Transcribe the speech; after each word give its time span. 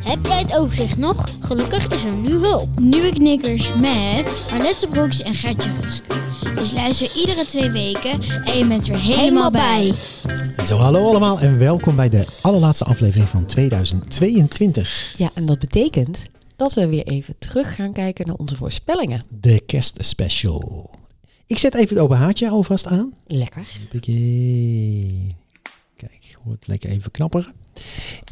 Heb 0.00 0.26
jij 0.26 0.38
het 0.38 0.56
overzicht 0.56 0.96
nog? 0.96 1.28
Gelukkig 1.40 1.88
is 1.88 2.04
er 2.04 2.12
nu 2.12 2.30
hulp. 2.30 2.78
Nieuwe 2.78 3.12
knikkers 3.12 3.74
met 3.74 4.48
Arlette 4.50 4.88
Broeks 4.88 5.22
en 5.22 5.34
Gertje 5.34 5.70
Rusk. 5.80 6.02
Dus 6.54 6.72
luister 6.72 7.16
iedere 7.16 7.44
twee 7.44 7.70
weken 7.70 8.22
en 8.22 8.58
je 8.58 8.66
bent 8.68 8.88
er 8.88 8.98
helemaal 8.98 9.50
bij. 9.50 9.92
Zo, 10.64 10.76
hallo 10.76 11.08
allemaal 11.08 11.40
en 11.40 11.58
welkom 11.58 11.96
bij 11.96 12.08
de 12.08 12.26
allerlaatste 12.42 12.84
aflevering 12.84 13.28
van 13.28 13.46
2022. 13.46 15.14
Ja, 15.16 15.30
en 15.34 15.46
dat 15.46 15.58
betekent 15.58 16.28
dat 16.56 16.74
we 16.74 16.88
weer 16.88 17.04
even 17.06 17.38
terug 17.38 17.74
gaan 17.74 17.92
kijken 17.92 18.26
naar 18.26 18.36
onze 18.36 18.56
voorspellingen. 18.56 19.24
De 19.40 19.62
kerstspecial. 19.66 20.90
Ik 21.46 21.58
zet 21.58 21.74
even 21.74 21.88
het 21.88 22.04
open 22.04 22.16
haartje 22.16 22.48
alvast 22.48 22.86
aan. 22.86 23.12
Lekker. 23.26 23.66
Kijk, 25.96 26.36
wordt 26.44 26.66
lekker 26.66 26.90
even 26.90 27.10
knapperen. 27.10 27.52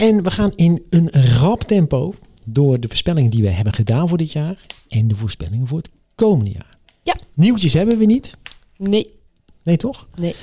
En 0.01 0.23
we 0.23 0.31
gaan 0.31 0.53
in 0.57 0.83
een 0.91 1.11
rap 1.13 1.63
tempo 1.63 2.15
door 2.45 2.81
de 2.81 2.89
voorspellingen 2.89 3.31
die 3.31 3.43
we 3.43 3.49
hebben 3.51 3.73
gedaan 3.75 4.09
voor 4.09 4.19
dit 4.19 4.33
jaar 4.33 4.61
en 4.89 5.09
de 5.09 5.17
voorspellingen 5.17 5.67
voor 5.67 5.79
het 5.79 5.91
komende 6.15 6.51
jaar. 6.51 6.77
Ja. 7.03 7.17
Nieuwtjes 7.35 7.73
hebben 7.73 7.99
we 7.99 8.05
niet. 8.05 8.35
Nee, 8.77 9.17
Nee, 9.63 9.77
toch? 9.77 10.09
nee. 10.17 10.35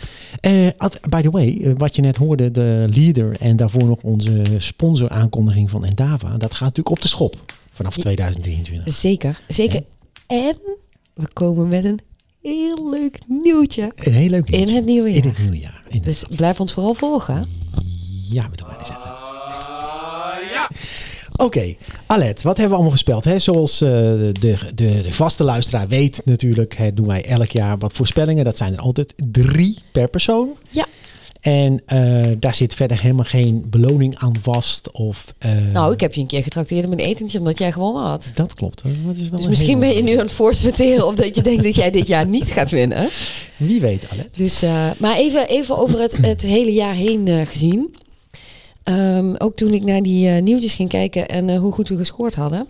Eh, 0.41 0.67
by 1.09 1.21
the 1.21 1.29
way, 1.29 1.57
eh, 1.61 1.71
wat 1.77 1.95
je 1.95 2.01
net 2.01 2.17
hoorde, 2.17 2.51
de 2.51 2.87
leader 2.93 3.35
en 3.39 3.55
daarvoor 3.55 3.83
nog 3.85 4.01
onze 4.03 4.43
sponsor 4.57 5.09
aankondiging 5.09 5.69
van 5.69 5.85
Endava, 5.85 6.29
dat 6.37 6.51
gaat 6.51 6.59
natuurlijk 6.61 6.89
op 6.95 7.01
de 7.01 7.07
schop 7.07 7.53
vanaf 7.73 7.95
Ja. 7.95 8.01
2023. 8.01 8.93
Zeker, 8.95 9.41
zeker. 9.47 9.83
En 10.27 10.57
we 11.13 11.27
komen 11.33 11.67
met 11.67 11.85
een 11.85 11.99
heel 12.41 12.89
leuk 12.89 13.19
nieuwtje 13.27 13.91
Een 13.95 14.13
heel 14.13 14.29
leuk 14.29 14.49
in 14.49 14.57
nieuwtje. 14.57 14.75
het 14.75 14.85
nieuwe 14.85 15.09
In 15.09 15.15
jaar. 15.15 15.25
het 15.25 15.37
nieuwe 15.39 15.57
jaar. 15.59 15.83
Dus 16.01 16.23
blijf 16.35 16.59
ons 16.59 16.73
vooral 16.73 16.93
volgen. 16.93 17.45
Ja, 18.29 18.49
we 18.49 18.55
doen 18.55 18.67
maar 18.67 18.79
eens 18.79 18.89
even. 18.89 19.25
Oké, 21.37 21.75
Alet, 22.05 22.41
wat 22.41 22.57
hebben 22.57 22.67
we 22.67 22.73
allemaal 22.73 22.89
voorspeld? 22.89 23.25
Hè? 23.25 23.39
Zoals 23.39 23.81
eh, 23.81 23.89
de, 23.89 24.31
de, 24.31 24.61
de 24.75 25.13
vaste 25.13 25.43
luisteraar 25.43 25.87
weet 25.87 26.21
natuurlijk, 26.25 26.77
hè, 26.77 26.93
doen 26.93 27.07
wij 27.07 27.25
elk 27.25 27.49
jaar 27.51 27.77
wat 27.77 27.93
voorspellingen. 27.93 28.43
Dat 28.43 28.57
zijn 28.57 28.73
er 28.73 28.79
altijd 28.79 29.13
drie 29.31 29.77
per 29.91 30.07
persoon. 30.07 30.49
Ja. 30.69 30.85
En 31.41 31.81
eh, 31.85 32.21
daar 32.39 32.55
zit 32.55 32.73
verder 32.75 33.01
helemaal 33.01 33.25
geen 33.25 33.65
beloning 33.69 34.17
aan 34.17 34.33
vast. 34.41 34.91
Of, 34.91 35.33
eh, 35.37 35.51
Nou, 35.73 35.93
ik 35.93 35.99
heb 35.99 36.13
je 36.13 36.21
een 36.21 36.27
keer 36.27 36.43
getrakteerd 36.43 36.89
met 36.89 36.99
een 36.99 37.05
etentje 37.05 37.37
omdat 37.39 37.57
jij 37.57 37.71
gewonnen 37.71 38.03
had. 38.03 38.31
Dat 38.35 38.53
klopt. 38.53 38.83
Dat 38.83 39.15
is 39.15 39.29
wel 39.29 39.39
Dus 39.39 39.47
misschien 39.47 39.79
ben 39.79 39.93
je 39.93 40.03
nu 40.03 40.11
aan 40.11 40.17
het 40.17 40.31
voorsorteren 40.31 41.07
of 41.07 41.15
dat 41.15 41.35
je 41.35 41.41
denkt 41.41 41.63
dat 41.63 41.75
jij 41.75 41.91
dit 41.91 42.07
jaar 42.07 42.27
niet 42.27 42.47
gaat 42.47 42.71
winnen. 42.71 43.09
Wie 43.57 43.81
weet, 43.81 44.09
Alet. 44.09 44.35
Dus, 44.37 44.61
maar 44.97 45.15
even, 45.15 45.47
even 45.47 45.77
over 45.77 45.99
het, 45.99 46.17
het 46.17 46.41
hele 46.41 46.73
jaar 46.73 46.93
heen 46.93 47.47
gezien. 47.47 47.95
Ehm, 48.85 49.35
ook 49.37 49.55
toen 49.55 49.71
ik 49.71 49.83
naar 49.83 50.01
die 50.01 50.29
eh, 50.29 50.41
nieuwtjes 50.41 50.73
ging 50.73 50.89
kijken 50.89 51.27
en 51.27 51.49
eh, 51.49 51.59
hoe 51.59 51.71
goed 51.71 51.87
we 51.87 51.97
gescoord 51.97 52.35
hadden. 52.35 52.67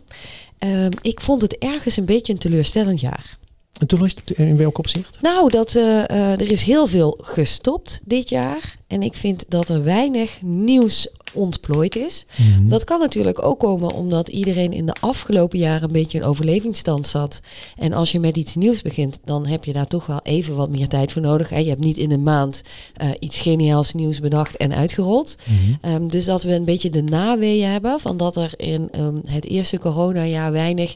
Ehm, 0.57 0.91
ik 1.01 1.21
vond 1.21 1.41
het 1.41 1.57
ergens 1.57 1.97
een 1.97 2.05
beetje 2.05 2.33
een 2.33 2.39
teleurstellend 2.39 2.99
jaar. 2.99 3.37
En 3.80 3.88
toen 3.88 4.06
is 4.06 4.16
het 4.16 4.38
in 4.38 4.58
welk 4.58 4.78
opzicht? 4.78 5.18
Nou, 5.22 5.50
dat, 5.50 5.75
eh, 5.75 6.09
eh, 6.09 6.31
er 6.31 6.52
is 6.52 6.63
heel 6.63 6.88
veel 6.88 7.18
gestopt 7.22 8.02
dit 8.06 8.30
jaar. 8.30 8.78
En 8.88 9.02
ik 9.02 9.13
vind 9.13 9.46
dat 9.50 9.69
er 9.69 9.84
weinig 9.84 10.41
nieuws 10.41 11.08
ontplooid 11.34 11.96
is. 11.96 12.25
Mhm. 12.38 12.68
Dat 12.68 12.84
kan 12.84 13.00
natuurlijk 13.00 13.44
ook 13.44 13.59
komen 13.59 13.94
omdat 13.94 14.28
iedereen 14.28 14.74
in 14.74 14.86
de 14.86 14.96
afgelopen 15.00 15.59
jaren 15.59 15.84
een 15.84 15.91
beetje 15.91 16.18
in 16.18 16.24
overlevingsstand 16.24 17.08
zat. 17.08 17.40
En 17.78 17.94
als 17.94 18.12
je 18.12 18.19
met 18.19 18.38
iets 18.38 18.56
nieuws 18.56 18.81
begint, 18.81 19.19
dan 19.24 19.46
heb 19.46 19.66
je 19.66 19.74
daar 19.74 19.88
toch 19.88 20.06
wel 20.06 20.19
even 20.24 20.56
wat 20.56 20.69
meer 20.69 20.88
tijd 20.88 21.12
voor 21.12 21.22
nodig. 21.22 21.50
Hè. 21.50 21.57
Je 21.57 21.69
hebt 21.69 21.84
niet 21.84 21.97
in 21.97 22.12
een 22.12 22.24
maand 22.24 22.62
eh, 22.94 23.09
iets 23.19 23.40
geniaals 23.40 23.94
nieuws 23.94 24.19
bedacht 24.19 24.57
en 24.57 24.74
uitgerold. 24.75 25.36
Mhm. 25.44 25.57
Ehm, 25.81 26.07
dus 26.07 26.25
dat 26.25 26.44
we 26.44 26.53
een 26.53 26.66
beetje 26.66 26.90
de 26.90 27.03
naweeën 27.03 27.69
hebben 27.69 28.00
van 28.00 28.18
dat 28.18 28.36
er 28.36 28.53
in 28.57 28.88
ehm, 28.92 29.16
het 29.25 29.46
eerste 29.46 29.78
coronajaar 29.80 30.52
weinig 30.52 30.96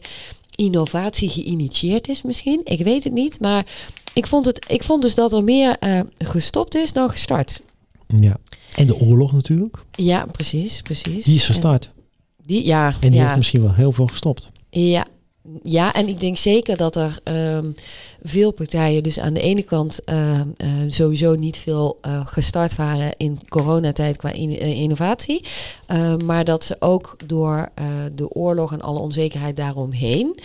innovatie 0.60 1.30
geïnitieerd 1.30 2.08
is 2.08 2.22
misschien. 2.22 2.62
Ik 2.64 2.80
weet 2.84 3.04
het 3.04 3.14
niet, 3.14 3.40
maar 3.40 3.66
ik 4.14 4.28
vond, 4.28 4.46
het, 4.46 4.66
ik 4.68 4.84
vond 4.84 5.02
dus 5.02 5.16
dat 5.16 5.34
er 5.34 5.44
meer 5.44 5.78
eh, 5.80 6.00
gestopt 6.18 6.76
is 6.76 6.94
dan 6.94 7.10
gestart. 7.10 7.62
Ja. 8.20 8.38
En 8.76 8.88
de 8.88 9.00
oorlog 9.00 9.32
natuurlijk. 9.32 9.78
Ja, 9.92 10.26
precies, 10.26 10.82
precies. 10.82 11.24
Die 11.24 11.36
is 11.36 11.46
En 11.48 11.48
gestart. 11.48 11.92
Die, 12.46 12.66
ja, 12.66 12.88
En 12.88 13.10
die 13.10 13.20
ja. 13.20 13.24
heeft 13.24 13.38
misschien 13.38 13.62
wel 13.62 13.74
heel 13.74 13.92
veel 13.92 14.08
gestopt. 14.08 14.50
Ja, 14.70 15.06
ja, 15.64 15.94
en 15.94 16.08
ik 16.08 16.20
denk 16.20 16.38
zeker 16.38 16.78
dat 16.78 16.96
er 16.96 17.20
ehm, 17.24 17.66
veel 18.24 18.52
partijen 18.52 19.04
dus 19.04 19.20
aan 19.20 19.34
de 19.34 19.40
ene 19.42 19.64
kant 19.64 20.04
ehm, 20.04 20.48
eh, 20.58 20.68
sowieso 20.88 21.36
niet 21.36 21.58
veel 21.58 21.98
eh, 22.02 22.22
gestart 22.26 22.76
waren 22.76 23.12
in 23.18 23.40
coronatijd 23.48 24.18
qua 24.18 24.32
in- 24.32 24.60
eh, 24.60 24.82
innovatie. 24.82 25.44
Ehm, 25.86 26.26
maar 26.26 26.44
dat 26.46 26.64
ze 26.64 26.76
ook 26.80 27.16
door 27.26 27.70
de 28.16 28.30
oorlog 28.30 28.72
en 28.72 28.82
alle 28.82 29.00
onzekerheid 29.00 29.56
daaromheen 29.58 30.40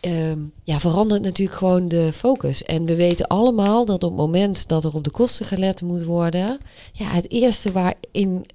ehm, 0.00 0.38
ja, 0.64 0.80
verandert 0.80 1.22
natuurlijk 1.22 1.58
gewoon 1.58 1.88
de 1.88 2.10
focus. 2.14 2.64
En 2.64 2.84
we 2.84 2.94
weten 2.94 3.26
allemaal 3.26 3.84
dat 3.84 4.02
op 4.04 4.10
het 4.10 4.18
moment 4.18 4.68
dat 4.68 4.84
er 4.84 4.94
op 4.94 5.04
de 5.04 5.10
kosten 5.10 5.46
gelet 5.46 5.82
moet 5.82 6.04
worden, 6.04 6.58
ja, 6.92 7.06
het 7.06 7.30
eerste 7.30 7.72
waarin 7.72 8.46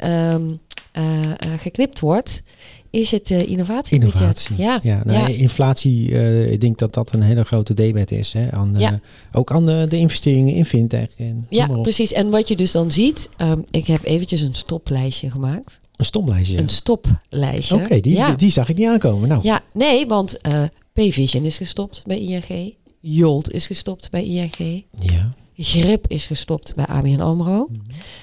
geknipt 1.57 1.99
wordt, 1.99 2.41
is 2.89 3.11
het 3.11 3.31
eh, 3.31 3.47
innovatiebudget. 3.47 4.19
Innovatie. 4.19 4.57
Ja, 4.57 4.79
Ja, 4.83 5.01
nou, 5.05 5.19
ja. 5.19 5.27
inflatie, 5.27 6.11
eh, 6.11 6.51
ik 6.51 6.61
denk 6.61 6.77
dat 6.77 6.93
dat 6.93 7.13
een 7.13 7.21
hele 7.21 7.43
grote 7.43 7.73
debet 7.73 8.11
is. 8.11 8.33
Hè, 8.33 8.51
aan, 8.51 8.77
eh. 8.77 8.91
Ook 9.31 9.51
aan 9.51 9.65
de, 9.65 9.85
de 9.89 9.97
investeringen 9.97 10.53
in 10.53 10.65
fintech. 10.65 11.07
En 11.17 11.45
Ja, 11.49 11.67
precies. 11.67 12.13
En 12.13 12.29
wat 12.29 12.47
je 12.47 12.55
dus 12.55 12.71
dan 12.71 12.91
ziet, 12.91 13.29
ehm, 13.37 13.59
ik 13.71 13.87
heb 13.87 14.03
eventjes 14.03 14.41
een 14.41 14.55
stoplijstje 14.55 15.31
gemaakt. 15.31 15.79
Een 15.95 16.05
stomlijstje. 16.05 16.57
Een 16.57 16.69
stoplijstje. 16.69 17.75
Oké, 17.75 17.99
die, 17.99 18.15
ja. 18.15 18.35
die 18.35 18.51
zag 18.51 18.69
ik 18.69 18.77
niet 18.77 18.87
aankomen. 18.87 19.29
Nou, 19.29 19.43
ja, 19.43 19.61
nee, 19.73 20.07
want 20.07 20.41
eh 20.41 20.63
Payvision 20.93 21.45
is 21.45 21.57
gestopt 21.57 22.01
bij 22.05 22.19
ING. 22.19 22.75
Jolt 22.99 23.51
is 23.51 23.67
gestopt 23.67 24.09
bij 24.09 24.25
ING. 24.25 24.85
ja. 24.99 25.33
Grip 25.61 26.07
is 26.07 26.25
gestopt 26.25 26.75
bij 26.75 26.85
ABN 26.85 27.19
AMRO. 27.19 27.67
Mhm. 27.71 27.79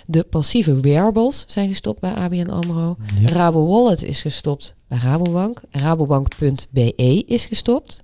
De 0.07 0.23
passieve 0.23 0.81
wearables 0.81 1.45
zijn 1.47 1.69
gestopt 1.69 2.01
bij 2.01 2.15
ABN 2.15 2.49
AMRO. 2.51 2.97
Ja. 3.21 3.29
Rabo 3.29 3.67
Wallet 3.67 4.03
is 4.05 4.21
gestopt 4.21 4.75
bij 4.89 4.99
Rabobank. 4.99 5.61
Rabobank.be 5.71 7.23
is 7.27 7.45
gestopt. 7.45 8.03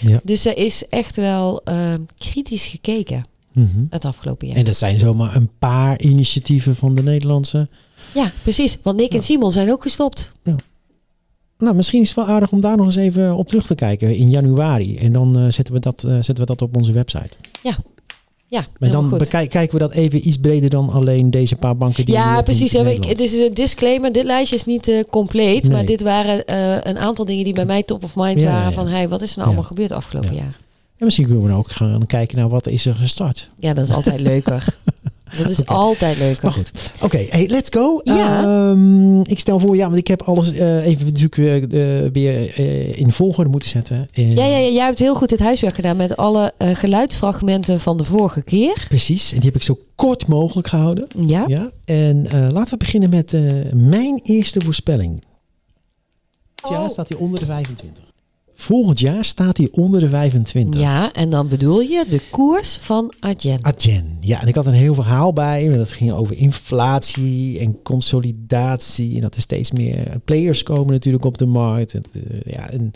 Ja. 0.00 0.20
Dus 0.24 0.44
er 0.46 0.56
is 0.56 0.88
echt 0.88 1.16
wel 1.16 1.60
ehm, 1.64 2.00
kritisch 2.18 2.66
gekeken 2.66 3.24
Mhm. 3.52 3.84
het 3.90 4.04
afgelopen 4.04 4.46
jaar. 4.48 4.56
En 4.56 4.64
dat 4.64 4.76
zijn 4.76 4.98
zomaar 4.98 5.36
een 5.36 5.50
paar 5.58 6.00
initiatieven 6.00 6.76
van 6.76 6.94
de 6.94 7.02
Nederlandse. 7.02 7.68
Ja, 8.14 8.32
precies. 8.42 8.78
Want 8.82 8.96
Nick 8.96 9.14
en 9.14 9.22
Simon 9.22 9.52
zijn 9.52 9.70
ook 9.72 9.82
gestopt. 9.82 10.32
Nou, 11.58 11.74
misschien 11.74 12.00
is 12.02 12.08
het 12.08 12.16
wel 12.16 12.26
aardig 12.26 12.52
om 12.52 12.60
daar 12.60 12.76
nog 12.76 12.86
eens 12.86 12.96
even 12.96 13.34
op 13.36 13.48
terug 13.48 13.66
te 13.66 13.74
kijken 13.74 14.16
in 14.16 14.30
januari. 14.30 14.96
En 14.98 15.12
dan 15.12 15.38
eh, 15.38 15.46
zetten, 15.50 15.74
we 15.74 15.80
dat, 15.80 16.04
eh, 16.04 16.12
zetten 16.14 16.34
we 16.36 16.44
dat 16.46 16.62
op 16.62 16.76
onze 16.76 16.92
website. 16.92 17.36
Ja, 17.62 17.78
Maar 18.58 18.68
helemaal 18.78 19.00
dan 19.02 19.10
goed. 19.10 19.18
bekij- 19.18 19.46
kijken 19.46 19.78
we 19.78 19.84
dat 19.84 19.92
even 19.92 20.28
iets 20.28 20.36
breder 20.36 20.70
dan 20.70 20.90
alleen 20.90 21.30
deze 21.30 21.56
paar 21.56 21.76
banken 21.76 22.04
die 22.04 22.14
Ja, 22.14 22.42
precies. 22.42 22.72
hè. 22.72 22.90
Ik, 22.90 23.04
het 23.04 23.20
is 23.20 23.32
een 23.32 23.54
disclaimer. 23.54 24.12
Dit 24.12 24.24
lijstje 24.24 24.56
is 24.56 24.64
niet 24.64 24.88
eh, 24.88 25.00
compleet. 25.10 25.62
Nee. 25.62 25.72
Maar 25.72 25.84
dit 25.84 26.02
waren 26.02 26.44
eh, 26.46 26.76
een 26.82 26.98
aantal 26.98 27.24
dingen 27.24 27.44
die 27.44 27.54
bij 27.54 27.64
mij 27.66 27.82
top 27.82 28.04
of 28.04 28.16
mind 28.16 28.40
Ja, 28.40 28.46
ja, 28.46 28.52
waren. 28.52 28.68
ja. 28.68 28.72
Van, 28.74 28.86
hey, 28.88 29.08
wat 29.08 29.22
is 29.22 29.30
er 29.30 29.38
nou 29.38 29.48
Ja. 29.50 29.54
allemaal 29.54 29.68
gebeurd 29.76 29.92
afgelopen 29.92 30.34
Ja. 30.34 30.36
jaar? 30.42 30.56
En 30.98 31.04
misschien 31.08 31.26
kunnen 31.26 31.42
we 31.44 31.48
dan 31.50 31.58
ook 31.58 31.70
gaan 31.70 32.06
kijken 32.06 32.36
naar 32.38 32.48
wat 32.48 32.68
is 32.68 32.86
er 32.86 32.94
gestart. 32.94 33.50
Ja, 33.58 33.74
dat 33.74 33.88
is 33.88 33.94
altijd 33.94 34.20
leuker. 34.20 34.64
Dat 35.38 35.50
is 35.50 35.66
altijd 35.66 36.18
leuk. 36.18 36.42
Maar 36.42 36.52
goed, 36.52 36.72
oké, 37.02 37.26
hey, 37.28 37.48
let's 37.48 37.70
go. 37.70 38.00
Ja. 38.04 38.42
Ehm, 38.42 39.20
ik 39.20 39.38
stel 39.38 39.58
voor, 39.58 39.76
ja, 39.76 39.84
want 39.86 39.96
ik 39.96 40.06
heb 40.06 40.22
alles 40.22 40.52
eh, 40.52 40.86
even 40.86 41.06
natuurlijk 41.06 41.36
eh, 41.72 42.10
weer 42.12 42.54
eh, 42.56 42.98
in 42.98 43.12
volgorde 43.12 43.50
moeten 43.50 43.68
zetten. 43.70 44.08
En- 44.12 44.34
Ja, 44.34 44.44
ja, 44.46 44.56
ja, 44.56 44.68
jij 44.68 44.84
hebt 44.84 44.98
heel 44.98 45.14
goed 45.14 45.30
het 45.30 45.40
huiswerk 45.40 45.74
gedaan 45.74 45.96
met 45.96 46.16
alle 46.16 46.52
geluidsfragmenten 46.58 47.80
van 47.80 47.96
de 47.96 48.04
vorige 48.04 48.42
keer. 48.42 48.84
Precies, 48.88 49.30
en 49.32 49.36
die 49.38 49.46
heb 49.46 49.56
ik 49.56 49.62
zo 49.62 49.78
kort 49.94 50.26
mogelijk 50.26 50.68
gehouden. 50.68 51.06
Ja. 51.26 51.44
Ja, 51.48 51.70
en 51.84 52.22
laten 52.52 52.72
we 52.72 52.76
beginnen 52.76 53.10
met 53.10 53.36
mijn 53.74 54.20
eerste 54.22 54.60
voorspelling. 54.60 55.22
Jaar 56.70 56.82
Oh. 56.82 56.88
staat 56.88 57.08
hij 57.08 57.18
onder 57.18 57.40
de 57.40 57.46
25. 57.46 58.04
Volgend 58.62 59.00
jaar 59.00 59.24
staat 59.24 59.56
hij 59.56 59.68
onder 59.70 60.00
de 60.00 60.08
25. 60.08 60.80
Ja, 60.80 61.12
en 61.12 61.30
dan 61.30 61.48
bedoel 61.48 61.80
je 61.80 62.04
de 62.08 62.20
koers 62.30 62.76
van 62.76 63.12
Adyen. 63.20 63.58
Adyen. 63.64 64.16
Ja, 64.20 64.40
en 64.40 64.48
ik 64.48 64.54
had 64.54 64.66
een 64.66 64.72
heel 64.72 64.94
verhaal 64.94 65.32
bij. 65.32 65.68
Dat 65.68 65.92
ging 65.92 66.12
over 66.12 66.36
inflatie 66.36 67.58
en 67.58 67.82
consolidatie. 67.82 69.14
En 69.14 69.20
dat 69.20 69.34
er 69.34 69.42
steeds 69.42 69.70
meer 69.70 70.20
players 70.24 70.62
komen 70.62 70.92
natuurlijk 70.92 71.24
op 71.24 71.38
de 71.38 71.46
markt. 71.46 71.92
Het, 71.92 72.10
eh, 72.14 72.52
ja, 72.52 72.70
en 72.70 72.90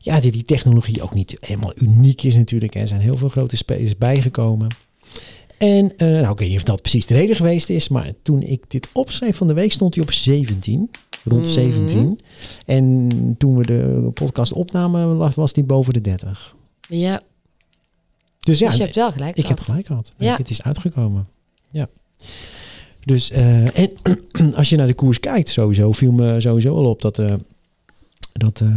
ja, 0.00 0.20
die, 0.20 0.32
die 0.32 0.44
technologie 0.44 1.02
ook 1.02 1.14
niet 1.14 1.36
helemaal 1.40 1.72
uniek 1.74 2.22
is 2.22 2.36
natuurlijk. 2.36 2.74
Er 2.74 2.88
zijn 2.88 3.00
heel 3.00 3.16
veel 3.16 3.28
grote 3.28 3.56
spelers 3.56 3.98
bijgekomen. 3.98 4.68
En 5.58 5.96
eh, 5.96 6.08
nou, 6.08 6.32
ik 6.32 6.38
weet 6.38 6.48
niet 6.48 6.58
of 6.58 6.64
dat 6.64 6.80
precies 6.80 7.06
de 7.06 7.14
reden 7.14 7.36
geweest 7.36 7.70
is. 7.70 7.88
Maar 7.88 8.12
toen 8.22 8.42
ik 8.42 8.64
dit 8.68 8.88
opschreef 8.92 9.36
van 9.36 9.46
de 9.46 9.54
week 9.54 9.72
stond 9.72 9.94
hij 9.94 10.04
op 10.04 10.12
17. 10.12 10.90
Rond 11.26 11.42
Mhm. 11.42 11.50
17. 11.52 12.20
En 12.66 13.08
toen 13.38 13.56
we 13.56 13.66
de 13.66 14.10
podcast 14.14 14.52
opnamen 14.52 15.16
was, 15.16 15.34
was 15.34 15.52
die 15.52 15.64
boven 15.64 15.92
de 15.92 16.00
30. 16.00 16.54
Ja, 16.88 17.20
Dus 18.40 18.58
ja, 18.58 18.66
dus 18.68 18.76
je 18.76 18.82
hebt 18.82 18.94
wel 18.94 19.12
gelijk 19.12 19.36
ik 19.36 19.46
heb 19.46 19.60
gelijk 19.60 19.86
gehad. 19.86 20.12
Ja. 20.18 20.36
Het 20.36 20.50
is 20.50 20.62
uitgekomen. 20.62 21.28
Ja. 21.70 21.88
Dus, 23.04 23.30
eh, 23.30 23.78
en 23.78 23.90
als 24.56 24.68
je 24.68 24.76
naar 24.76 24.86
de 24.86 24.94
koers 24.94 25.20
kijkt, 25.20 25.48
sowieso 25.48 25.92
viel 25.92 26.12
me 26.12 26.40
sowieso 26.40 26.74
al 26.76 26.84
op 26.90 27.02
dat, 27.02 27.18
eh, 27.18 27.34
dat, 28.32 28.60
eh, 28.60 28.68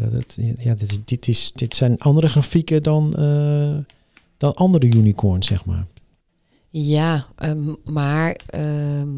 dat 0.00 0.12
het, 0.12 0.38
ja, 0.58 0.74
dit, 0.74 0.90
is, 0.90 0.98
dit, 1.04 1.28
is, 1.28 1.52
dit 1.52 1.74
zijn 1.74 1.98
andere 1.98 2.28
grafieken 2.28 2.82
dan, 2.82 3.10
dan 4.36 4.54
andere 4.54 4.86
unicorns, 4.86 5.46
zeg 5.46 5.64
maar. 5.64 5.86
Ja, 6.70 7.26
ehm, 7.36 7.72
maar 7.84 8.40
ehm, 8.46 9.08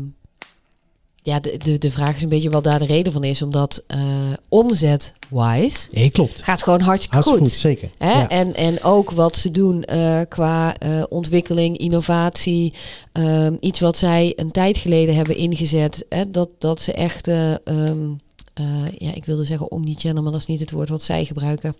ja, 1.27 1.41
de, 1.41 1.57
de, 1.65 1.79
de 1.79 1.91
vraag 1.91 2.17
is 2.17 2.23
een 2.23 2.29
beetje 2.29 2.51
wat 2.51 2.65
daar 2.65 2.79
de 2.79 2.87
reden 2.87 3.13
van 3.13 3.25
is. 3.25 3.43
Omdat 3.43 3.83
eh 3.87 3.99
omzet-wise 4.49 5.87
Nee, 5.91 6.11
klopt. 6.11 6.43
gaat 6.43 6.63
gewoon 6.63 6.81
hartstikke 6.81 7.15
Hartstikke 7.17 7.45
goed. 7.45 7.53
goed, 7.53 7.61
zeker. 7.61 7.91
Hè? 7.99 8.11
Ja. 8.13 8.29
En, 8.29 8.55
en 8.55 8.83
ook 8.83 9.11
wat 9.11 9.37
ze 9.37 9.51
doen 9.51 9.85
eh, 9.85 10.21
qua 10.29 10.77
eh, 10.79 11.03
ontwikkeling, 11.09 11.77
innovatie. 11.79 12.73
ehm, 13.13 13.55
iets 13.61 13.81
wat 13.81 13.97
zij 13.97 14.33
een 14.37 14.51
tijd 14.51 14.79
geleden 14.79 15.15
hebben 15.15 15.37
ingezet. 15.37 16.05
Hè? 16.09 16.31
Dat, 16.31 16.49
dat 16.59 16.81
ze 16.81 16.93
echt, 16.93 17.29
eh, 17.29 17.53
ehm, 17.53 18.09
eh, 18.55 18.65
ja, 18.99 19.15
ik 19.15 19.25
wilde 19.25 19.45
zeggen 19.45 19.71
omnichannel, 19.71 20.23
maar 20.23 20.33
dat 20.33 20.41
is 20.41 20.47
niet 20.47 20.61
het 20.61 20.71
woord 20.71 20.89
wat 20.89 21.03
zij 21.03 21.25
gebruiken. 21.25 21.77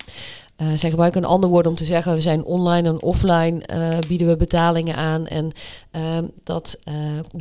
Eh, 0.57 0.67
zij 0.77 0.91
gebruiken 0.91 1.23
een 1.23 1.29
ander 1.29 1.51
woord 1.51 1.67
om 1.67 1.75
te 1.75 1.85
zeggen, 1.85 2.15
we 2.15 2.21
zijn 2.21 2.45
online 2.45 2.89
en 2.89 3.03
offline, 3.03 3.63
eh, 3.67 3.99
bieden 4.09 4.27
we 4.27 4.37
betalingen 4.37 4.97
aan. 4.97 5.27
En 5.27 5.53
ehm, 5.91 6.25
dat 6.45 6.79
eh, 6.85 6.95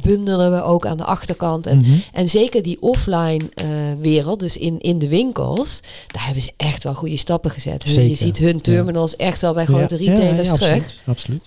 bundelen 0.03 0.51
we 0.51 0.61
ook 0.63 0.85
aan 0.85 0.97
de 0.97 1.03
achterkant. 1.03 1.67
En 1.67 1.77
Mhm. 1.77 1.91
en 2.13 2.29
zeker 2.29 2.61
die 2.63 2.81
offline 2.81 3.49
wereld, 3.99 4.39
dus 4.39 4.57
in, 4.57 4.79
in 4.79 4.99
de 4.99 5.07
winkels, 5.07 5.79
daar 6.07 6.25
hebben 6.25 6.43
ze 6.43 6.53
echt 6.57 6.83
wel 6.83 6.93
goede 6.93 7.17
stappen 7.17 7.51
gezet. 7.51 7.83
Je 7.93 8.15
ziet 8.15 8.37
hun 8.37 8.61
terminals 8.61 9.15
echt 9.15 9.41
wel 9.41 9.53
bij 9.53 9.65
grote 9.65 10.03
ja, 10.03 10.11
retailers 10.11 10.47
ja, 10.47 10.53
terug. 10.53 10.73
Absoluut, 10.73 11.01
absoluut. 11.05 11.43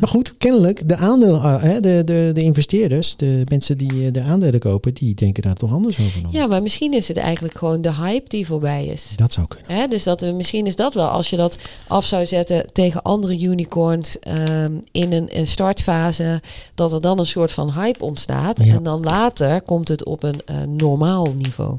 Maar 0.00 0.08
goed, 0.08 0.34
kennelijk, 0.38 0.88
de 0.88 0.96
aandelen, 0.96 1.40
ah, 1.40 1.62
hè, 1.62 1.80
de, 1.80 2.02
de, 2.04 2.30
de 2.34 2.40
investeerders, 2.40 3.16
de 3.16 3.42
mensen 3.48 3.76
die 3.76 4.06
eh, 4.06 4.12
de 4.12 4.20
aandelen 4.22 4.60
kopen, 4.60 4.94
die 4.94 5.14
denken 5.14 5.42
daar 5.42 5.54
toch 5.54 5.72
anders 5.72 6.00
over 6.00 6.22
dan. 6.22 6.30
Ja, 6.32 6.46
maar 6.46 6.62
misschien 6.62 6.92
is 6.94 7.08
het 7.08 7.16
eigenlijk 7.16 7.58
gewoon 7.58 7.80
de 7.80 7.92
hype 7.94 8.28
die 8.28 8.46
voorbij 8.46 8.86
is. 8.86 9.12
Dat 9.16 9.32
zou 9.32 9.46
kunnen. 9.48 9.70
Hè, 9.72 9.86
dus 9.86 10.02
dat, 10.02 10.20
we- 10.20 10.32
misschien 10.32 10.66
is 10.66 10.76
dat 10.76 10.94
wel, 10.94 11.06
als 11.08 11.30
je 11.30 11.36
dat 11.36 11.58
af 11.86 12.04
zou 12.04 12.26
zetten 12.26 12.72
tegen 12.72 13.02
andere 13.02 13.38
unicorns 13.40 14.18
ehm, 14.18 14.72
in 14.92 15.12
een, 15.12 15.28
een 15.38 15.46
startfase, 15.46 16.40
dat 16.74 16.92
er 16.92 17.00
dan 17.00 17.18
een 17.18 17.26
soort 17.26 17.52
van 17.52 17.72
hype 17.72 18.04
ontstaat. 18.04 18.64
Ja. 18.64 18.74
En 18.74 18.82
dan 18.82 19.02
later 19.02 19.62
komt 19.62 19.88
het 19.88 20.04
op 20.04 20.22
een 20.22 20.40
eh, 20.44 20.56
normaal 20.68 21.26
niveau. 21.36 21.76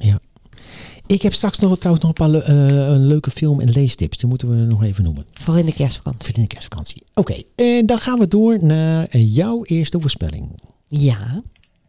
Ik 1.13 1.21
heb 1.21 1.33
straks 1.33 1.59
nog, 1.59 1.77
trouwens 1.77 2.05
nog 2.05 2.13
een 2.17 2.25
paar 2.25 2.29
le- 2.29 2.39
eh, 2.69 2.87
een 2.93 3.07
leuke 3.07 3.31
film- 3.31 3.59
en 3.59 3.69
leestips. 3.69 4.17
Die 4.17 4.29
moeten 4.29 4.49
we 4.49 4.55
nog 4.63 4.83
even 4.83 5.03
noemen. 5.03 5.25
Voor 5.33 5.57
in 5.59 5.65
de 5.65 5.73
kerstvakantie. 5.73 6.27
Voor 6.29 6.35
in 6.35 6.41
de 6.41 6.47
kerstvakantie. 6.47 7.03
Oké, 7.13 7.41
en 7.55 7.85
dan 7.85 7.97
gaan 7.99 8.19
we 8.19 8.27
door 8.27 8.63
naar 8.63 9.07
eh, 9.09 9.35
jouw 9.35 9.63
eerste 9.63 9.99
voorspelling. 9.99 10.59
Ja. 10.87 11.41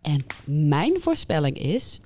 En 0.03 0.25
mijn 0.45 0.97
voorspelling 1.01 1.59
is, 1.59 2.01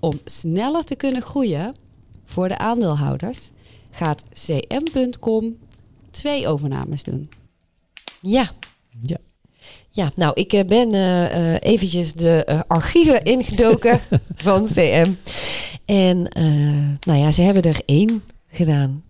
om 0.00 0.12
sneller 0.24 0.84
te 0.84 0.94
kunnen 0.94 1.22
groeien 1.22 1.76
voor 2.24 2.48
de 2.48 2.58
aandeelhouders, 2.58 3.50
gaat 3.90 4.24
cm.com 4.32 5.56
twee 6.10 6.48
overnames 6.48 7.02
doen. 7.02 7.28
Ja. 8.20 8.50
Ja. 9.02 9.16
Ja, 9.90 10.12
nou, 10.16 10.32
ik 10.34 10.52
eh, 10.52 10.64
ben 10.66 10.94
eh, 10.94 11.54
eh, 11.54 11.60
eventjes 11.60 12.12
de 12.12 12.44
eh, 12.44 12.60
archieven 12.66 13.24
ingedoken 13.24 14.00
van 14.36 14.64
CM. 14.64 15.12
En 15.84 16.28
eh, 16.28 16.44
nou 17.06 17.18
ja, 17.18 17.30
ze 17.30 17.42
hebben 17.42 17.62
er 17.62 17.80
één 17.86 18.22
gedaan 18.48 19.02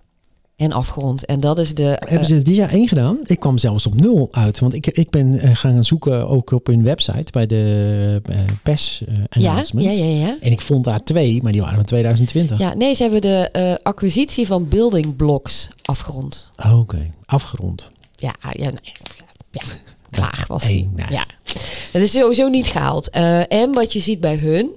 en 0.56 0.72
afgerond. 0.72 1.26
En 1.26 1.40
dat 1.40 1.58
is 1.58 1.74
de... 1.74 1.84
eh, 1.88 2.10
Hebben 2.10 2.28
ze 2.28 2.42
dit 2.42 2.56
jaar 2.56 2.70
één 2.72 2.88
gedaan? 2.88 3.18
Ik 3.24 3.40
kwam 3.40 3.58
zelfs 3.58 3.86
op 3.86 3.94
nul 3.94 4.28
uit. 4.30 4.58
Want 4.58 4.74
ik, 4.74 4.86
ik 4.86 5.10
ben 5.10 5.38
eh, 5.38 5.50
gaan 5.56 5.84
zoeken 5.84 6.28
ook 6.28 6.50
op 6.50 6.66
hun 6.66 6.82
website 6.82 7.32
bij 7.32 7.46
de 7.46 8.20
eh, 8.30 8.38
pers 8.62 9.02
eh, 9.08 9.14
ja, 9.42 9.62
ja, 9.72 9.90
ja, 9.90 10.04
ja. 10.04 10.36
En 10.40 10.52
ik 10.52 10.60
vond 10.60 10.84
daar 10.84 11.02
twee, 11.04 11.42
maar 11.42 11.52
die 11.52 11.60
waren 11.60 11.76
van 11.76 11.84
2020. 11.84 12.58
Ja, 12.58 12.74
nee, 12.74 12.94
ze 12.94 13.02
hebben 13.02 13.20
de 13.20 13.48
eh, 13.52 13.74
acquisitie 13.82 14.46
van 14.46 14.68
Building 14.68 15.16
Blocks 15.16 15.68
afgerond. 15.82 16.50
Oh, 16.66 16.78
Oké, 16.78 17.10
afgerond. 17.24 17.90
Ja, 18.16 18.34
ja, 18.52 18.64
nee, 18.70 18.92
ja, 19.50 19.62
klaar 20.10 20.44
was 20.48 20.68
Eén, 20.68 20.92
die. 20.96 21.04
Ja. 21.10 21.24
Het 21.92 22.02
is 22.02 22.10
sowieso 22.12 22.48
niet 22.48 22.66
gehaald. 22.66 23.10
Eh, 23.10 23.52
en 23.52 23.72
wat 23.72 23.92
je 23.92 24.00
ziet 24.00 24.20
bij 24.20 24.36
hun 24.36 24.70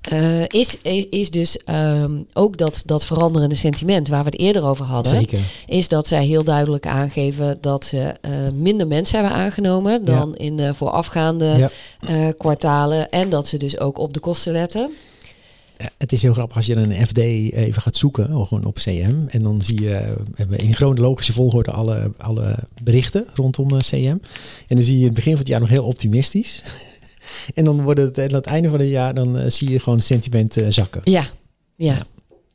eh, 0.00 0.42
is, 0.46 0.76
is, 1.10 1.30
dus 1.30 1.58
ehm, 1.64 2.12
ook 2.32 2.56
dat, 2.56 2.82
dat 2.86 3.04
veranderende 3.04 3.54
sentiment 3.54 4.08
waar 4.08 4.24
we 4.24 4.30
het 4.30 4.38
eerder 4.40 4.64
over 4.64 4.84
hadden. 4.84 5.12
Zeker. 5.12 5.38
Is 5.66 5.88
dat 5.88 6.06
zij 6.06 6.24
heel 6.24 6.44
duidelijk 6.44 6.86
aangeven 6.86 7.58
dat 7.60 7.84
ze 7.84 8.14
eh, 8.20 8.30
minder 8.54 8.86
mensen 8.86 9.18
hebben 9.18 9.36
aangenomen 9.38 10.04
dan 10.04 10.36
in 10.36 10.56
de 10.56 10.74
voorafgaande 10.74 11.44
Ja. 11.44 11.70
eh, 12.00 12.28
kwartalen. 12.38 13.08
En 13.08 13.28
dat 13.28 13.46
ze 13.46 13.56
dus 13.56 13.78
ook 13.78 13.98
op 13.98 14.14
de 14.14 14.20
kosten 14.20 14.52
letten. 14.52 14.90
Het 15.98 16.12
is 16.12 16.22
heel 16.22 16.32
grappig 16.32 16.56
als 16.56 16.66
je 16.66 16.76
een 16.76 17.06
FD 17.06 17.18
even 17.18 17.82
gaat 17.82 17.96
zoeken, 17.96 18.36
oh, 18.36 18.46
gewoon 18.46 18.64
op 18.64 18.74
CM. 18.74 19.14
En 19.28 19.42
dan 19.42 19.62
zie 19.62 19.82
je 19.82 20.14
hebben 20.34 20.58
in 20.58 20.74
chronologische 20.74 21.32
volgorde 21.32 21.70
alle, 21.70 22.10
alle 22.16 22.56
berichten 22.82 23.26
rondom 23.34 23.68
CM. 23.78 24.16
En 24.66 24.76
dan 24.76 24.82
zie 24.82 24.94
je 24.94 25.00
in 25.00 25.04
het 25.04 25.14
begin 25.14 25.30
van 25.30 25.40
het 25.40 25.48
jaar 25.48 25.60
nog 25.60 25.68
heel 25.68 25.84
optimistisch. 25.84 26.62
En 27.54 27.64
dan 27.64 27.82
wordt 27.82 28.00
het 28.00 28.18
aan 28.18 28.32
het 28.34 28.46
einde 28.46 28.68
van 28.68 28.78
het 28.80 28.88
jaar, 28.88 29.14
dan 29.14 29.38
eh, 29.38 29.50
zie 29.50 29.70
je 29.70 29.78
gewoon 29.78 29.98
het 29.98 30.06
sentiment 30.06 30.56
eh, 30.56 30.66
zakken. 30.70 31.00
Ja, 31.04 31.24
ja. 31.76 32.06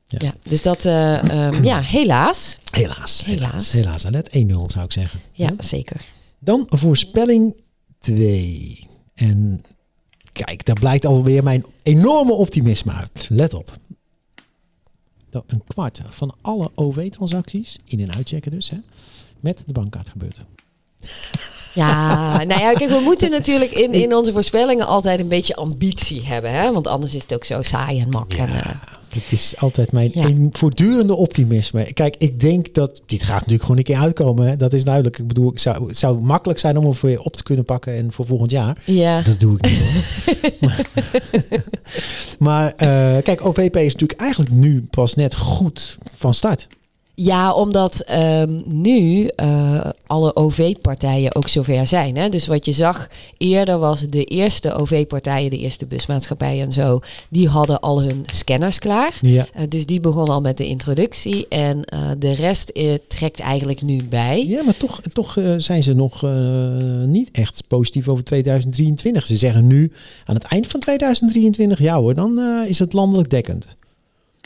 Ja. 0.08 0.34
dus 0.44 0.62
dat, 0.62 0.86
eh, 0.86 1.30
ehm, 1.48 1.64
ja, 1.72 1.82
helaas. 1.82 2.60
Helaas. 2.72 3.26
Helaas. 3.26 3.72
Helaas, 3.72 4.06
Alet. 4.06 4.30
1-0 4.30 4.32
zou 4.68 4.86
ik 4.86 4.92
zeggen. 4.92 5.20
Ja, 5.34 5.46
Ja. 5.58 5.64
zeker. 5.64 6.02
Dan 6.40 6.66
voorspelling 6.70 7.56
2. 8.00 8.88
En 9.16 9.64
kijk, 10.32 10.66
daar 10.66 10.80
blijkt 10.80 11.06
alweer 11.06 11.44
mijn 11.44 11.66
enorme 11.84 12.34
optimisme 12.34 12.92
uit. 12.92 13.26
Let 13.30 13.54
op. 13.54 13.78
Dat 15.30 15.44
een 15.48 15.64
kwart 15.68 16.02
van 16.10 16.36
alle 16.42 16.72
OV-transacties, 16.76 17.78
in- 17.86 18.00
en 18.00 18.16
uitchecken 18.16 18.52
dus, 18.52 18.70
hè, 18.70 18.78
met 19.40 19.64
de 19.66 19.74
bankkaart 19.74 20.10
gebeurt. 20.10 20.38
Ja, 21.76 22.38
nou 22.48 22.62
ja, 22.62 22.74
kijk, 22.74 22.90
we 22.90 23.00
moeten 23.04 23.30
natuurlijk 23.32 23.72
in, 23.72 23.94
in 23.94 24.16
onze 24.16 24.32
voorspellingen 24.32 24.88
altijd 24.88 25.20
een 25.20 25.28
beetje 25.28 25.56
ambitie 25.56 26.26
hebben, 26.26 26.52
hè? 26.52 26.72
Want 26.72 26.88
anders 26.88 27.16
is 27.16 27.22
het 27.22 27.34
ook 27.34 27.44
zo 27.44 27.62
saai 27.62 28.00
en 28.00 28.10
mak. 28.10 28.34
En, 28.34 28.50
eh, 28.50 28.66
Het 29.14 29.32
is 29.32 29.54
altijd 29.58 29.92
mijn 29.92 30.10
Ja. 30.14 30.30
voortdurende 30.52 31.16
optimisme. 31.16 31.94
Kijk, 31.94 32.16
ik 32.18 32.40
denk 32.40 32.74
dat 32.74 33.02
dit 33.06 33.24
gaat 33.24 33.36
natuurlijk 33.36 33.62
gewoon 33.62 33.78
een 33.78 33.84
keer 33.84 33.98
uitkomen. 33.98 34.48
Hè? 34.48 34.58
Dat 34.58 34.74
is 34.74 34.84
duidelijk. 34.84 35.18
Ik 35.20 35.28
bedoel, 35.28 35.52
zou, 35.56 35.88
het 35.88 35.98
zou 35.98 36.20
makkelijk 36.22 36.60
zijn 36.60 36.78
om 36.78 36.84
hem 36.86 36.94
weer 37.02 37.20
op 37.20 37.36
te 37.36 37.44
kunnen 37.44 37.66
pakken 37.66 37.94
en 37.96 38.12
voor 38.14 38.26
volgend 38.26 38.52
jaar. 38.52 38.78
ja. 38.86 39.22
Dat 39.22 39.40
doe 39.40 39.58
ik 39.58 39.70
niet 39.70 39.80
hoor. 39.80 40.52
maar 40.70 40.82
maar 42.40 42.74
eh, 42.74 43.24
kijk, 43.24 43.46
OVP 43.46 43.76
is 43.76 43.94
natuurlijk 43.94 44.20
eigenlijk 44.22 44.52
nu 44.52 44.86
pas 44.90 45.16
net 45.16 45.36
goed 45.36 45.98
van 46.14 46.34
start. 46.34 46.68
Ja, 47.16 47.54
omdat 47.54 48.00
ehm, 48.00 48.62
nu 48.66 49.26
eh, 49.26 49.90
alle 50.06 50.36
OV-partijen 50.36 51.36
ook 51.36 51.48
zover 51.48 51.88
zijn. 51.88 52.18
Hè? 52.18 52.30
Dus 52.30 52.48
wat 52.48 52.66
je 52.66 52.72
zag 52.72 53.08
eerder 53.38 53.80
was 53.80 54.02
de 54.10 54.24
eerste 54.24 54.74
OV-partijen, 54.74 55.50
de 55.50 55.58
eerste 55.58 55.86
busmaatschappijen 55.86 56.66
en 56.66 56.72
zo, 56.72 57.00
die 57.30 57.48
hadden 57.48 57.80
al 57.80 58.02
hun 58.02 58.24
scanners 58.26 58.80
klaar. 58.80 59.14
Ja. 59.22 59.48
Eh, 59.54 59.64
dus 59.70 59.86
die 59.86 60.00
begonnen 60.00 60.34
al 60.34 60.42
met 60.42 60.58
de 60.58 60.68
introductie 60.68 61.48
en 61.48 61.84
eh, 61.84 62.00
de 62.18 62.34
rest 62.34 62.74
trekt 63.08 63.40
eigenlijk 63.40 63.82
nu 63.82 64.04
bij. 64.10 64.46
Ja, 64.48 64.64
maar 64.64 64.78
toch, 64.78 65.02
toch 65.14 65.38
zijn 65.58 65.84
ze 65.84 65.94
nog 65.94 66.26
niet 67.06 67.30
echt 67.32 67.64
positief 67.68 68.08
over 68.08 68.24
2023. 68.24 69.26
Ze 69.26 69.38
zeggen 69.38 69.68
nu 69.68 69.92
aan 70.26 70.36
het 70.36 70.44
eind 70.44 70.68
van 70.68 70.80
2023, 70.80 71.80
ja 71.80 72.00
hoor, 72.00 72.16
dan 72.16 72.40
is 72.68 72.80
het 72.80 72.94
landelijk 72.94 73.30
dekkend. 73.30 73.68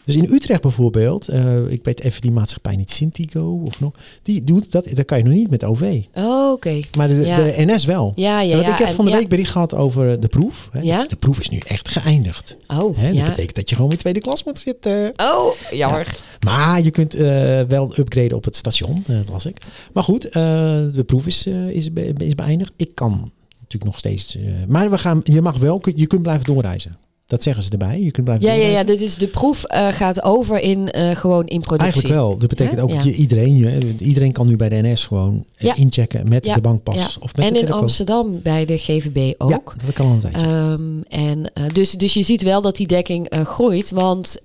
Dus 0.06 0.16
in 0.16 0.28
Utrecht 0.34 0.62
bijvoorbeeld, 0.62 1.28
eh, 1.28 1.72
ik 1.72 1.84
weet 1.84 2.04
even 2.04 2.22
die 2.22 2.32
maatschappij 2.32 2.76
niet, 2.76 2.92
Sintigo 2.92 3.62
of 3.66 3.80
nog, 3.80 3.92
die 4.24 4.44
doet 4.44 4.72
dat, 4.72 4.88
dat 4.94 5.06
kan 5.06 5.18
je 5.18 5.24
nog 5.24 5.34
niet 5.34 5.50
met 5.50 5.64
OV. 5.64 6.02
Oh, 6.14 6.52
oké. 6.52 6.80
Maar 6.98 7.08
de, 7.08 7.16
Ja. 7.26 7.36
de 7.36 7.54
NS 7.58 7.86
wel. 7.86 8.12
Ja, 8.16 8.42
ja, 8.42 8.54
Want 8.54 8.66
ja. 8.66 8.72
ik 8.74 8.78
heb 8.80 8.88
en- 8.88 8.96
van 8.96 9.06
de 9.06 9.12
week 9.12 9.30
bericht 9.30 9.52
gehad 9.52 9.76
over 9.76 10.20
de 10.20 10.28
proef. 10.28 10.70
Hè. 10.72 10.80
Ja? 10.82 11.06
De 11.08 11.16
proef 11.16 11.40
is 11.40 11.50
nu 11.50 11.58
echt 11.68 11.90
geëindigd. 11.90 12.58
Oh, 12.68 12.98
Hè. 12.98 13.14
Dat 13.14 13.26
betekent 13.26 13.56
dat 13.56 13.70
je 13.70 13.76
gewoon 13.76 13.90
weer 13.90 14.00
tweede 14.00 14.20
klas 14.20 14.44
moet 14.44 14.60
zitten. 14.60 15.14
Oh, 15.18 15.52
jammer. 15.72 16.18
Maar 16.46 16.82
je 16.82 16.92
kunt 16.92 17.16
eh, 17.16 17.62
wel 17.62 17.94
upgraden 18.00 18.38
op 18.38 18.44
het 18.46 18.56
station, 18.56 19.04
eh, 19.08 19.16
dat 19.16 19.30
las 19.30 19.46
ik. 19.46 19.58
Maar 19.94 20.04
goed, 20.04 20.22
de 20.32 21.04
proef 21.06 21.26
is, 21.26 21.48
is, 21.70 21.94
be- 21.94 22.14
is 22.18 22.36
beëindigd. 22.36 22.72
Ik 22.76 22.96
kan 22.96 23.32
natuurlijk 23.60 23.84
nog 23.92 23.98
steeds... 24.00 24.38
maar 24.68 24.90
we 24.90 24.98
gaan, 24.98 25.22
je 25.24 25.42
mag 25.42 25.58
wel, 25.58 25.82
je 25.96 26.08
kunt 26.08 26.22
blijven 26.22 26.46
doorreizen. 26.46 26.96
Dat 27.30 27.44
zeggen 27.44 27.64
ze 27.64 27.70
erbij. 27.72 28.02
Je 28.02 28.12
kunt 28.12 28.26
blijven 28.26 28.48
Ja, 28.48 28.54
ja, 28.54 28.68
ja. 28.68 28.84
Dus 28.84 29.16
de 29.16 29.28
proef 29.28 29.64
eh, 29.64 29.88
gaat 29.88 30.24
over 30.24 30.60
in 30.60 30.92
eh, 30.92 31.16
gewoon 31.16 31.46
in 31.46 31.60
productie. 31.62 31.92
Eigenlijk 31.92 32.14
wel. 32.14 32.38
Dat 32.38 32.50
betekent 32.50 32.76
Ja? 32.78 32.82
ook 32.84 32.92
Ja. 32.92 33.02
je, 33.04 33.14
iedereen, 33.14 33.58
je, 33.58 33.96
iedereen 34.00 34.32
kan 34.32 34.48
nu 34.48 34.56
bij 34.56 34.70
de 34.70 34.82
NS 34.82 35.06
gewoon 35.06 35.46
eh, 35.56 35.68
Ja. 35.68 35.76
inchecken 35.76 36.30
met 36.30 36.44
de 36.44 36.62
bankpas 36.62 37.18
of 37.20 37.36
met 37.36 37.46
En 37.46 37.54
de 37.54 37.60
in. 37.60 37.72
Amsterdam 37.72 38.42
bij 38.42 38.66
de 38.66 38.78
GVB 38.78 39.34
ook. 39.38 39.74
Dat 39.86 39.94
kan 39.94 40.06
al 40.06 40.12
een 40.12 40.20
tijdje. 40.20 40.42
Ehm, 40.42 41.02
en, 41.24 41.52
dus, 41.74 41.92
dus 41.92 42.14
je 42.14 42.24
ziet 42.24 42.42
wel 42.42 42.62
dat 42.62 42.76
die 42.76 42.88
dekking 42.88 43.28
groeit, 43.44 43.90
want 43.92 44.38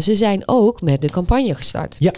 ze 0.00 0.14
zijn 0.14 0.42
ook 0.46 0.80
met 0.82 1.00
de 1.02 1.10
campagne 1.10 1.54
gestart. 1.54 1.96
ja, 1.98 2.12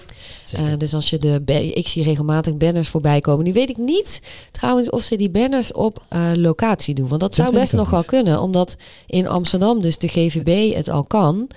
Eh, 0.53 0.65
dus 0.79 0.95
als 0.95 1.11
je 1.11 1.19
de, 1.19 1.43
ik 1.75 1.89
zie 1.89 2.03
regelmatig 2.03 2.57
banners 2.57 2.89
voorbij 2.89 3.21
komen. 3.21 3.45
Nu 3.45 3.53
weet 3.53 3.69
ik 3.69 3.77
niet 3.77 4.21
trouwens 4.51 4.91
of 4.91 5.03
ze 5.03 5.17
die 5.17 5.31
banners 5.31 5.73
op 5.73 6.03
eh, 6.09 6.21
locatie 6.35 6.95
doen, 6.95 7.09
want 7.09 7.21
dat, 7.21 7.35
Dat 7.37 7.47
zou 7.47 7.61
best 7.61 7.73
nog 7.73 7.91
wel 7.91 8.05
kunnen, 8.05 8.41
omdat 8.41 8.77
in 9.07 9.29
Amsterdam 9.29 9.81
dus 9.81 9.99
de 9.99 10.09
GVB 10.09 10.75
het 10.75 10.89
al 10.89 11.03
kan. 11.03 11.49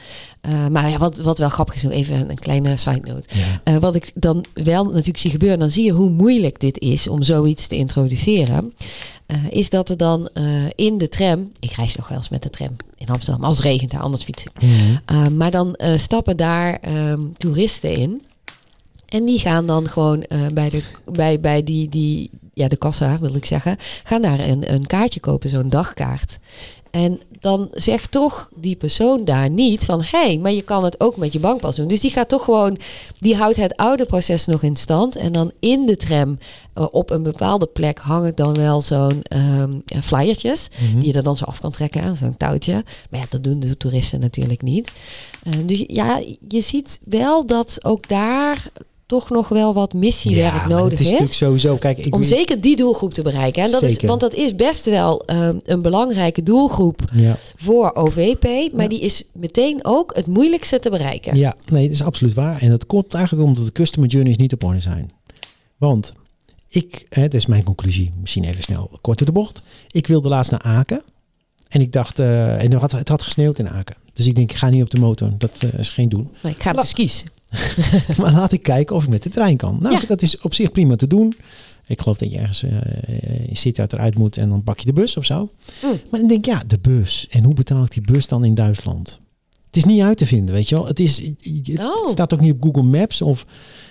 Eh, 0.42 0.68
maar 0.68 0.90
ja, 0.90 0.98
wat, 0.98 1.18
wat 1.18 1.38
wel 1.38 1.50
grappig 1.50 1.76
is, 1.76 1.84
nog 1.84 1.92
even 1.92 2.16
een, 2.16 2.30
een 2.30 2.40
kleine 2.40 2.78
side 2.78 3.02
note. 3.04 3.30
ja. 3.64 3.80
Wat 3.80 3.96
ik 3.96 4.12
dan 4.14 4.46
wel 4.54 4.84
natuurlijk 4.86 5.18
zie 5.18 5.32
gebeuren, 5.32 5.60
dan 5.60 5.70
zie 5.70 5.84
je 5.84 5.92
hoe 5.92 6.10
moeilijk 6.10 6.60
dit 6.60 6.80
is 6.80 7.08
om 7.08 7.24
zoiets 7.24 7.68
te 7.68 7.76
introduceren. 7.76 8.74
Is 9.50 9.70
dat 9.70 9.90
er 9.90 9.98
dan 9.98 10.30
in 10.76 10.98
de 10.98 11.08
tram, 11.08 11.52
ik 11.60 11.72
reis 11.72 11.96
nog 11.96 12.08
wel 12.08 12.18
eens 12.18 12.30
met 12.30 12.44
de 12.44 12.50
tram 12.50 12.76
in 12.98 13.08
Amsterdam, 13.08 13.44
als 13.44 13.58
het 13.58 13.66
regent, 13.66 13.94
anders 13.94 14.24
fiets 14.24 14.44
ik. 14.44 14.52
Mhm. 14.62 15.38
Maar 15.38 15.52
dan 15.52 15.78
stappen 15.96 16.38
daar 16.38 16.78
ehm, 16.82 17.20
toeristen 17.38 17.96
in. 17.96 18.22
En 19.06 19.26
die 19.26 19.40
gaan 19.40 19.66
dan 19.66 19.88
gewoon 19.88 20.24
eh, 20.24 20.48
bij, 20.54 20.70
de, 20.70 20.84
bij, 21.12 21.40
bij 21.40 21.64
die, 21.64 21.90
die, 21.90 22.30
ja, 22.54 22.68
de 22.68 22.78
kassa, 22.78 23.20
wil 23.20 23.36
ik 23.36 23.46
zeggen, 23.46 23.78
gaan 24.04 24.22
daar 24.22 24.40
een, 24.40 24.74
een 24.74 24.88
kaartje 24.88 25.20
kopen, 25.20 25.50
zo'n 25.50 25.70
dagkaart. 25.70 26.38
En 26.96 27.20
dan 27.40 27.68
zegt 27.72 28.12
toch 28.12 28.50
die 28.56 28.76
persoon 28.76 29.26
daar 29.26 29.50
niet 29.50 29.86
van... 29.86 30.02
hé, 30.02 30.26
hey, 30.26 30.38
maar 30.38 30.52
je 30.52 30.62
kan 30.62 30.84
het 30.84 31.00
ook 31.00 31.18
met 31.18 31.34
je 31.34 31.40
bankpas 31.40 31.76
doen. 31.76 31.88
Dus 31.88 32.00
die 32.00 32.12
gaat 32.12 32.30
toch 32.30 32.44
gewoon... 32.44 32.78
die 33.18 33.36
houdt 33.36 33.56
het 33.56 33.76
oude 33.76 34.06
proces 34.06 34.46
nog 34.46 34.64
in 34.64 34.76
stand. 34.76 35.16
En 35.16 35.32
dan 35.32 35.52
in 35.60 35.86
de 35.86 35.96
tram 35.96 36.38
eh, 36.74 36.88
op 36.92 37.10
een 37.10 37.24
bepaalde 37.24 37.66
plek 37.66 38.00
hangen 38.00 38.36
dan 38.36 38.54
wel 38.54 38.82
zo'n 38.82 39.24
ja, 39.86 40.02
flyertjes... 40.02 40.68
Mhm. 40.80 41.00
die 41.00 41.08
je 41.08 41.14
er 41.14 41.24
dan 41.24 41.38
zo 41.38 41.46
af 41.46 41.60
kan 41.60 41.72
trekken 41.72 42.04
aan 42.04 42.16
zo'n 42.16 42.38
touwtje. 42.38 42.84
Maar 43.10 43.20
ja, 43.20 43.26
dat 43.30 43.44
doen 43.44 43.60
de 43.60 43.78
toeristen 43.78 44.20
natuurlijk 44.20 44.62
niet. 44.62 44.92
Eh, 45.44 45.54
dus 45.66 45.84
ja, 45.88 46.22
je 46.48 46.62
ziet 46.62 47.00
wel 47.04 47.46
dat 47.46 47.78
ook 47.86 48.08
daar 48.08 48.72
toch 49.06 49.30
nog 49.30 49.48
wel 49.48 49.74
wat 49.74 49.94
missiewerk 49.94 50.54
Ja, 50.54 50.68
nodig 50.68 50.90
het 50.92 51.00
is. 51.00 51.06
is. 51.06 51.12
natuurlijk 51.12 51.38
sowieso, 51.38 51.76
kijk, 51.76 51.98
ik 51.98 52.14
om 52.14 52.20
weet- 52.20 52.30
zeker 52.30 52.62
die 52.62 52.76
doelgroep 52.76 53.14
te 53.14 53.22
bereiken. 53.22 53.64
En 53.64 53.72
dat 53.72 53.82
is, 53.82 53.98
want 53.98 54.20
dat 54.20 54.34
is 54.34 54.56
best 54.56 54.86
wel 54.86 55.22
ehm, 55.26 55.58
een 55.64 55.82
belangrijke 55.82 56.44
doelgroep 56.44 57.00
Ja. 57.14 57.38
voor 57.56 57.94
OVP. 57.94 58.72
Maar 58.74 58.84
Ja. 58.84 58.90
die 58.90 59.00
is 59.00 59.24
meteen 59.34 59.80
ook 59.86 60.16
het 60.16 60.28
moeilijkste 60.28 60.80
te 60.80 60.90
bereiken. 60.90 61.36
Ja, 61.38 61.56
nee, 61.72 61.84
dat 61.84 61.92
is 61.96 62.04
absoluut 62.04 62.34
waar. 62.34 62.62
En 62.62 62.70
dat 62.70 62.86
komt 62.86 63.14
eigenlijk 63.14 63.48
omdat 63.48 63.66
de 63.66 63.72
customer 63.72 64.10
journeys 64.10 64.38
niet 64.38 64.54
op 64.54 64.64
orde 64.64 64.82
zijn. 64.82 65.12
Want 65.78 66.14
ik, 66.70 67.06
hè, 67.10 67.22
dat 67.22 67.34
is 67.34 67.46
mijn 67.46 67.64
conclusie, 67.64 68.12
misschien 68.22 68.44
even 68.44 68.64
snel 68.64 68.90
kort 69.02 69.18
door 69.18 69.28
de 69.28 69.34
bocht. 69.34 69.62
Ik 69.92 70.08
wilde 70.08 70.30
laatst 70.30 70.52
naar 70.52 70.62
Aken. 70.62 71.04
En 71.68 71.82
ik 71.82 71.92
dacht, 71.92 72.20
eh, 72.20 72.64
en 72.64 72.72
het 72.72 72.82
had, 72.82 72.92
het 72.92 73.10
had 73.10 73.22
gesneeuwd 73.22 73.60
in 73.60 73.70
Aken. 73.70 73.96
Dus 74.14 74.28
ik 74.28 74.36
denk, 74.36 74.52
ik 74.52 74.58
ga 74.58 74.70
niet 74.70 74.82
op 74.84 74.90
de 74.90 75.00
motor. 75.00 75.30
Dat 75.38 75.52
eh, 75.60 75.80
is 75.80 75.90
geen 75.90 76.10
doen. 76.10 76.30
Nee, 76.42 76.54
ik 76.54 76.62
ga 76.64 76.72
op 76.72 76.80
de 76.80 76.86
skis. 76.86 77.24
maar 78.18 78.32
laat 78.32 78.52
ik 78.52 78.62
kijken 78.64 78.96
of 78.96 79.04
ik 79.04 79.10
met 79.10 79.24
de 79.24 79.30
trein 79.30 79.58
kan. 79.58 79.78
Nou, 79.82 79.96
Ja. 79.96 80.02
dat 80.08 80.22
is 80.22 80.42
op 80.42 80.54
zich 80.54 80.72
prima 80.72 80.96
te 80.96 81.08
doen. 81.08 81.34
Ik 81.88 82.02
geloof 82.02 82.18
dat 82.18 82.32
je 82.32 82.38
ergens 82.38 82.64
eh 82.64 83.50
in 83.50 83.56
Sittard 83.58 83.94
eruit 83.94 84.18
moet 84.18 84.38
en 84.38 84.50
dan 84.50 84.64
pak 84.64 84.80
je 84.80 84.86
de 84.86 84.94
bus 84.94 85.18
of 85.18 85.26
zo. 85.26 85.50
Mm. 85.84 86.00
Maar 86.10 86.20
dan 86.20 86.30
denk 86.30 86.46
ik, 86.46 86.52
ja, 86.54 86.64
de 86.68 86.80
bus. 86.80 87.28
En 87.30 87.44
hoe 87.44 87.54
betaal 87.54 87.84
ik 87.84 87.92
die 87.92 88.02
bus 88.12 88.28
dan 88.28 88.46
in 88.46 88.54
Duitsland? 88.54 89.20
Het 89.66 89.78
is 89.78 89.84
niet 89.86 90.02
uit 90.02 90.18
te 90.18 90.26
vinden, 90.26 90.56
weet 90.56 90.70
je 90.70 90.76
wel. 90.76 90.86
Het, 90.88 91.00
is, 91.00 91.18
het 91.18 91.80
Oh. 91.80 92.08
staat 92.08 92.34
ook 92.34 92.40
niet 92.40 92.54
op 92.54 92.64
Google 92.64 92.84
Maps. 92.84 93.22
Of 93.22 93.46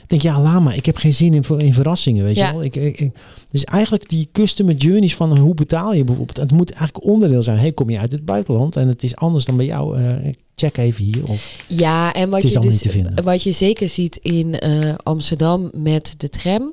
denk, 0.08 0.22
ja, 0.22 0.40
laat 0.42 0.62
maar. 0.62 0.76
Ik 0.76 0.86
heb 0.86 0.96
geen 0.96 1.14
zin 1.14 1.34
in, 1.34 1.44
in 1.58 1.72
verrassingen, 1.74 2.24
weet 2.24 2.36
Ja. 2.36 2.46
je 2.46 2.52
wel. 2.52 2.62
Ik, 2.64 2.76
ik, 2.76 2.98
ik- 3.00 3.12
dus 3.50 3.64
eigenlijk 3.64 4.08
die 4.08 4.28
customer 4.32 4.74
journeys 4.74 5.14
van 5.16 5.38
hoe 5.38 5.54
betaal 5.54 5.92
je 5.94 6.04
bijvoorbeeld. 6.04 6.36
Het 6.36 6.52
moet 6.52 6.70
eigenlijk 6.72 7.06
onderdeel 7.06 7.42
zijn. 7.42 7.58
Hey, 7.58 7.72
kom 7.72 7.90
je 7.90 7.98
uit 7.98 8.12
het 8.12 8.24
buitenland 8.24 8.76
en 8.76 8.88
het 8.88 9.02
is 9.02 9.16
anders 9.16 9.44
dan 9.44 9.56
bij 9.56 9.66
jou. 9.66 9.98
eh, 9.98 10.32
check 10.56 10.76
even 10.76 11.04
hier. 11.04 11.28
Of, 11.28 11.56
Ja, 11.68 12.12
en 12.14 12.30
wat 12.30 12.42
je, 12.52 12.58
dus, 12.60 12.82
wat 13.24 13.42
je 13.42 13.52
zeker 13.52 13.88
ziet 13.88 14.16
in 14.22 14.58
eh, 14.58 14.94
Amsterdam 15.02 15.70
met 15.72 16.14
de 16.16 16.28
tram. 16.28 16.72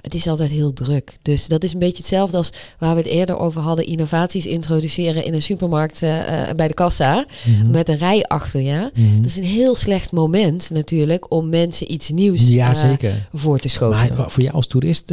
Het 0.00 0.14
is 0.14 0.26
altijd 0.28 0.50
heel 0.50 0.72
druk. 0.72 1.16
Dus 1.22 1.46
dat 1.46 1.64
is 1.64 1.72
een 1.72 1.78
beetje 1.78 1.96
hetzelfde 1.96 2.36
als 2.36 2.52
waar 2.78 2.94
we 2.94 3.00
het 3.00 3.10
eerder 3.10 3.38
over 3.38 3.60
hadden. 3.60 3.86
Innovaties 3.86 4.46
introduceren 4.46 5.24
in 5.24 5.34
een 5.34 5.42
supermarkt 5.42 6.02
eh, 6.02 6.48
eh, 6.48 6.56
bij 6.56 6.68
de 6.68 6.74
kassa. 6.74 7.26
Mhm. 7.44 7.70
Met 7.70 7.88
een 7.88 7.98
rij 7.98 8.24
achter 8.24 8.60
je. 8.60 8.90
Mhm. 8.94 9.16
Dat 9.16 9.24
is 9.24 9.36
een 9.36 9.44
heel 9.44 9.74
slecht 9.74 10.12
moment 10.12 10.70
natuurlijk 10.70 11.32
om 11.32 11.48
mensen 11.48 11.92
iets 11.92 12.10
nieuws 12.10 12.48
ja, 12.48 12.98
eh, 12.98 13.10
voor 13.32 13.58
te 13.58 13.68
schoten. 13.68 14.16
Maar 14.16 14.30
voor 14.30 14.42
jou 14.42 14.54
als 14.54 14.66
toerist 14.66 15.12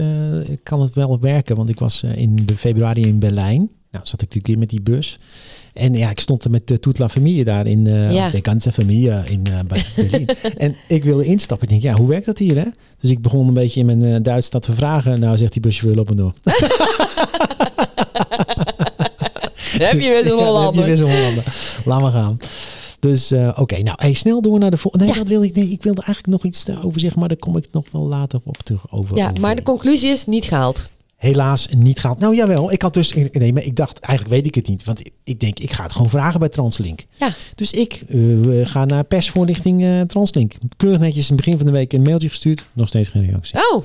kan 0.63 0.81
het 0.81 0.93
wel 0.93 1.19
werken. 1.19 1.55
Want 1.55 1.69
ik 1.69 1.79
was 1.79 2.03
in 2.03 2.47
februari 2.57 3.01
in 3.01 3.19
Berlijn. 3.19 3.69
Nou, 3.91 4.05
zat 4.05 4.21
ik 4.21 4.33
natuurlijk 4.33 4.47
weer 4.47 4.57
met 4.57 4.69
die 4.69 4.81
bus. 4.81 5.17
En 5.73 5.93
ja, 5.93 6.09
ik 6.09 6.19
stond 6.19 6.43
er 6.43 6.49
met 6.51 6.67
de 6.67 6.79
Toute 6.79 7.01
la 7.01 7.09
Familie 7.09 7.43
daar 7.43 7.67
in 7.67 7.87
eh 7.87 8.13
Ja. 8.13 8.29
de 8.29 8.39
ganze 8.41 8.71
Familie 8.71 9.09
in 9.09 9.41
eh, 9.43 9.59
bij 9.67 9.83
Berlin. 9.95 10.27
en 10.57 10.75
ik 10.87 11.03
wilde 11.03 11.25
instappen. 11.25 11.67
Ik 11.67 11.81
denk, 11.81 11.93
ja, 11.95 12.01
hoe 12.01 12.09
werkt 12.09 12.25
dat 12.25 12.37
hier, 12.37 12.55
hè? 12.55 12.65
Dus 12.99 13.09
ik 13.09 13.21
begon 13.21 13.47
een 13.47 13.53
beetje 13.53 13.79
in 13.79 13.85
mijn 13.85 14.03
eh, 14.03 14.21
Duits 14.21 14.49
dat 14.49 14.61
te 14.61 14.73
vragen. 14.73 15.19
Nou, 15.19 15.37
zegt 15.37 15.53
die 15.53 15.61
buschauffeur, 15.61 15.95
loop 15.97 16.07
maar 16.07 16.15
door. 16.15 16.33
heb 19.87 19.99
je 20.01 20.09
weer 20.09 20.23
zo'n 20.23 20.23
Ja, 20.23 20.23
dan 20.23 20.23
heb 20.23 20.25
je 20.25 20.31
Hollander. 20.45 20.85
weer 20.85 20.97
zo'n 20.97 21.11
Hollander. 21.11 21.43
Laat 21.85 22.01
maar 22.01 22.11
gaan. 22.11 22.37
Dus 22.99 23.31
eh, 23.31 23.57
oké, 23.59 23.81
nou 23.81 23.97
hey, 24.01 24.13
snel 24.13 24.41
door 24.41 24.59
naar 24.59 24.71
de 24.71 24.77
volgende. 24.77 25.05
Nee, 25.05 25.13
Ja. 25.13 25.19
dat 25.19 25.29
wilde 25.29 25.45
ik. 25.45 25.55
Nee, 25.55 25.69
ik 25.69 25.83
wilde 25.83 26.01
eigenlijk 26.01 26.43
nog 26.43 26.51
iets 26.51 26.65
over 26.83 26.99
zeggen, 26.99 27.19
maar 27.19 27.29
daar 27.29 27.37
kom 27.37 27.57
ik 27.57 27.65
nog 27.71 27.85
wel 27.91 28.01
later 28.07 28.39
op 28.43 28.57
terug 28.57 28.91
over. 28.91 29.17
Ja, 29.17 29.29
over. 29.29 29.41
maar 29.41 29.55
de 29.55 29.63
conclusie 29.63 30.09
is 30.09 30.25
niet 30.25 30.45
gehaald. 30.45 30.89
Helaas 31.23 31.67
niet 31.77 31.99
gehaald. 31.99 32.19
Nou 32.19 32.35
jawel, 32.35 32.71
ik 32.71 32.81
had 32.81 32.93
dus 32.93 33.13
nee, 33.31 33.53
maar 33.53 33.63
ik 33.63 33.75
dacht 33.75 33.99
eigenlijk 33.99 34.35
weet 34.35 34.45
ik 34.47 34.55
het 34.55 34.67
niet, 34.67 34.83
want 34.83 35.01
ik 35.23 35.39
denk 35.39 35.59
ik 35.59 35.71
ga 35.71 35.83
het 35.83 35.91
gewoon 35.91 36.09
vragen 36.09 36.39
bij 36.39 36.49
Translink. 36.49 37.05
Ja. 37.15 37.33
Dus 37.55 37.71
ik 37.71 38.01
eh, 38.09 38.19
gaan 38.63 38.87
naar 38.87 39.03
persvoorlichting 39.03 39.83
eh, 39.83 40.01
Translink. 40.01 40.53
Keurig 40.77 40.99
netjes 40.99 41.29
in 41.29 41.35
het 41.35 41.45
begin 41.45 41.57
van 41.57 41.65
de 41.65 41.71
week 41.71 41.93
een 41.93 42.01
mailtje 42.01 42.29
gestuurd, 42.29 42.63
nog 42.73 42.87
steeds 42.87 43.09
geen 43.09 43.25
reactie. 43.25 43.55
Oh, 43.73 43.83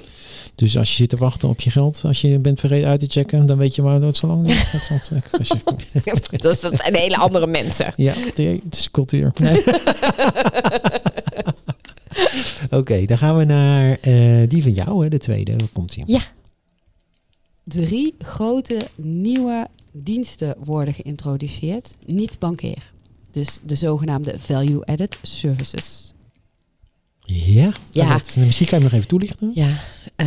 Dus 0.55 0.77
als 0.77 0.91
je 0.91 0.97
zit 0.97 1.09
te 1.09 1.17
wachten 1.17 1.49
op 1.49 1.61
je 1.61 1.71
geld, 1.71 2.01
als 2.05 2.21
je 2.21 2.39
bent 2.39 2.61
vergeten 2.61 2.89
uit 2.89 3.01
te 3.01 3.07
checken, 3.09 3.47
dan 3.47 3.57
weet 3.59 3.75
je 3.75 3.83
waar 3.83 4.01
het 4.01 4.17
zo 4.17 4.27
lang 4.27 4.45
duurt. 4.47 4.59
gaat. 4.59 5.11
Als 5.39 5.49
je- 5.49 6.39
dus 6.39 6.61
dat 6.61 6.77
zijn 6.81 6.95
hele 6.95 7.17
andere 7.17 7.47
mensen. 7.47 7.93
Ja, 7.97 8.13
het 8.35 8.39
is 8.79 8.91
cultuur. 8.91 9.33
Nee. 9.41 9.63
Oké, 12.71 13.05
dan 13.05 13.19
gaan 13.19 13.37
we 13.37 13.45
naar 13.45 13.99
eh, 14.01 14.49
die 14.49 14.63
van 14.63 14.73
jou, 14.73 15.03
hè, 15.03 15.09
de 15.11 15.19
tweede. 15.19 15.51
Waar 15.51 15.69
komt 15.73 15.95
die? 15.95 16.05
Ja. 16.07 16.21
Drie 17.69 18.15
grote 18.19 18.89
nieuwe 18.97 19.67
diensten 19.93 20.57
worden 20.65 20.95
geïntroduceerd, 20.95 21.95
niet 22.07 22.39
bankeer. 22.39 22.93
Dus 23.31 23.59
de 23.63 23.75
zogenaamde 23.75 24.35
value-added 24.39 25.19
services. 25.23 26.13
Ja, 27.35 27.73
Ja. 27.91 28.13
Dat, 28.13 28.37
misschien 28.39 28.67
kan 28.67 28.79
je 28.79 28.85
nog 28.85 28.93
even 28.93 29.09
toelichten. 29.09 29.51
Ja, 29.55 29.69
eh, 30.17 30.27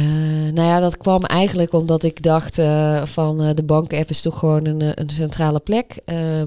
nou 0.54 0.68
ja, 0.68 0.80
dat 0.80 0.98
kwam 0.98 1.24
eigenlijk 1.24 1.74
omdat 1.74 2.04
ik 2.04 2.24
dacht 2.24 2.58
eh, 2.58 3.06
van 3.06 3.42
eh, 3.42 3.56
de 3.56 3.64
banken-app 3.64 4.10
is 4.10 4.22
toch 4.22 4.40
gewoon 4.40 4.66
een, 4.66 5.02
een 5.02 5.10
centrale 5.10 5.60
plek. 5.60 5.96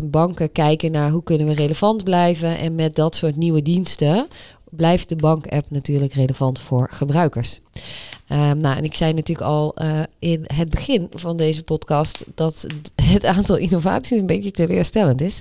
Banken 0.01 0.53
kijken 0.53 0.91
naar 0.91 1.11
hoe 1.11 1.23
kunnen 1.23 1.47
we 1.47 1.55
relevant 1.55 2.05
blijven 2.05 2.59
en 2.59 2.75
met 2.75 2.97
dat 2.97 3.15
soort 3.17 3.37
nieuwe 3.37 3.63
diensten 3.63 4.27
blijft 4.71 5.09
de 5.09 5.17
bank-app 5.17 5.71
natuurlijk 5.71 6.15
relevant 6.15 6.59
voor 6.59 6.89
gebruikers. 6.91 7.61
Ehm, 8.26 8.59
nou, 8.59 8.76
en 8.76 8.85
ik 8.85 8.95
zei 8.95 9.12
natuurlijk 9.12 9.49
al 9.49 9.75
eh, 9.75 10.00
in 10.19 10.45
het 10.54 10.71
begin 10.71 11.09
van 11.14 11.37
deze 11.37 11.62
podcast 11.62 12.25
dat 12.35 12.66
het 13.02 13.25
aantal 13.25 13.57
innovaties 13.57 14.19
een 14.19 14.26
beetje 14.26 14.50
teleurstellend 14.50 15.21
is. 15.21 15.40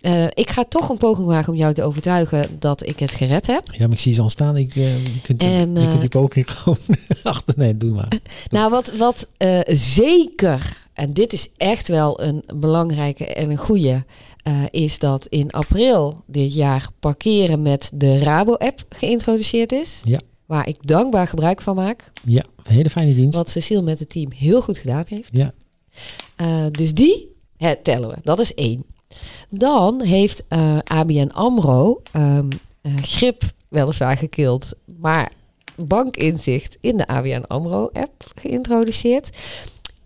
Eh, 0.00 0.24
ik 0.24 0.50
ga 0.50 0.64
toch 0.64 0.88
een 0.88 0.98
poging 0.98 1.26
wagen 1.26 1.52
om 1.52 1.58
jou 1.58 1.74
te 1.74 1.82
overtuigen 1.82 2.58
dat 2.58 2.86
ik 2.86 2.98
het 2.98 3.14
gered 3.14 3.46
heb. 3.46 3.62
Ja, 3.72 3.86
maar 3.86 3.96
ik 3.96 3.98
zie 3.98 4.12
ze 4.12 4.22
al 4.22 4.30
staan. 4.30 4.56
Ik, 4.56 4.76
eh, 4.76 5.04
je, 5.04 5.20
kunt, 5.22 5.42
En, 5.42 5.76
je 5.76 5.88
kunt 5.88 6.00
die 6.00 6.08
poging 6.08 6.50
gewoon 6.56 6.78
achter. 7.22 7.54
Nee, 7.56 7.76
doe 7.76 7.92
maar. 7.92 8.08
Nou, 8.50 8.70
wat, 8.70 8.92
wat 8.96 9.28
zeker, 9.66 10.76
en 10.92 11.12
dit 11.12 11.32
is 11.32 11.48
echt 11.56 11.88
wel 11.88 12.22
een 12.22 12.44
belangrijke 12.54 13.26
en 13.26 13.50
een 13.50 13.56
goede, 13.56 14.04
is 14.70 14.98
dat 14.98 15.26
in 15.26 15.50
april 15.50 16.22
dit 16.26 16.54
jaar 16.54 16.88
parkeren 17.00 17.62
met 17.62 17.90
de 17.94 18.18
Rabo-app 18.18 18.84
geïntroduceerd 18.88 19.72
is. 19.72 20.00
Ja. 20.04 20.20
Waar 20.50 20.68
ik 20.68 20.86
dankbaar 20.86 21.26
gebruik 21.26 21.60
van 21.60 21.74
maak. 21.74 22.12
Ja, 22.24 22.44
een 22.62 22.72
hele 22.72 22.90
fijne 22.90 23.14
dienst. 23.14 23.38
Wat 23.38 23.50
Cecile 23.50 23.82
met 23.82 23.98
het 23.98 24.10
team 24.10 24.32
heel 24.32 24.62
goed 24.62 24.78
gedaan 24.78 25.04
heeft. 25.06 25.28
Ja. 25.32 25.52
Eh, 26.36 26.66
dus 26.70 26.94
die 26.94 27.36
hè, 27.56 27.76
tellen 27.76 28.08
we. 28.08 28.16
Dat 28.22 28.38
is 28.38 28.54
één. 28.54 28.84
Dan 29.48 30.02
heeft 30.02 30.42
eh, 30.48 30.78
ABN 30.84 31.30
AMRO 31.32 32.02
ehm, 32.12 32.48
eh, 32.82 32.92
grip 32.96 33.42
weliswaar 33.68 34.16
gekild, 34.16 34.72
maar 34.84 35.32
bankinzicht 35.76 36.76
in 36.80 36.96
de 36.96 37.06
ABN 37.06 37.44
AMRO-app 37.46 38.32
geïntroduceerd. 38.34 39.30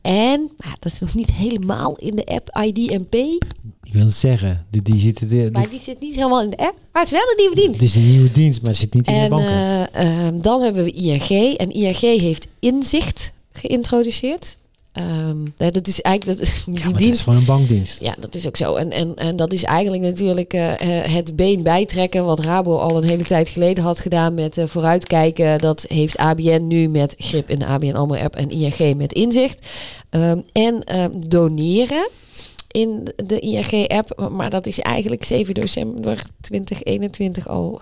En 0.05 0.39
nou, 0.57 0.75
dat 0.79 0.93
is 0.93 0.99
nog 1.01 1.15
niet 1.15 1.33
helemaal 1.33 1.97
in 1.97 2.17
de 2.17 2.25
app 2.25 2.59
ID 2.65 2.91
en 2.91 3.09
Pay, 3.09 3.39
Ik 3.83 3.93
wil 3.93 4.05
het 4.05 4.15
zeggen. 4.15 4.67
Die, 4.71 4.83
die 4.83 4.99
zit, 5.01 5.53
maar 5.53 5.69
die 5.71 5.81
zit 5.81 6.01
niet 6.01 6.15
helemaal 6.15 6.43
in 6.43 6.51
de 6.51 6.57
app. 6.57 6.75
Maar 6.93 7.03
het 7.03 7.13
is 7.13 7.19
wel 7.19 7.29
een 7.31 7.37
nieuwe 7.37 7.55
dienst. 7.55 7.81
Het 7.81 7.89
is 7.89 7.95
een 7.95 8.11
nieuwe 8.11 8.33
dienst, 8.33 8.61
maar 8.61 8.71
het 8.71 8.79
zit 8.81 8.95
niet 8.95 9.07
in 9.07 9.15
de 9.15 9.21
En 9.21 9.29
banken. 9.29 9.93
ehm, 9.93 10.41
dan 10.41 10.63
hebben 10.63 10.85
we 10.85 10.91
ING. 10.91 11.57
En 11.57 11.71
ING 11.73 11.97
heeft 12.21 12.49
inzicht 12.61 13.33
geïntroduceerd. 13.53 14.57
Ja, 15.57 15.71
dat 15.71 15.87
is 15.87 16.01
eigenlijk 16.01 16.39
dat, 16.39 16.63
die 16.75 16.91
ja, 16.91 16.97
dienst. 16.97 17.23
gewoon 17.23 17.39
een 17.39 17.45
bankdienst. 17.45 18.01
Ja, 18.01 18.15
dat 18.21 18.35
is 18.35 18.47
ook 18.47 18.57
zo. 18.57 18.75
En, 18.75 18.91
en, 18.91 19.15
en 19.17 19.37
dat 19.37 19.53
is 19.53 19.65
eigenlijk 19.65 20.03
natuurlijk 20.03 20.53
eh, 20.53 21.05
eh, 21.05 21.13
het 21.13 21.37
been 21.37 21.63
bijtrekken 21.63 22.25
wat 22.25 22.41
Rabo 22.41 22.77
al 22.77 22.97
een 22.97 23.09
hele 23.09 23.23
tijd 23.23 23.49
geleden 23.49 23.85
had 23.85 24.01
gedaan 24.01 24.35
met 24.35 24.59
eh, 24.59 24.67
vooruitkijken. 24.67 25.59
Dat 25.59 25.85
heeft 25.89 26.17
ABN 26.17 26.67
nu 26.67 26.89
met 26.89 27.15
grip 27.19 27.49
in 27.49 27.59
de 27.59 27.67
ABN 27.67 27.95
AMRO 27.95 28.19
app 28.19 28.37
en 28.37 28.51
ING 28.51 28.97
met 28.97 29.13
inzicht. 29.13 29.67
Ehm, 30.11 30.41
en 30.53 30.85
ehm, 30.85 31.11
doneren 31.27 32.09
in 32.71 33.13
de 33.27 33.39
ING 33.39 33.89
app, 33.89 34.29
maar 34.31 34.51
dat 34.51 34.67
is 34.67 34.81
eigenlijk 34.81 35.25
7 35.25 35.55
december 35.55 36.23
2021 36.41 37.49
al 37.49 37.81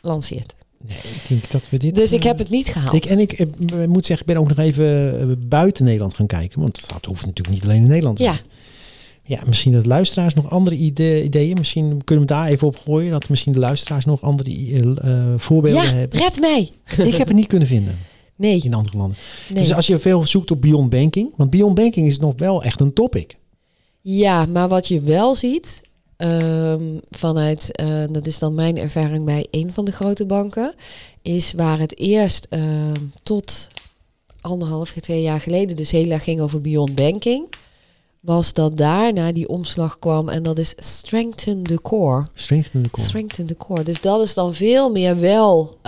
gelanceerd. 0.00 0.54
Nee, 0.88 0.96
ik 0.96 1.28
denk 1.28 1.50
dat 1.50 1.68
we 1.70 1.76
dit... 1.78 1.94
Dus 1.94 2.12
ik 2.12 2.20
eh, 2.20 2.26
heb 2.26 2.38
het 2.38 2.50
niet 2.50 2.68
gehaald. 2.68 2.94
Ik, 2.94 3.04
en 3.04 3.18
ik 3.18 3.32
eh, 3.32 3.46
moet 3.86 4.06
zeggen, 4.06 4.26
ik 4.26 4.32
ben 4.34 4.42
ook 4.42 4.48
nog 4.48 4.58
even 4.58 5.20
eh, 5.20 5.26
buiten 5.46 5.84
Nederland 5.84 6.14
gaan 6.14 6.26
kijken. 6.26 6.60
Want 6.60 6.88
dat 6.88 7.04
hoeft 7.04 7.26
natuurlijk 7.26 7.56
niet 7.56 7.64
alleen 7.64 7.82
in 7.82 7.88
Nederland. 7.88 8.18
ja. 8.18 8.34
Ja, 9.26 9.42
misschien 9.46 9.72
dat 9.72 9.86
luisteraars 9.86 10.34
nog 10.34 10.50
andere 10.50 10.76
ide- 10.76 11.22
ideeën. 11.22 11.56
Misschien 11.58 12.04
kunnen 12.04 12.26
we 12.26 12.32
daar 12.32 12.46
even 12.46 12.66
op 12.66 12.78
gooien. 12.78 13.10
Dat 13.10 13.28
misschien 13.28 13.52
de 13.52 13.58
luisteraars 13.58 14.04
nog 14.04 14.22
andere 14.22 14.50
eh, 15.02 15.34
voorbeelden 15.36 15.82
ja 15.82 15.88
hebben. 15.94 16.18
red 16.18 16.40
mij. 16.40 16.70
Ik 17.08 17.14
heb 17.14 17.26
het 17.26 17.36
niet 17.36 17.46
kunnen 17.46 17.68
vinden 17.68 17.98
Nee, 18.36 18.60
in 18.62 18.74
andere 18.74 18.96
landen. 18.96 19.16
nee. 19.50 19.62
Dus 19.62 19.74
als 19.74 19.86
je 19.86 19.98
veel 19.98 20.26
zoekt 20.26 20.50
op 20.50 20.60
Beyond 20.60 20.90
Banking. 20.90 21.30
Want 21.36 21.50
Beyond 21.50 21.74
Banking 21.74 22.06
is 22.06 22.18
nog 22.18 22.32
wel 22.36 22.62
echt 22.62 22.80
een 22.80 22.92
topic. 22.92 23.36
Ja, 24.00 24.46
maar 24.46 24.68
wat 24.68 24.88
je 24.88 25.00
wel 25.00 25.34
ziet 25.34 25.80
ehm, 26.24 26.98
vanuit, 27.10 27.76
eh, 27.76 28.04
dat 28.10 28.26
is 28.26 28.38
dan 28.38 28.54
mijn 28.54 28.78
ervaring 28.78 29.24
bij 29.24 29.46
een 29.50 29.72
van 29.72 29.84
de 29.84 29.92
grote 29.92 30.26
banken, 30.26 30.74
is 31.22 31.52
waar 31.52 31.78
het 31.78 31.98
eerst 31.98 32.46
ehm, 32.50 32.92
tot 33.22 33.68
anderhalf, 34.40 34.90
twee 34.90 35.22
jaar 35.22 35.40
geleden 35.40 35.76
dus 35.76 35.90
heel 35.90 36.10
erg 36.10 36.24
ging 36.24 36.40
over 36.40 36.60
beyond 36.60 36.94
banking, 36.94 37.48
was 38.20 38.52
dat 38.52 38.76
daarna 38.76 39.32
die 39.32 39.48
omslag 39.48 39.98
kwam 39.98 40.28
en 40.28 40.42
dat 40.42 40.58
is 40.58 40.74
strengthen 40.76 41.62
the 41.62 41.78
core. 41.82 42.26
Strengthen 42.34 42.82
the 42.82 42.90
core. 42.90 43.06
Strengthen 43.06 43.46
the 43.46 43.56
core. 43.56 43.82
Dus 43.82 44.00
dat 44.00 44.22
is 44.22 44.34
dan 44.34 44.54
veel 44.54 44.90
meer 44.90 45.20
wel 45.20 45.78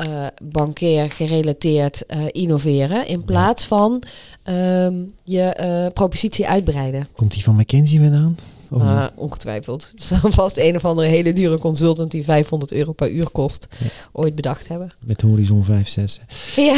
bankair 0.43 1.11
gerelateerd 1.11 2.07
eh, 2.07 2.25
innoveren 2.31 3.07
in 3.07 3.25
plaats 3.25 3.65
van 3.65 4.03
ehm, 4.43 4.95
je 5.25 5.91
propositie 5.95 6.49
uitbreiden. 6.49 7.09
Komt 7.17 7.33
die 7.33 7.43
van 7.43 7.57
McKinsey 7.57 7.99
vandaan? 7.99 8.37
Of 8.39 8.56
Niet? 8.71 9.11
ongetwijfeld. 9.15 9.89
Het 9.93 10.01
is 10.01 10.21
dan 10.21 10.33
vast 10.33 10.57
een 10.57 10.77
of 10.77 10.85
andere 10.85 11.09
hele 11.09 11.33
dure 11.33 11.59
consultant 11.59 12.11
die 12.11 12.25
500 12.25 12.73
euro 12.73 12.93
per 12.93 13.11
uur 13.11 13.31
kost. 13.31 13.67
Ja. 13.79 13.87
Ooit 14.13 14.35
bedacht 14.35 14.69
hebben. 14.69 14.91
Met 15.05 15.21
Horizon 15.21 15.65
5, 15.65 15.89
6. 15.89 16.21
Ja. 16.57 16.75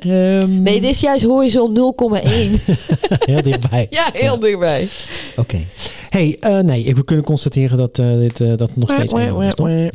Ehm, 0.00 0.62
Nee, 0.62 0.80
dit 0.80 0.90
is 0.90 1.00
juist 1.00 1.24
horizon 1.24 1.74
0,1. 1.74 2.28
Heel 3.30 3.42
dichtbij. 3.42 3.86
ja, 3.90 4.10
heel 4.12 4.38
dichtbij. 4.38 4.88
Oké. 5.36 5.66
Hey, 6.08 6.36
eh, 6.40 6.58
nee, 6.58 6.94
we 6.94 7.04
kunnen 7.04 7.24
constateren 7.24 7.78
dat 7.78 7.98
eh, 7.98 8.12
dit 8.12 8.58
dat 8.58 8.76
nog 8.76 8.90
steeds 8.92 9.12
één 9.12 9.40
is, 9.40 9.54
toch? 9.54 9.68
Ja. 9.68 9.90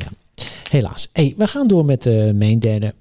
Helaas. 0.70 1.08
Hey, 1.12 1.34
we 1.36 1.46
gaan 1.46 1.66
door 1.66 1.84
met 1.84 2.04
mijn 2.34 2.58
derde 2.58 2.94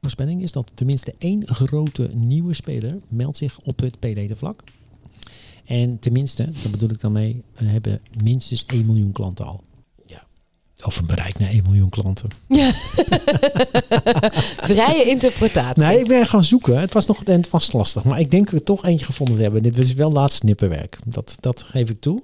voorspelling. 0.00 0.42
Is 0.42 0.52
dat 0.52 0.70
tenminste 0.74 1.14
één 1.18 1.46
grote 1.46 2.10
nieuwe 2.14 2.54
speler 2.54 2.98
meldt 3.08 3.36
zich 3.36 3.58
op 3.64 3.80
het 3.80 3.98
P-ledenvlak. 3.98 4.62
En 5.66 5.98
tenminste, 5.98 6.44
daar 6.44 6.70
bedoel 6.70 6.90
ik 6.90 7.00
dan 7.00 7.12
mee, 7.12 7.42
we 7.56 7.66
hebben 7.66 8.00
minstens 8.22 8.64
1 8.66 8.86
miljoen 8.86 9.12
klanten 9.12 9.46
al. 9.46 9.64
Ja. 10.06 10.26
Of 10.84 10.98
een 10.98 11.06
bereik 11.06 11.38
naar 11.38 11.48
1 11.48 11.62
miljoen 11.62 11.88
klanten. 11.88 12.28
Ja. 12.48 12.72
Vrije 14.72 15.04
interpretatie. 15.04 15.82
Nee, 15.82 15.98
ik 15.98 16.06
ben 16.06 16.26
gaan 16.26 16.44
zoeken. 16.44 16.80
Het 16.80 16.92
was 16.92 17.06
nog 17.06 17.20
het 17.24 17.50
was 17.50 17.72
lastig. 17.72 18.04
Maar 18.04 18.20
ik 18.20 18.30
denk 18.30 18.44
dat 18.44 18.54
we 18.54 18.62
toch 18.62 18.84
eentje 18.84 19.06
gevonden 19.06 19.38
hebben. 19.38 19.62
Dit 19.62 19.76
was 19.76 19.94
wel 19.94 20.12
laatst 20.12 20.38
snipperwerk. 20.38 20.98
Dat, 21.04 21.36
dat 21.40 21.62
geef 21.62 21.90
ik 21.90 21.98
toe. 21.98 22.22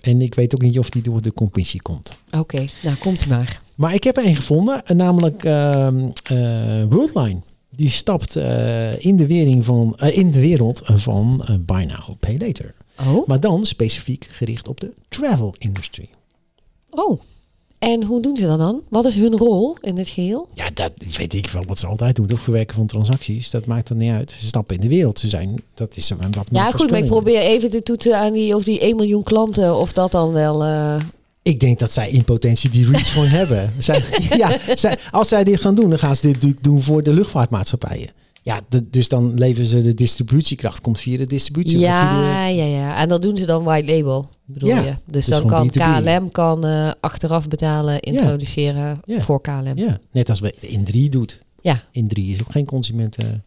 En 0.00 0.22
ik 0.22 0.34
weet 0.34 0.54
ook 0.54 0.62
niet 0.62 0.78
of 0.78 0.90
die 0.90 1.02
door 1.02 1.22
de 1.22 1.32
commissie 1.32 1.82
komt. 1.82 2.18
Oké, 2.30 2.66
nou 2.82 2.96
komt 2.96 3.26
maar. 3.26 3.60
Maar 3.74 3.94
ik 3.94 4.04
heb 4.04 4.16
er 4.16 4.26
een 4.26 4.36
gevonden. 4.36 4.82
Namelijk 4.96 5.44
ehm, 5.44 6.08
eh, 6.22 6.84
Worldline. 6.88 7.40
Die 7.76 7.90
stapt 7.90 8.36
eh, 8.36 9.04
in, 9.04 9.16
de 9.16 9.26
wering 9.26 9.64
van, 9.64 9.94
eh, 9.96 10.16
in 10.16 10.30
de 10.30 10.40
wereld 10.40 10.82
van 10.84 11.44
eh, 11.46 11.54
Buy 11.60 11.84
Now, 11.84 12.18
Pay 12.20 12.38
Later. 12.38 12.74
Oh. 13.08 13.26
Maar 13.26 13.40
dan 13.40 13.66
specifiek 13.66 14.26
gericht 14.30 14.68
op 14.68 14.80
de 14.80 14.92
travel 15.08 15.54
industry. 15.58 16.08
Oh. 16.90 17.20
En 17.78 18.02
hoe 18.02 18.22
doen 18.22 18.36
ze 18.36 18.46
dat 18.46 18.58
dan? 18.58 18.82
Wat 18.88 19.04
is 19.04 19.14
hun 19.14 19.36
rol 19.36 19.76
in 19.80 19.94
dit 19.94 20.08
geheel? 20.08 20.48
Ja, 20.52 20.70
dat 20.74 20.92
weet 21.16 21.34
ik 21.34 21.48
wel 21.48 21.64
wat 21.66 21.78
ze 21.78 21.86
altijd 21.86 22.16
doen. 22.16 22.26
Toch 22.26 22.40
verwerken 22.40 22.76
van 22.76 22.86
transacties. 22.86 23.50
Dat 23.50 23.66
maakt 23.66 23.88
er 23.88 23.96
niet 23.96 24.10
uit. 24.10 24.30
Ze 24.30 24.46
stappen 24.46 24.74
in 24.74 24.80
de 24.80 24.88
wereld. 24.88 25.18
Ze 25.18 25.28
zijn, 25.28 25.62
dat 25.74 25.96
is 25.96 26.08
wat 26.08 26.48
Ja, 26.50 26.70
goed, 26.70 26.90
maar 26.90 26.98
ik 26.98 27.06
probeer 27.06 27.40
even 27.40 27.70
te 27.70 27.82
toetsen 27.82 28.18
aan 28.18 28.32
die, 28.32 28.56
of 28.56 28.64
die 28.64 28.80
1 28.80 28.96
miljoen 28.96 29.22
klanten, 29.22 29.76
of 29.76 29.92
dat 29.92 30.12
dan 30.12 30.32
wel... 30.32 30.62
eh, 31.44 31.52
Ik 31.52 31.60
denk 31.60 31.78
dat 31.78 31.92
zij 31.92 32.10
in 32.10 32.24
potentie 32.24 32.70
die 32.70 32.86
reach 32.90 33.12
gewoon 33.12 33.28
hebben. 33.40 33.70
Zij, 33.78 34.02
ja, 34.36 34.58
zij, 34.74 34.98
als 35.10 35.28
zij 35.28 35.44
dit 35.44 35.60
gaan 35.60 35.74
doen, 35.74 35.88
dan 35.90 35.98
gaan 35.98 36.16
ze 36.16 36.32
dit 36.38 36.56
doen 36.60 36.82
voor 36.82 37.02
de 37.02 37.12
luchtvaartmaatschappijen. 37.14 38.10
Ja, 38.42 38.60
de- 38.68 38.90
dus 38.90 39.08
dan 39.08 39.34
leveren 39.38 39.66
ze 39.68 39.82
de 39.82 39.94
distributiekracht, 39.94 40.80
komt 40.80 41.00
via 41.00 41.18
de 41.18 41.26
distributie. 41.26 41.78
Ja, 41.78 42.46
ja, 42.46 42.64
ja. 42.64 42.96
En 42.96 43.08
dat 43.08 43.22
doen 43.22 43.36
ze 43.36 43.46
dan 43.46 43.64
white 43.64 43.92
label, 43.94 44.28
bedoel 44.44 44.68
Ja, 44.68 44.80
je? 44.80 44.90
Dus 44.90 44.96
dus 45.06 45.26
dan 45.26 45.46
kan 45.46 45.68
B2B. 45.68 46.02
KLM 46.02 46.30
kan 46.30 46.66
eh, 46.66 46.90
achteraf 47.00 47.48
betalen, 47.48 48.00
introduceren 48.00 49.00
Ja. 49.04 49.20
voor 49.20 49.40
KLM. 49.40 49.72
ja, 49.74 49.98
net 50.12 50.28
als 50.30 50.40
bij 50.40 50.54
in 50.60 50.84
3 50.84 51.08
doet. 51.08 51.40
Ja. 51.60 51.82
In 51.90 52.08
3 52.08 52.32
is 52.34 52.40
ook 52.40 52.50
geen 52.52 52.64
consumenten. 52.64 53.44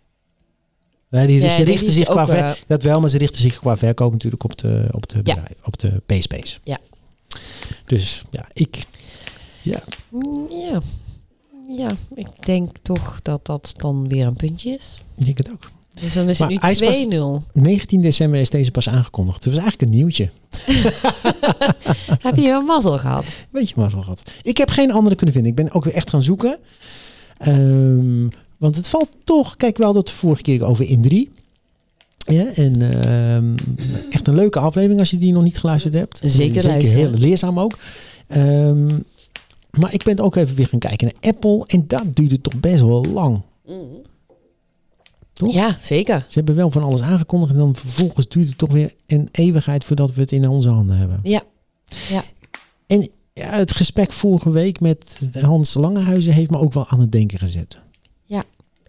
Nee, 1.09 1.27
die, 1.27 1.39
Nee, 1.41 1.49
ze 1.49 1.63
richten 1.63 1.91
zich 1.91 2.07
qua 2.07 2.21
ook, 2.21 2.27
ver- 2.27 2.37
eh, 2.37 2.51
dat 2.67 2.83
wel, 2.83 2.99
maar 2.99 3.09
ze 3.09 3.17
richten 3.17 3.41
zich 3.41 3.59
qua 3.59 3.77
verkoop 3.77 4.11
natuurlijk 4.11 4.43
op 4.43 4.57
de, 4.57 4.85
op 4.91 5.09
de, 5.09 5.17
bedrijf, 5.17 5.53
op 5.63 5.77
de 5.79 6.01
PSP's. 6.05 6.59
Ja. 6.63 6.77
Dus 7.85 8.23
ja, 8.31 8.45
ik. 8.53 8.77
Ja, 9.61 9.83
Ja. 10.49 10.81
ja, 11.77 11.89
ik 12.15 12.27
denk 12.45 12.77
toch 12.81 13.19
dat 13.21 13.45
dat 13.45 13.73
dan 13.77 14.07
weer 14.07 14.25
een 14.25 14.35
puntje 14.35 14.69
is. 14.71 14.97
ik 15.17 15.25
denk 15.25 15.37
het 15.37 15.51
ook. 15.51 15.71
Dus 16.01 16.13
dan 16.13 16.29
is 16.29 16.39
Maar 16.39 16.49
het 16.51 16.79
nu 16.79 16.87
pas- 16.87 17.05
2-0. 17.07 17.43
19 17.53 18.01
december 18.01 18.39
is 18.39 18.49
deze 18.49 18.71
pas 18.71 18.89
aangekondigd. 18.89 19.43
Het 19.43 19.53
was 19.53 19.63
eigenlijk 19.63 19.91
een 19.91 19.97
nieuwtje. 19.97 20.29
Heb 22.27 22.35
je 22.35 22.49
een 22.51 22.65
mazzel 22.65 22.97
gehad? 22.97 23.25
Weet 23.51 23.69
je 23.69 23.89
zo 23.89 24.01
gehad. 24.01 24.23
Ik 24.41 24.57
heb 24.57 24.69
geen 24.69 24.91
andere 24.91 25.15
kunnen 25.15 25.33
vinden. 25.35 25.51
Ik 25.51 25.57
ben 25.57 25.71
ook 25.73 25.83
weer 25.83 25.93
echt 25.93 26.09
gaan 26.09 26.23
zoeken. 26.23 26.59
Ehm, 27.37 28.27
want 28.57 28.75
het 28.75 28.87
valt 28.87 29.09
toch... 29.23 29.55
Kijk, 29.55 29.77
wel 29.77 29.93
dat 29.93 30.07
de 30.07 30.13
vorige 30.13 30.41
keer 30.41 30.65
over 30.65 30.85
in 30.85 31.01
3. 31.01 31.31
Ja, 32.27 32.53
en 32.53 33.03
ehm, 33.03 33.55
echt 34.09 34.27
een 34.27 34.35
leuke 34.35 34.59
aflevering 34.59 34.99
als 34.99 35.09
je 35.09 35.17
die 35.17 35.33
nog 35.33 35.43
niet 35.43 35.57
geluisterd 35.57 35.93
hebt. 35.93 36.19
Zeker 36.23 36.61
Zeker 36.61 36.95
heel 36.95 37.11
leerzaam 37.11 37.59
ook. 37.59 37.77
Ehm, 38.27 38.87
maar 39.69 39.93
ik 39.93 40.03
ben 40.03 40.19
ook 40.19 40.35
even 40.35 40.55
weer 40.55 40.67
gaan 40.67 40.79
kijken 40.79 41.07
naar 41.07 41.33
Apple. 41.33 41.63
En 41.67 41.83
dat 41.87 42.03
duurde 42.13 42.41
toch 42.41 42.59
best 42.59 42.81
wel 42.81 43.05
lang. 43.05 43.41
Toch? 45.33 45.53
Ja, 45.53 45.77
zeker. 45.81 46.25
Ze 46.27 46.37
hebben 46.37 46.55
wel 46.55 46.71
van 46.71 46.83
alles 46.83 47.01
aangekondigd. 47.01 47.51
En 47.51 47.57
dan 47.57 47.75
vervolgens 47.75 48.27
duurt 48.27 48.47
het 48.47 48.57
toch 48.57 48.71
weer 48.71 48.93
een 49.07 49.29
eeuwigheid 49.31 49.85
voordat 49.85 50.13
we 50.13 50.21
het 50.21 50.31
in 50.31 50.49
onze 50.49 50.69
handen 50.69 50.97
hebben. 50.97 51.19
Ja. 51.23 51.41
Ja. 52.09 52.23
En 52.87 53.09
ja, 53.33 53.49
het 53.49 53.71
gesprek 53.71 54.13
vorige 54.13 54.49
week 54.49 54.79
met 54.79 55.19
Hans 55.41 55.73
Langehuizen 55.73 56.33
heeft 56.33 56.49
me 56.49 56.57
ook 56.57 56.73
wel 56.73 56.87
aan 56.87 56.99
het 56.99 57.11
denken 57.11 57.39
gezet. 57.39 57.81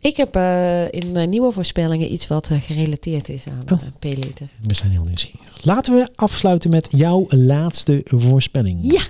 Ik 0.01 0.17
heb 0.17 0.35
eh, 0.37 0.93
in 0.93 1.13
mijn 1.13 1.29
nieuwe 1.31 1.53
voorspellingen 1.53 2.13
iets 2.13 2.27
wat 2.27 2.51
eh, 2.51 2.61
gerelateerd 2.63 3.29
is 3.29 3.45
aan 3.47 3.63
Oh. 3.73 3.83
uh, 3.83 3.89
P-liter. 3.99 4.49
We 4.63 4.75
zijn 4.75 4.91
heel 4.91 5.03
nieuwsgierig. 5.05 5.65
Laten 5.65 5.95
we 5.95 6.09
afsluiten 6.15 6.71
met 6.71 6.89
jouw 6.91 7.27
laatste 7.29 8.01
voorspelling. 8.05 8.93
Ja. 8.93 9.03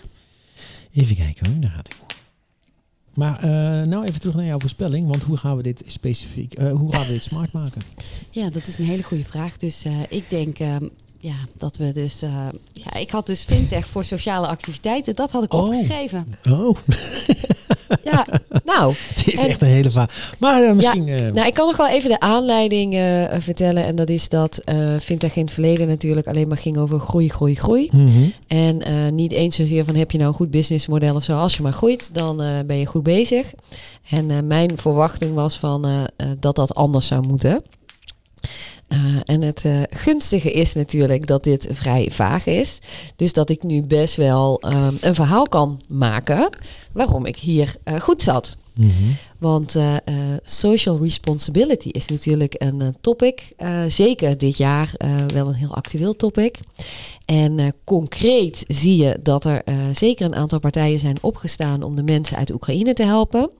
Even 0.94 1.16
kijken 1.16 1.46
hoor, 1.51 1.61
daar 1.61 1.70
gaat 1.70 1.88
hij. 1.96 2.07
Maar 3.14 3.37
eh, 3.42 3.87
nou 3.87 4.05
even 4.05 4.20
terug 4.20 4.35
naar 4.35 4.44
jouw 4.44 4.59
voorspelling, 4.59 5.07
want 5.09 5.22
hoe 5.22 5.37
gaan 5.37 5.57
we 5.57 5.62
dit 5.62 5.83
specifiek, 5.87 6.55
eh, 6.55 6.70
hoe 6.72 6.92
gaan 6.94 7.07
we 7.07 7.12
dit 7.12 7.22
smart 7.22 7.53
maken? 7.53 7.81
Ja, 8.31 8.51
dat 8.51 8.66
is 8.66 8.79
een 8.79 8.85
hele 8.85 9.03
goede 9.03 9.24
vraag. 9.24 9.57
Dus 9.57 9.85
eh, 9.85 9.92
ik 10.09 10.31
denk 10.31 10.59
ehm, 10.59 10.88
ja, 11.18 11.35
dat 11.57 11.77
we 11.77 11.92
dus... 11.92 12.22
eh, 12.22 12.46
ja, 12.72 12.94
ik 12.94 13.11
had 13.11 13.27
dus 13.27 13.42
fintech 13.44 13.87
voor 13.87 14.05
sociale 14.05 14.46
activiteiten. 14.46 15.14
Dat 15.16 15.31
had 15.31 15.42
ik 15.42 15.53
Oh. 15.55 15.64
opgeschreven. 15.64 16.27
Oh, 16.51 16.77
Ja, 18.04 18.26
nou, 18.64 18.94
het 19.14 19.26
is 19.33 19.40
En- 19.40 19.48
echt 19.48 19.62
een 19.62 19.68
hele 19.68 19.90
vaag. 19.90 20.35
Maar 20.38 20.62
eh, 20.62 20.72
misschien... 20.72 21.09
eh, 21.09 21.33
nou, 21.33 21.46
ik 21.46 21.54
kan 21.54 21.66
nog 21.66 21.76
wel 21.76 21.88
even 21.88 22.11
de 22.11 22.20
aanleiding 22.20 22.94
eh, 22.94 23.24
vertellen. 23.38 23.85
En 23.85 23.96
dat 23.96 24.09
is 24.09 24.28
dat 24.28 24.62
in 25.35 25.42
het 25.44 25.52
verleden 25.52 25.87
natuurlijk 25.88 26.26
alleen 26.26 26.48
maar 26.48 26.57
ging 26.57 26.78
over 26.78 26.98
groei, 26.98 27.28
groei, 27.28 27.54
groei. 27.54 27.88
mhm. 27.92 28.28
En 28.46 28.83
niet 29.14 29.33
eens 29.33 29.57
zozeer 29.57 29.85
van 29.85 29.94
heb 29.94 30.11
je 30.11 30.18
nou 30.18 30.31
een 30.31 30.37
goed 30.37 30.50
businessmodel 30.50 31.14
of 31.14 31.24
zo. 31.24 31.38
Als 31.38 31.57
je 31.57 31.62
maar 31.62 31.72
groeit, 31.72 32.14
dan 32.14 32.37
ben 32.66 32.78
je 32.78 32.87
goed 32.87 33.02
bezig. 33.02 33.52
En 34.11 34.46
mijn 34.46 34.78
verwachting 34.78 35.35
was 35.35 35.59
van, 35.59 36.09
dat 36.38 36.57
dat 36.57 36.74
anders 36.74 37.07
zou 37.07 37.26
moeten. 37.26 37.62
Eh, 38.88 38.98
en 39.24 39.42
het 39.42 39.64
eh, 39.64 39.83
gunstige 39.90 40.51
is 40.51 40.72
natuurlijk 40.72 41.27
dat 41.27 41.44
dit 41.44 41.68
vrij 41.70 42.09
vaag 42.11 42.46
is. 42.46 42.79
Dus 43.16 43.33
dat 43.33 43.51
ik 43.51 43.62
nu 43.62 43.83
best 43.83 44.16
wel 44.16 44.61
ehm, 44.61 44.94
een 45.01 45.14
verhaal 45.14 45.48
kan 45.48 45.81
maken 45.88 46.48
waarom 46.92 47.27
ik 47.27 47.37
hier 47.37 47.77
eh, 47.85 48.01
goed 48.01 48.22
zat. 48.22 48.57
Mhm. 48.74 48.92
Want 49.38 49.77
social 50.42 50.98
responsibility 51.03 51.88
is 51.88 52.07
natuurlijk 52.07 52.55
een 52.59 52.96
topic. 53.01 53.53
zeker 53.88 54.38
dit 54.38 54.57
jaar 54.57 54.92
wel 55.35 55.48
een 55.48 55.55
heel 55.55 55.74
actueel 55.74 56.16
topic. 56.16 56.59
En 57.24 57.74
concreet 57.85 58.64
zie 58.68 58.96
je 58.96 59.18
dat 59.22 59.44
er 59.44 59.62
zeker 59.92 60.27
een 60.27 60.35
aantal 60.35 60.59
partijen 60.59 60.98
zijn 60.98 61.16
opgestaan 61.20 61.83
om 61.83 61.96
de 61.96 62.03
mensen 62.03 62.37
uit 62.37 62.53
Oekraïne 62.53 62.92
te 62.92 63.03
helpen. 63.03 63.51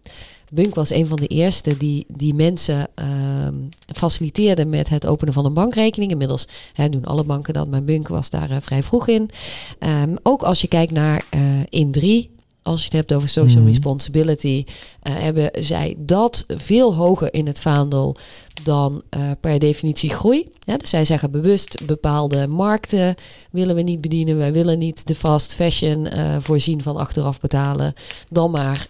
Bunk 0.50 0.74
was 0.74 0.90
een 0.90 1.06
van 1.06 1.16
de 1.16 1.26
eerste 1.26 1.76
die 1.76 2.06
die 2.08 2.34
mensen 2.34 2.88
ehm, 2.94 3.54
faciliteerde 3.94 4.66
met 4.66 4.88
het 4.88 5.06
openen 5.06 5.34
van 5.34 5.44
een 5.44 5.52
bankrekening. 5.54 6.11
Inmiddels 6.11 6.48
hè, 6.72 6.88
doen 6.88 7.04
alle 7.04 7.24
banken 7.24 7.54
dat, 7.54 7.68
maar 7.68 7.84
Bunk 7.84 8.08
was 8.08 8.30
daar 8.30 8.50
eh, 8.50 8.56
vrij 8.61 8.82
vroeg 8.82 9.08
in. 9.08 9.30
Ehm, 9.78 10.16
ook 10.22 10.42
als 10.42 10.61
je 10.61 10.68
kijkt 10.68 10.92
naar 10.92 11.22
eh 11.30 11.40
in 11.68 11.90
3, 11.90 12.30
als 12.62 12.78
je 12.78 12.84
het 12.84 12.92
hebt 12.92 13.12
over 13.12 13.28
social 13.28 13.61
Mhm. 13.62 13.70
responsibility, 13.70 14.64
eh, 15.02 15.14
hebben 15.16 15.50
zij 15.64 15.94
dat 15.98 16.44
veel 16.48 16.94
hoger 16.94 17.34
in 17.34 17.46
het 17.46 17.61
vaandel 17.61 18.16
dan 18.62 19.02
per 19.40 19.58
definitie 19.58 20.11
groei. 20.11 20.48
Ja, 20.58 20.76
dus 20.76 20.90
zij 20.90 21.04
zeggen 21.04 21.30
bewust 21.30 21.87
bepaalde 21.87 22.46
markten 22.46 23.14
willen 23.50 23.74
we 23.74 23.82
niet 23.82 24.00
bedienen. 24.00 24.37
Wij 24.37 24.52
willen 24.52 24.78
niet 24.78 25.06
de 25.06 25.14
fast 25.14 25.54
fashion 25.54 26.08
voorzien 26.38 26.82
van 26.82 26.96
achteraf 26.96 27.40
betalen. 27.40 27.94
Dan 28.28 28.50
maar 28.50 28.87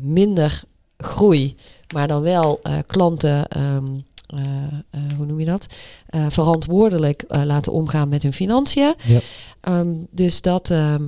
minder 0.00 0.62
groei, 1.02 1.56
maar 1.94 2.08
dan 2.08 2.22
wel 2.22 2.60
eh, 2.62 2.78
klanten, 2.86 3.48
ehm, 3.48 3.84
eh, 4.26 4.40
eh, 4.90 5.00
hoe 5.16 5.26
noem 5.26 5.40
je 5.40 5.46
dat? 5.46 5.66
Verantwoordelijk 6.28 7.24
laten 7.28 7.72
omgaan 7.72 8.08
met 8.08 8.22
hun 8.22 8.32
financiën. 8.32 8.94
Ja. 9.04 9.20
Ehm, 9.60 9.88
dus 10.10 10.40
dat, 10.40 10.70
ehm, 10.70 11.02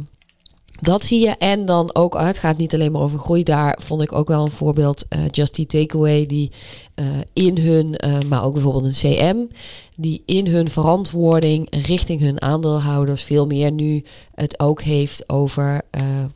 dat 0.81 1.05
zie 1.05 1.21
je. 1.21 1.37
En 1.39 1.67
dan 1.67 1.95
ook, 1.95 2.19
het 2.19 2.39
gaat 2.39 2.57
niet 2.57 2.75
alleen 2.75 2.93
maar 2.93 3.03
over 3.03 3.19
groei. 3.19 3.43
Daar 3.43 3.79
vond 3.83 4.03
ik 4.03 4.13
ook 4.13 4.29
wel 4.29 4.45
een 4.45 4.51
voorbeeld. 4.51 5.05
eh 5.09 5.21
Just 5.31 5.59
Eat 5.59 5.69
Takeaway, 5.69 6.27
die 6.27 6.51
eh, 6.95 7.07
in 7.33 7.59
hun, 7.59 7.97
eh, 7.97 8.19
maar 8.29 8.45
ook 8.45 8.53
bijvoorbeeld 8.53 8.85
een 8.85 8.93
CM, 8.93 9.37
die 9.97 10.23
in 10.27 10.47
hun 10.47 10.71
verantwoording 10.71 11.67
richting 11.71 12.21
hun 12.21 12.43
aandeelhouders 12.43 13.23
veel 13.23 13.47
meer 13.47 13.73
nu 13.73 14.03
het 14.35 14.61
ook 14.61 14.83
heeft 14.83 15.29
over 15.29 15.83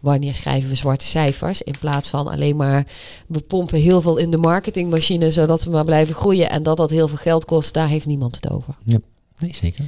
wanneer 0.01 0.35
schrijven 0.35 0.69
we 0.69 0.75
zwarte 0.75 1.07
cijfers. 1.07 1.63
In 1.63 1.75
plaats 1.81 2.09
van 2.09 2.29
alleen 2.29 2.57
maar 2.57 2.87
we 3.27 3.41
pompen 3.41 3.81
heel 3.81 4.01
veel 4.01 4.17
in 4.17 4.31
de 4.31 4.37
marketingmachine 4.37 5.31
zodat 5.31 5.65
we 5.65 5.71
maar 5.71 5.85
blijven 5.85 6.15
groeien 6.15 6.51
en 6.51 6.63
dat 6.63 6.77
dat 6.77 6.91
heel 6.91 7.09
veel 7.09 7.17
geld 7.17 7.45
kost. 7.45 7.75
Daar 7.75 7.89
heeft 7.89 8.07
niemand 8.07 8.35
het 8.35 8.51
over. 8.51 8.77
Nee, 9.39 9.55
zeker. 9.55 9.85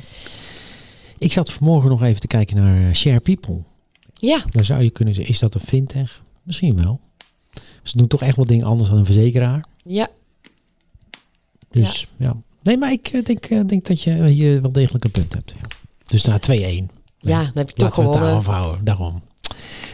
Ik 1.19 1.33
zat 1.33 1.53
vanmorgen 1.53 1.91
nog 1.91 2.03
even 2.03 2.21
te 2.21 2.27
kijken 2.27 2.57
naar 2.57 2.97
Share 2.97 3.21
People. 3.21 3.63
Ja, 4.21 4.41
Dan 4.51 4.65
zou 4.65 4.83
je 4.83 4.91
kunnen 4.91 5.15
zeggen, 5.15 5.33
is 5.35 5.41
dat 5.41 5.55
een 5.55 5.61
fintech? 5.61 6.23
Misschien 6.43 6.83
wel. 6.83 7.01
Ze 7.83 7.97
doen 7.97 8.07
toch 8.07 8.23
echt 8.23 8.37
wel 8.37 8.47
dingen 8.47 8.67
anders 8.67 8.89
dan 8.89 8.99
een 8.99 9.05
verzekeraar. 9.05 9.65
ja, 9.85 10.09
Dus 11.71 12.07
ja. 12.17 12.37
Nee, 12.63 12.77
maar 12.79 12.93
ik 12.93 13.09
eh, 13.09 13.25
denk, 13.25 13.45
eh, 13.45 13.61
denk 13.67 13.87
dat 13.87 14.03
je 14.03 14.25
hier 14.25 14.63
wel 14.63 14.73
degelijk 14.73 15.05
een 15.05 15.11
punt 15.11 15.33
hebt. 15.33 15.51
Ja. 15.61 15.67
Dus 16.07 16.25
na 16.25 16.39
2-1. 16.39 16.91
ja, 17.19 17.43
dan 17.43 17.51
heb 17.55 17.71
je 17.71 17.75
toch 17.77 17.77
Laten 17.77 17.77
we 17.77 17.85
het 17.87 17.95
gewonnen. 17.95 18.21
daarop 18.21 18.47
houden. 18.47 18.85
Daarom. 18.85 19.23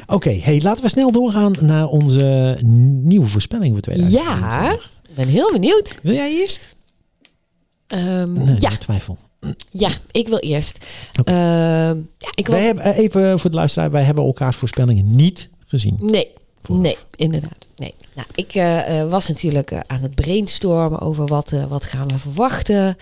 Oké, 0.07 0.31
hey, 0.33 0.61
laten 0.61 0.83
we 0.85 0.91
snel 0.91 1.13
doorgaan 1.13 1.53
naar 1.61 1.87
onze 1.87 2.59
nieuwe 2.63 3.27
voorspelling 3.27 3.73
voor 3.73 3.83
2020. 3.83 4.91
Ik 5.09 5.15
ben 5.15 5.29
heel 5.29 5.53
benieuwd. 5.53 5.99
Wil 6.03 6.15
jij 6.15 6.33
eerst? 6.33 6.69
Nee, 7.89 8.57
ja, 8.59 8.71
twijfel. 8.71 9.19
Ja, 9.71 9.91
ik 10.11 10.29
wil 10.29 10.39
eerst. 10.39 10.87
Ehm, 11.25 11.37
ja, 12.19 12.31
ik 12.35 12.47
Wij 12.47 12.57
was. 12.57 12.65
hebben, 12.67 12.85
eh, 12.85 12.99
even 12.99 13.39
voor 13.41 13.51
de 13.51 13.57
luisteraar, 13.57 13.91
wij 13.91 14.03
hebben 14.03 14.25
elkaars 14.25 14.57
voorspellingen 14.57 15.15
niet 15.17 15.49
gezien. 15.67 15.97
Nee, 16.01 16.29
Voor- 16.61 16.77
nee, 16.77 16.97
inderdaad. 17.15 17.69
Nee. 17.77 17.95
Nou, 18.15 18.29
ik 18.35 18.55
eh, 18.55 19.01
eh, 19.01 19.11
was 19.11 19.29
natuurlijk 19.29 19.71
eh, 19.71 19.81
aan 19.87 20.03
het 20.03 20.15
brainstormen 20.15 21.01
over 21.01 21.27
wat, 21.27 21.53
eh, 21.53 21.65
wat 21.65 21.85
gaan 21.85 22.09
we 22.09 22.19
verwachten. 22.19 22.97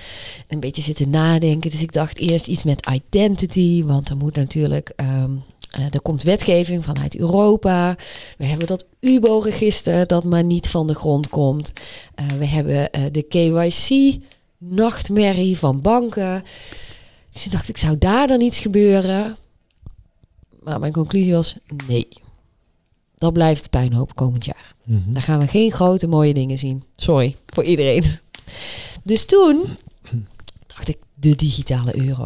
Een 0.49 0.61
beetje 0.61 0.83
zitten 0.83 1.11
nadenken. 1.11 1.71
Dus 1.71 1.83
ik 1.83 1.93
dacht 1.93 2.19
eerst 2.19 2.47
iets 2.47 2.65
met 2.65 2.89
identity. 2.93 3.85
Want 3.85 4.09
er 4.09 4.17
moet 4.17 4.37
natuurlijk. 4.37 4.93
ehm, 4.97 5.31
eh, 5.71 5.85
er 5.91 6.01
komt 6.03 6.23
wetgeving 6.23 6.85
vanuit 6.85 7.17
Europa. 7.17 7.97
We 8.39 8.45
hebben 8.45 8.67
dat 8.67 8.85
UBO-register 9.01 10.07
dat 10.07 10.25
maar 10.25 10.45
niet 10.45 10.69
van 10.69 10.87
de 10.87 10.95
grond 10.95 11.29
komt. 11.29 11.73
Eh, 12.15 12.27
we 12.39 12.47
hebben 12.47 12.91
eh, 12.91 13.03
de 13.13 13.23
KYC-nachtmerrie 14.65 15.59
van 15.59 15.81
banken. 15.81 16.45
Dus 17.33 17.43
toen 17.43 17.53
dacht 17.53 17.69
ik, 17.69 17.77
zou 17.77 17.99
daar 17.99 18.27
dan 18.27 18.41
iets 18.41 18.59
gebeuren? 18.59 19.37
Maar 20.63 20.81
mijn 20.81 20.93
conclusie 20.93 21.33
was 21.33 21.57
nee. 21.87 22.09
Dat 23.19 23.33
blijft 23.33 23.71
puinhoop 23.71 24.15
komend 24.15 24.45
jaar. 24.45 24.75
Mhm. 24.85 25.13
Daar 25.13 25.23
gaan 25.23 25.41
we 25.41 25.47
geen 25.47 25.73
grote 25.73 26.07
mooie 26.07 26.35
dingen 26.35 26.59
zien. 26.59 26.83
Sorry 26.97 27.37
voor 27.47 27.65
iedereen. 27.65 28.05
Dus 29.03 29.25
toen 29.25 29.65
dacht 30.67 30.89
ik, 30.89 30.99
de 31.15 31.37
digitale 31.37 31.99
euro. 31.99 32.25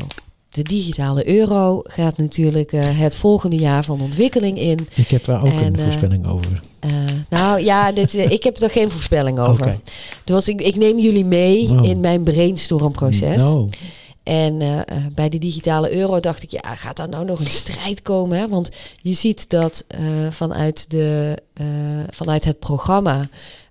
De 0.58 0.64
digitale 0.64 1.28
euro 1.28 1.80
gaat 1.82 2.16
natuurlijk 2.16 2.72
eh, 2.72 2.98
het 2.98 3.14
volgende 3.14 3.56
jaar 3.56 3.84
van 3.84 4.00
ontwikkeling 4.00 4.58
in. 4.58 4.88
Ik 4.94 5.08
heb 5.08 5.24
daar 5.24 5.40
ook 5.40 5.46
En, 5.46 5.64
een 5.64 5.76
eh, 5.76 5.82
voorspelling 5.82 6.26
over. 6.26 6.60
Eh, 6.78 6.90
nou 7.28 7.60
ja, 7.64 7.92
dit, 7.92 8.14
ik 8.14 8.42
heb 8.42 8.62
er 8.62 8.70
geen 8.70 8.90
voorspelling 8.90 9.38
over. 9.38 9.78
Dus 10.24 10.48
ik, 10.48 10.60
ik 10.60 10.76
neem 10.76 10.98
jullie 10.98 11.24
mee 11.24 11.68
Oh. 11.70 11.84
in 11.84 12.00
mijn 12.00 12.22
brainstormproces. 12.22 13.42
Oh. 13.42 13.70
En 14.22 14.84
bij 15.14 15.28
de 15.28 15.38
digitale 15.38 15.94
euro 15.94 16.20
dacht 16.20 16.42
ik, 16.42 16.50
ja, 16.50 16.74
gaat 16.74 16.96
daar 16.96 17.08
nou 17.08 17.24
nog 17.24 17.40
een 17.40 17.46
strijd 17.46 18.02
komen? 18.02 18.38
Hè? 18.38 18.48
Want 18.48 18.68
je 19.00 19.12
ziet 19.12 19.50
dat 19.50 19.84
vanuit, 20.30 20.90
de, 20.90 21.36
vanuit 22.10 22.44
het 22.44 22.58
programma 22.58 23.28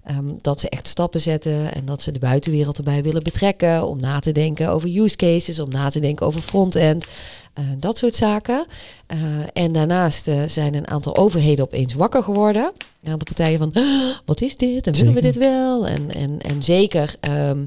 ehm, 0.08 0.34
dat 0.41 0.60
ze 0.60 0.70
echt 0.70 0.88
stappen 0.88 1.20
zetten 1.20 1.74
en 1.74 1.86
dat 1.86 2.02
ze 2.02 2.12
de 2.12 2.20
buitenwereld 2.20 2.78
erbij 2.78 3.04
willen 3.04 3.24
betrekken 3.24 3.88
om 3.88 4.00
na 4.00 4.20
te 4.20 4.32
denken 4.32 4.70
over 4.70 4.98
use 4.98 5.15
cases, 5.15 5.60
om 5.60 5.70
na 5.70 5.89
te 5.89 6.00
denken 6.00 6.26
over 6.26 6.41
front-end, 6.41 7.06
eh, 7.54 7.65
dat 7.78 7.98
soort 7.98 8.15
zaken. 8.15 8.65
Eh, 9.08 9.17
en 9.54 9.72
daarnaast 9.72 10.28
eh, 10.28 10.43
zijn 10.48 10.74
een 10.74 10.88
aantal 10.88 11.17
overheden 11.17 11.65
opeens 11.65 11.93
wakker 11.93 12.24
geworden. 12.24 12.72
Een 13.04 13.12
aantal 13.12 13.34
partijen 13.34 13.58
van, 13.58 13.72
"Ah, 13.74 14.15
wat 14.26 14.41
is 14.41 14.58
dit? 14.58 14.88
En 14.88 14.93
willen 14.93 15.13
we 15.13 15.22
dit 15.22 15.36
wel? 15.36 15.88
En, 15.88 16.12
en, 16.12 16.39
en 16.41 16.63
zeker 16.63 17.15
ehm, 17.20 17.65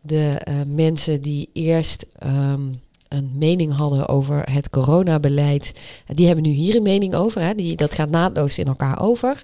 de 0.00 0.36
mensen 0.66 1.22
die 1.22 1.50
eerst 1.52 2.06
ehm, 2.18 2.62
een 3.08 3.30
mening 3.34 3.74
hadden 3.76 4.08
over 4.08 4.50
het 4.52 4.70
coronabeleid, 4.70 5.72
die 6.14 6.26
hebben 6.26 6.44
nu 6.44 6.50
hier 6.50 6.76
een 6.76 6.82
mening 6.82 7.14
over. 7.14 7.42
Hè? 7.42 7.54
Die, 7.54 7.76
dat 7.76 7.94
gaat 7.94 8.10
naadloos 8.10 8.58
in 8.58 8.66
elkaar 8.66 9.00
over. 9.00 9.42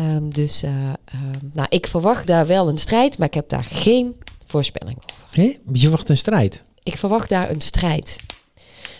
Ehm, 0.00 0.28
dus 0.28 0.62
eh, 0.62 0.70
ehm, 1.04 1.48
nou, 1.52 1.66
ik 1.70 1.86
verwacht 1.86 2.26
daar 2.26 2.46
wel 2.46 2.68
een 2.68 2.78
strijd, 2.78 3.18
maar 3.18 3.26
ik 3.26 3.34
heb 3.34 3.48
daar 3.48 3.64
geen 3.64 4.16
voorspelling 4.46 4.96
over. 4.96 5.42
Hé? 5.42 5.58
Je 5.72 5.80
verwacht 5.80 6.08
een 6.08 6.16
strijd. 6.16 6.62
Ik 6.82 6.96
verwacht 6.96 7.28
daar 7.28 7.50
een 7.50 7.60
strijd. 7.60 8.16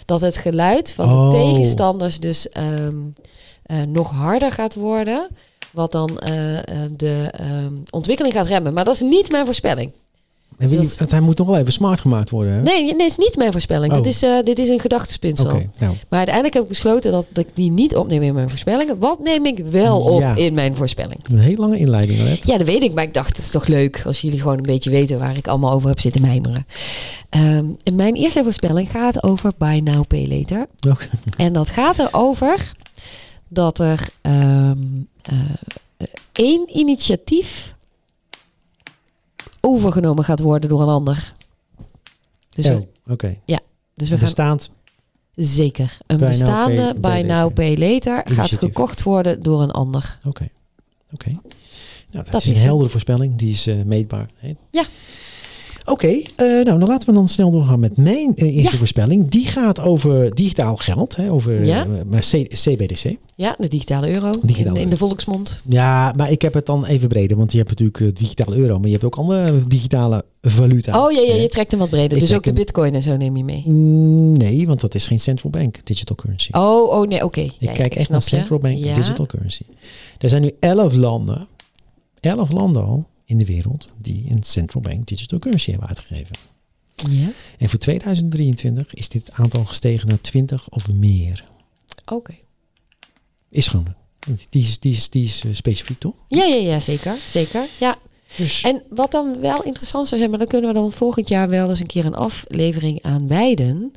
Dat 0.04 0.20
het 0.20 0.36
geluid 0.36 0.92
van 0.92 1.12
Oh. 1.12 1.30
de 1.30 1.36
tegenstanders 1.36 2.20
dus 2.20 2.48
ehm, 2.48 2.96
eh, 3.62 3.82
nog 3.82 4.10
harder 4.10 4.52
gaat 4.52 4.74
worden. 4.74 5.28
Wat 5.72 5.92
dan 5.92 6.18
eh, 6.18 6.58
de 6.96 7.30
ontwikkeling 7.90 8.34
gaat 8.34 8.46
remmen. 8.46 8.72
Maar 8.72 8.84
dat 8.84 8.94
is 8.94 9.00
niet 9.00 9.30
mijn 9.30 9.44
voorspelling. 9.44 9.92
Dus 10.68 10.96
dat- 10.96 11.10
hij 11.10 11.20
moet 11.20 11.38
nog 11.38 11.48
wel 11.48 11.58
even 11.58 11.72
smart 11.72 12.00
gemaakt 12.00 12.30
worden. 12.30 12.52
Hè? 12.52 12.62
Nee, 12.62 12.94
nee, 12.94 13.06
is 13.06 13.16
niet 13.16 13.36
mijn 13.36 13.52
voorspelling. 13.52 13.92
Oh. 13.92 14.02
Dit, 14.02 14.06
is, 14.12 14.22
eh, 14.22 14.42
dit 14.42 14.58
is 14.58 14.68
een 14.68 14.80
gedachtespinsel. 14.80 15.46
Oké, 15.50 15.70
nou. 15.78 15.94
Maar 16.08 16.18
uiteindelijk 16.18 16.54
heb 16.54 16.62
ik 16.62 16.68
besloten 16.68 17.10
dat, 17.10 17.28
dat 17.32 17.44
ik 17.46 17.50
die 17.56 17.70
niet 17.70 17.96
opneem 17.96 18.22
in 18.22 18.34
mijn 18.34 18.48
voorspellingen. 18.48 18.98
Wat 18.98 19.18
neem 19.22 19.46
ik 19.46 19.58
wel 19.70 20.00
op 20.00 20.20
Ja. 20.20 20.34
in 20.34 20.54
mijn 20.54 20.74
voorspelling? 20.76 21.20
Een 21.30 21.38
hele 21.38 21.56
lange 21.60 21.78
inleiding. 21.78 22.18
Ja, 22.44 22.58
dat 22.58 22.66
weet 22.66 22.82
ik. 22.82 22.94
Maar 22.94 23.04
ik 23.04 23.14
dacht, 23.14 23.28
het 23.28 23.38
is 23.38 23.50
toch 23.50 23.66
leuk 23.66 24.02
als 24.06 24.20
jullie 24.20 24.40
gewoon 24.40 24.56
een 24.56 24.62
beetje 24.62 24.90
weten 24.90 25.18
waar 25.18 25.36
ik 25.36 25.48
allemaal 25.48 25.72
over 25.72 25.88
heb 25.88 26.00
zitten 26.00 26.20
mijmeren. 26.22 26.66
Ehm, 27.30 27.64
en 27.82 27.94
mijn 27.94 28.14
eerste 28.14 28.42
voorspelling 28.42 28.90
gaat 28.90 29.22
over 29.22 29.52
Buy 29.58 29.78
Now, 29.84 30.06
Pay 30.06 30.26
Later. 30.28 30.66
En 31.36 31.52
dat 31.52 31.68
gaat 31.70 31.98
erover 31.98 32.72
dat 33.48 33.78
er 33.78 34.08
ehm, 34.20 34.76
eh, 35.22 35.34
één 36.32 36.76
initiatief 36.78 37.74
overgenomen 39.60 40.24
gaat 40.24 40.40
worden 40.40 40.68
door 40.70 40.82
een 40.82 40.88
ander. 40.88 41.34
Dus, 42.50 42.66
Oh, 42.66 42.80
oké. 43.08 43.38
dus 43.94 44.08
we 44.08 44.14
gaan 44.16 44.24
bestaat 44.24 44.70
zeker 45.34 45.98
een 46.06 46.16
Buy 46.18 46.28
Now, 46.28 46.38
bestaande 46.38 46.94
Pay- 47.00 47.20
Buy 47.22 47.26
Now. 47.28 47.52
Pay 47.54 47.76
Later 47.76 48.22
gaat 48.24 48.50
gekocht 48.54 49.02
worden 49.02 49.42
door 49.42 49.62
een 49.62 49.70
ander. 49.70 50.18
Oké. 50.26 50.48
Oké. 51.12 51.28
Nou, 51.30 51.40
dat, 52.24 52.32
Dat 52.32 52.44
is 52.44 52.50
een 52.50 52.56
heldere 52.56 52.90
voorspelling. 52.90 53.36
Die 53.36 53.50
is 53.52 53.66
eh, 53.66 53.82
meetbaar. 53.82 54.28
Hè? 54.36 54.54
Ja. 54.70 54.84
Oké, 55.84 56.06
eh, 56.08 56.22
nou 56.36 56.64
dan 56.64 56.84
laten 56.88 57.08
we 57.08 57.14
dan 57.14 57.28
snel 57.28 57.50
doorgaan 57.50 57.80
met 57.80 57.96
mijn 57.96 58.34
eh, 58.36 58.56
eerste 58.56 58.72
Ja. 58.72 58.78
voorspelling. 58.78 59.28
Die 59.28 59.46
gaat 59.46 59.80
over 59.80 60.34
digitaal 60.34 60.76
geld, 60.76 61.16
hè, 61.16 61.30
over 61.32 61.66
Ja. 61.66 61.86
eh, 62.10 62.20
CBDC. 62.48 63.16
Ja, 63.34 63.54
de 63.58 63.68
digitale 63.68 64.14
euro 64.14 64.30
Digitale 64.42 64.80
in, 64.80 64.88
de 64.88 64.96
volksmond. 64.96 65.60
Ja, 65.68 66.12
maar 66.16 66.30
ik 66.30 66.42
heb 66.42 66.54
het 66.54 66.66
dan 66.66 66.84
even 66.84 67.08
breder, 67.08 67.36
want 67.36 67.52
je 67.52 67.58
hebt 67.58 67.70
natuurlijk 67.70 68.00
eh, 68.00 68.08
digitale 68.12 68.56
euro, 68.56 68.76
maar 68.78 68.86
je 68.86 68.92
hebt 68.92 69.04
ook 69.04 69.16
andere 69.16 69.60
digitale 69.66 70.24
valuta. 70.42 71.04
Oh 71.04 71.12
ja, 71.12 71.20
ja, 71.20 71.34
je 71.34 71.48
trekt 71.48 71.70
hem 71.70 71.80
wat 71.80 71.90
breder. 71.90 72.12
Ik 72.16 72.22
dus 72.22 72.34
ook 72.34 72.44
de 72.44 72.52
bitcoin 72.52 72.94
en 72.94 73.02
zo 73.02 73.16
neem 73.16 73.36
je 73.36 73.44
mee. 73.44 73.62
Mm, 73.66 74.36
Nee, 74.36 74.66
want 74.66 74.80
dat 74.80 74.94
is 74.94 75.06
geen 75.06 75.20
central 75.20 75.50
bank 75.52 75.86
digital 75.86 76.16
currency. 76.16 76.50
Oh, 76.52 76.90
oh 76.90 77.06
nee, 77.08 77.24
oké. 77.24 77.40
ik 77.40 77.52
Ja, 77.58 77.72
kijk 77.72 77.94
echt 77.94 78.08
naar 78.08 78.22
central 78.22 78.58
bank 78.58 78.82
digital 78.94 79.26
currency. 79.26 79.62
Er 80.18 80.28
zijn 80.28 80.42
nu 80.42 80.50
elf 80.60 80.94
landen, 80.94 81.46
elf 82.20 82.50
landen 82.52 82.84
al 82.84 83.06
in 83.30 83.38
de 83.38 83.44
wereld 83.44 83.88
die 83.98 84.24
een 84.28 84.42
central 84.42 84.82
bank 84.82 85.06
digital 85.06 85.38
currency 85.38 85.70
hebben 85.70 85.88
uitgegeven. 85.88 86.36
Ja, 87.10 87.28
En 87.58 87.68
voor 87.68 87.78
2023 87.78 88.94
is 88.94 89.08
dit 89.08 89.30
aantal 89.32 89.64
gestegen 89.64 90.08
naar 90.08 90.20
20 90.20 90.68
of 90.68 90.92
meer. 90.92 91.44
oké. 92.12 92.34
Is 93.50 93.66
gewoon. 93.66 93.94
Die 94.48 94.62
is, 94.62 94.78
die 94.78 94.92
is, 94.92 95.10
die 95.10 95.24
is 95.24 95.44
eh, 95.44 95.54
specifiek 95.54 95.98
toch? 95.98 96.14
Ja, 96.28 96.44
ja, 96.44 96.54
ja, 96.54 96.80
zeker. 96.80 97.16
Zeker, 97.26 97.68
ja. 97.80 97.98
Dus 98.36 98.62
En 98.62 98.82
wat 98.88 99.10
dan 99.10 99.40
wel 99.40 99.62
interessant 99.62 100.06
zou 100.06 100.18
zijn, 100.20 100.30
maar 100.30 100.38
dan 100.38 100.48
kunnen 100.48 100.72
we 100.74 100.78
dan 100.78 100.92
volgend 100.92 101.28
jaar 101.28 101.48
wel 101.48 101.68
eens 101.68 101.80
een 101.80 101.86
keer 101.86 102.04
een 102.06 102.14
aflevering 102.14 103.02
aan 103.02 103.28
wijden, 103.28 103.92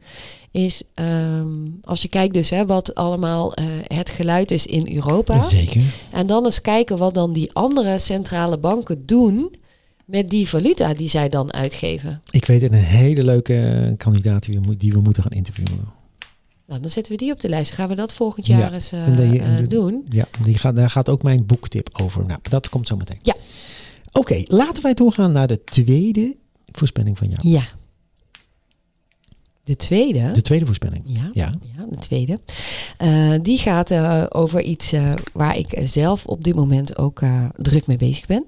is 0.54 0.82
ehm, 0.94 1.48
als 1.82 2.02
je 2.02 2.08
kijkt 2.08 2.34
dus 2.34 2.50
hè, 2.50 2.66
wat 2.66 2.96
allemaal 2.96 3.54
eh, 3.54 3.66
het 3.88 4.10
geluid 4.10 4.52
is 4.52 4.66
in 4.66 4.96
Europa. 4.96 5.40
zeker. 5.42 5.82
En 6.12 6.28
dan 6.28 6.46
eens 6.46 6.62
kijken 6.62 6.98
wat 6.98 7.14
dan 7.14 7.34
die 7.34 7.54
andere 7.54 8.00
centrale 8.00 8.58
banken 8.58 9.06
doen 9.06 9.56
met 10.06 10.30
die 10.30 10.50
valuta 10.50 10.94
die 10.94 11.10
zij 11.10 11.30
dan 11.30 11.54
uitgeven. 11.54 12.22
Ik 12.30 12.46
weet 12.46 12.62
een 12.64 12.74
hele 12.74 13.24
leuke 13.24 13.60
eh, 13.60 13.98
kandidaat 13.98 14.44
die 14.44 14.60
we, 14.60 14.78
die 14.78 14.92
we 14.94 15.00
moeten 15.00 15.24
gaan 15.24 15.32
interviewen. 15.32 15.90
Nou, 16.68 16.82
dan 16.82 16.90
zetten 16.90 17.12
we 17.12 17.18
die 17.18 17.32
op 17.32 17.40
de 17.40 17.50
lijst. 17.50 17.72
Gaan 17.72 17.90
we 17.90 17.96
dat 17.96 18.14
volgend 18.14 18.46
Ja. 18.46 18.58
jaar 18.58 18.74
eens 18.74 18.92
eh, 18.92 19.18
die- 19.18 19.68
doen? 19.68 20.06
Ja, 20.10 20.26
die 20.44 20.58
gaat, 20.58 20.76
daar 20.76 20.90
gaat 20.90 21.10
ook 21.10 21.24
mijn 21.24 21.46
boektip 21.46 21.90
over. 22.02 22.26
Nou, 22.26 22.40
dat 22.50 22.70
komt 22.70 22.88
zo 22.88 22.96
meteen. 22.96 23.20
Ja. 23.22 23.36
Oké, 24.12 24.42
laten 24.46 24.84
wij 24.84 24.94
doorgaan 24.94 25.32
naar 25.32 25.48
de 25.48 25.64
tweede 25.64 26.36
voorspelling 26.72 27.18
van 27.18 27.28
jou. 27.28 27.50
Ja. 27.50 27.64
De 29.64 29.76
tweede. 29.76 30.32
De 30.32 30.42
tweede 30.42 30.66
voorspelling. 30.66 31.04
Ja. 31.06 31.30
Ja. 31.34 31.54
Ja, 31.78 31.86
de 31.90 31.98
tweede. 31.98 32.40
Eh, 32.98 33.34
die 33.42 33.58
gaat 33.58 33.92
eh, 33.92 34.24
over 34.30 34.62
iets 34.62 34.92
eh, 34.92 35.12
waar 35.34 35.58
ik 35.58 35.80
zelf 35.84 36.26
op 36.26 36.44
dit 36.44 36.56
moment 36.56 36.98
ook 36.98 37.22
druk 37.58 37.88
mee 37.88 37.98
bezig 37.98 38.26
ben. 38.26 38.46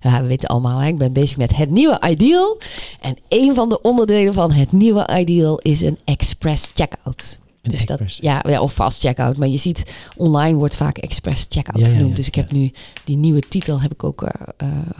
Ja, 0.00 0.22
we 0.22 0.26
weten 0.28 0.48
allemaal, 0.48 0.78
hè, 0.78 0.88
ik 0.88 0.98
ben 0.98 1.12
bezig 1.12 1.36
met 1.36 1.56
het 1.56 1.70
nieuwe 1.70 2.00
Ideal. 2.08 2.58
En 3.00 3.16
een 3.28 3.54
van 3.54 3.68
de 3.68 3.80
onderdelen 3.80 4.34
van 4.34 4.52
het 4.52 4.72
nieuwe 4.72 5.08
Ideal 5.18 5.58
is 5.58 5.80
een 5.80 5.98
express 6.04 6.70
checkout. 6.74 7.40
Een 7.62 7.70
dus 7.70 7.86
dat, 7.86 8.00
express. 8.00 8.18
ja, 8.22 8.44
ja, 8.48 8.60
of 8.60 8.72
fast 8.72 9.00
checkout. 9.00 9.36
Maar 9.36 9.48
je 9.48 9.56
ziet, 9.56 9.82
online 10.16 10.56
wordt 10.56 10.76
vaak 10.76 10.98
express 10.98 11.46
checkout 11.48 11.86
Ja, 11.86 11.92
genoemd. 11.92 12.08
ja, 12.08 12.14
dus 12.14 12.26
ik 12.26 12.34
heb 12.34 12.52
nu 12.52 12.72
die 13.04 13.16
nieuwe 13.16 13.40
titel 13.48 13.80
heb 13.80 13.92
ik 13.92 14.04
ook 14.04 14.30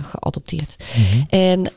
geadopteerd. 0.00 0.76
Mhm. 0.96 1.22
En 1.28 1.72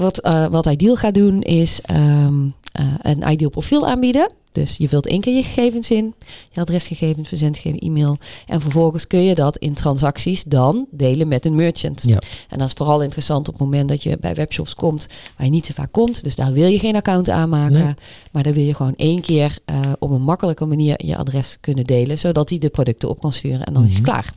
wat, 0.00 0.20
wat 0.50 0.66
Ideal 0.66 0.96
gaat 0.96 1.14
doen 1.14 1.42
is 1.42 1.80
ehm, 1.80 2.34
eh, 2.72 2.86
een 3.02 3.30
Ideal 3.30 3.50
profiel 3.50 3.86
aanbieden. 3.86 4.30
Dus 4.52 4.74
je 4.78 4.88
vult 4.88 5.06
één 5.06 5.20
keer 5.20 5.34
je 5.34 5.42
gegevens 5.42 5.90
in, 5.90 6.14
je 6.50 6.60
adresgegevens, 6.60 7.28
verzendgegevens, 7.28 7.82
e-mail. 7.82 8.18
En 8.46 8.60
vervolgens 8.60 9.06
kun 9.06 9.22
je 9.22 9.34
dat 9.34 9.56
in 9.56 9.74
transacties 9.74 10.42
dan 10.44 10.86
delen 10.90 11.28
met 11.28 11.44
een 11.44 11.54
merchant. 11.54 12.02
Ja. 12.06 12.18
En 12.48 12.58
dat 12.58 12.66
is 12.66 12.72
vooral 12.72 13.02
interessant 13.02 13.48
op 13.48 13.54
het 13.54 13.62
moment 13.62 13.88
dat 13.88 14.02
je 14.02 14.16
bij 14.20 14.34
webshops 14.34 14.74
komt 14.74 15.06
waar 15.36 15.46
je 15.46 15.52
niet 15.52 15.66
zo 15.66 15.72
vaak 15.76 15.92
komt. 15.92 16.24
Dus 16.24 16.36
daar 16.36 16.52
wil 16.52 16.66
je 16.68 16.78
geen 16.78 16.96
account 16.96 17.28
aanmaken. 17.28 17.84
Nee. 17.84 17.94
Maar 18.32 18.42
dan 18.42 18.52
wil 18.52 18.64
je 18.64 18.74
gewoon 18.74 18.94
één 18.96 19.20
keer 19.20 19.58
eh, 19.64 19.80
op 19.98 20.10
een 20.10 20.22
makkelijke 20.22 20.64
manier 20.64 21.06
je 21.06 21.16
adres 21.16 21.56
kunnen 21.60 21.84
delen. 21.84 22.18
Zodat 22.18 22.48
hij 22.50 22.58
de 22.58 22.68
producten 22.68 23.08
op 23.08 23.20
kan 23.20 23.32
sturen 23.32 23.64
en 23.64 23.72
dan 23.72 23.84
is 23.84 23.94
het 23.94 24.02
Mhm. 24.02 24.10
klaar. 24.10 24.32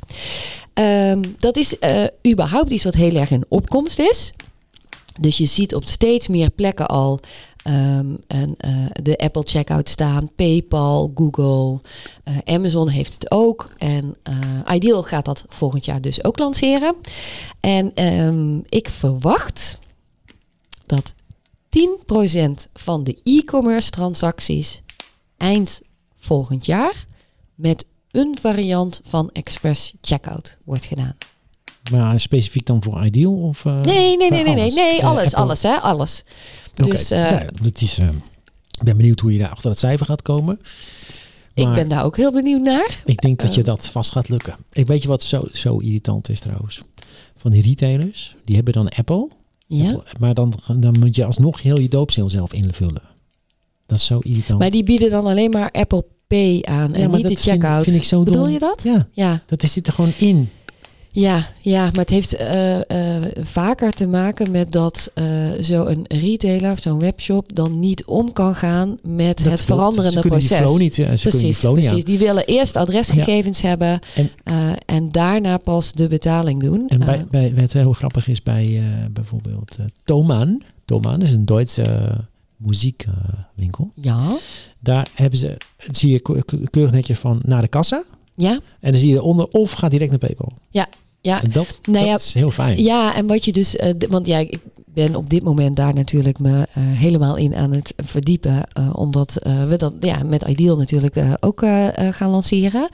Ehm, 0.73 1.21
dat 1.39 1.57
is 1.57 1.79
eh, 1.79 2.03
überhaupt 2.27 2.69
iets 2.69 2.83
wat 2.83 2.93
heel 2.93 3.15
erg 3.15 3.31
in 3.31 3.45
opkomst 3.47 3.99
is. 3.99 4.33
Dus 5.19 5.37
je 5.37 5.45
ziet 5.45 5.75
op 5.75 5.87
steeds 5.87 6.27
meer 6.27 6.49
plekken 6.49 6.87
al 6.87 7.19
ehm, 7.63 8.15
en, 8.27 8.55
eh, 8.57 8.71
de 9.03 9.17
Apple 9.17 9.43
checkout 9.45 9.89
staan, 9.89 10.31
PayPal, 10.35 11.11
Google, 11.15 11.79
eh, 12.23 12.37
Amazon 12.55 12.89
heeft 12.89 13.13
het 13.13 13.31
ook. 13.31 13.69
En 13.77 14.15
eh, 14.23 14.75
Ideal 14.75 15.03
gaat 15.03 15.25
dat 15.25 15.45
volgend 15.49 15.85
jaar 15.85 16.01
dus 16.01 16.23
ook 16.23 16.39
lanceren. 16.39 16.95
En 17.59 17.91
ehm, 17.95 18.57
ik 18.69 18.89
verwacht 18.89 19.79
dat 20.85 21.13
10% 21.69 22.67
van 22.73 23.03
de 23.03 23.17
e-commerce 23.23 23.89
transacties 23.89 24.81
eind 25.37 25.81
volgend 26.17 26.65
jaar 26.65 27.05
met 27.55 27.85
een 28.11 28.37
variant 28.41 29.01
van 29.03 29.29
Express 29.33 29.93
Checkout 30.01 30.57
wordt 30.63 30.85
gedaan. 30.85 31.15
Maar 31.91 32.19
specifiek 32.19 32.65
dan 32.65 32.83
voor 32.83 33.05
Ideal? 33.05 33.33
Of, 33.33 33.63
Nee, 33.63 34.17
nee, 34.17 34.17
nee, 34.17 34.29
nee, 34.29 34.43
nee, 34.43 34.61
alles? 34.61 34.75
nee, 34.75 35.05
alles, 35.05 35.23
Apple? 35.23 35.37
alles, 35.37 35.63
hè, 35.63 35.75
alles. 35.75 36.23
Dus 36.75 37.11
eh, 37.11 37.31
nou, 37.31 37.45
dat 37.61 37.81
is, 37.81 37.97
eh, 37.97 38.07
ik 38.77 38.83
ben 38.83 38.97
benieuwd 38.97 39.19
hoe 39.19 39.33
je 39.33 39.39
daar 39.39 39.49
achter 39.49 39.69
het 39.69 39.79
cijfer 39.79 40.05
gaat 40.05 40.21
komen. 40.21 40.59
ik 41.53 41.71
ben 41.71 41.87
daar 41.87 42.03
ook 42.03 42.17
heel 42.17 42.31
benieuwd 42.31 42.61
naar. 42.61 43.01
ik 43.05 43.21
denk 43.21 43.39
dat 43.39 43.53
je 43.53 43.59
eh, 43.61 43.65
dat 43.67 43.87
vast 43.87 44.11
gaat 44.11 44.29
lukken. 44.29 44.55
Ik 44.71 44.87
weet 44.87 45.01
je 45.01 45.07
wat 45.07 45.23
zo, 45.23 45.47
zo 45.53 45.77
irritant 45.77 46.29
is 46.29 46.39
trouwens? 46.39 46.81
Van 47.37 47.51
die 47.51 47.61
retailers, 47.61 48.35
die 48.45 48.55
hebben 48.55 48.73
dan 48.73 48.89
Apple. 48.89 49.29
Ja. 49.67 49.89
Apple, 49.91 50.03
maar 50.19 50.33
dan, 50.33 50.53
dan 50.75 50.95
moet 50.99 51.15
je 51.15 51.25
alsnog 51.25 51.61
heel 51.61 51.79
je 51.79 51.87
doopseel 51.89 52.29
zelf 52.29 52.53
invullen. 52.53 53.01
Dat 53.85 53.97
is 53.97 54.05
zo 54.05 54.19
irritant. 54.19 54.59
Maar 54.59 54.69
die 54.69 54.83
bieden 54.83 55.09
dan 55.09 55.25
alleen 55.25 55.51
maar 55.51 55.71
Apple 55.71 56.05
Pay 56.27 56.61
aan 56.61 56.93
en 56.93 57.01
niet 57.11 57.21
de 57.21 57.21
dat 57.21 57.31
vind- 57.31 57.39
checkout. 57.39 57.83
vind 57.83 57.95
ik 57.95 58.03
zo 58.03 58.23
Bedoel 58.23 58.43
dom. 58.43 58.51
je 58.53 58.59
dat? 58.59 58.83
Ja, 58.83 59.07
Ja, 59.11 59.43
dat 59.45 59.63
is 59.63 59.73
dit 59.73 59.87
er 59.87 59.93
gewoon 59.93 60.13
in. 60.17 60.49
Ja, 61.11 61.47
ja, 61.61 61.81
maar 61.83 61.91
het 61.99 62.09
heeft 62.09 62.33
eh, 62.35 63.15
eh, 63.15 63.23
vaker 63.43 63.91
te 63.91 64.07
maken 64.07 64.51
met 64.51 64.71
dat 64.71 65.11
eh 65.13 65.25
zo'n 65.59 66.05
retailer, 66.07 66.79
zo'n 66.79 66.99
webshop, 66.99 67.55
dan 67.55 67.79
niet 67.79 68.05
om 68.05 68.33
kan 68.33 68.55
gaan 68.55 68.97
met 69.03 69.37
Dat 69.43 69.51
het 69.51 69.61
veranderende 69.61 70.21
ze 70.21 70.27
proces. 70.27 70.47
Die 70.47 70.57
flow 70.57 70.79
niet, 70.79 70.93
ze 70.95 71.01
kunnen 71.01 71.17
die 71.19 71.29
Precies, 71.31 71.61
niet 71.63 71.73
precies. 71.73 72.03
Die 72.03 72.17
willen 72.19 72.45
eerst 72.45 72.75
adresgegevens 72.75 73.61
hebben 73.61 73.99
En- 74.15 74.29
en 74.85 75.09
daarna 75.11 75.57
pas 75.57 75.91
de 75.93 76.07
betaling 76.07 76.63
doen. 76.63 76.85
En 76.87 76.99
bij, 76.99 77.25
bij, 77.31 77.53
wat 77.55 77.71
heel 77.73 77.93
grappig 77.93 78.27
is 78.27 78.43
bij 78.43 78.81
bijvoorbeeld 79.11 79.77
Thomann. 80.03 80.63
Thomann 80.85 81.21
is 81.21 81.31
een 81.31 81.45
Duitse 81.45 81.83
muziekwinkel. 82.57 83.91
ja, 83.95 84.37
Daar 84.79 85.07
hebben 85.15 85.39
ze, 85.39 85.57
zie 85.91 86.11
je 86.11 86.19
ke- 86.19 86.43
ke- 86.45 86.69
keurig 86.69 86.91
netjes 86.91 87.17
van 87.17 87.41
naar 87.45 87.61
de 87.61 87.67
kassa. 87.67 88.03
Ja, 88.41 88.59
En 88.79 88.91
dan 88.91 89.01
zie 89.01 89.09
je 89.09 89.15
eronder 89.15 89.47
of 89.51 89.71
gaat 89.71 89.91
direct 89.91 90.09
naar 90.09 90.19
PayPal. 90.19 90.51
ja. 91.21 91.43
En 91.43 91.51
dat, 91.51 91.79
Nou 91.83 92.05
ja, 92.05 92.11
dat 92.11 92.21
is 92.21 92.33
heel 92.33 92.51
fijn. 92.51 92.83
Ja, 92.83 93.15
en 93.15 93.27
wat 93.27 93.45
je 93.45 93.51
dus, 93.51 93.75
eh, 93.75 93.93
want 94.09 94.25
ja, 94.25 94.37
ik 94.37 94.59
ben 94.93 95.15
op 95.15 95.29
dit 95.29 95.43
moment 95.43 95.75
daar 95.75 95.93
natuurlijk 95.93 96.39
me 96.39 96.67
eh, 96.73 96.83
helemaal 96.83 97.37
in 97.37 97.55
aan 97.55 97.73
het 97.73 97.93
verdiepen, 97.97 98.63
eh, 98.67 98.89
omdat 98.95 99.33
we 99.67 99.75
dat 99.77 99.93
ja, 99.99 100.23
met 100.23 100.43
Ideal 100.47 100.77
natuurlijk 100.77 101.37
ook 101.39 101.59
gaan 102.09 102.29
lanceren. 102.29 102.89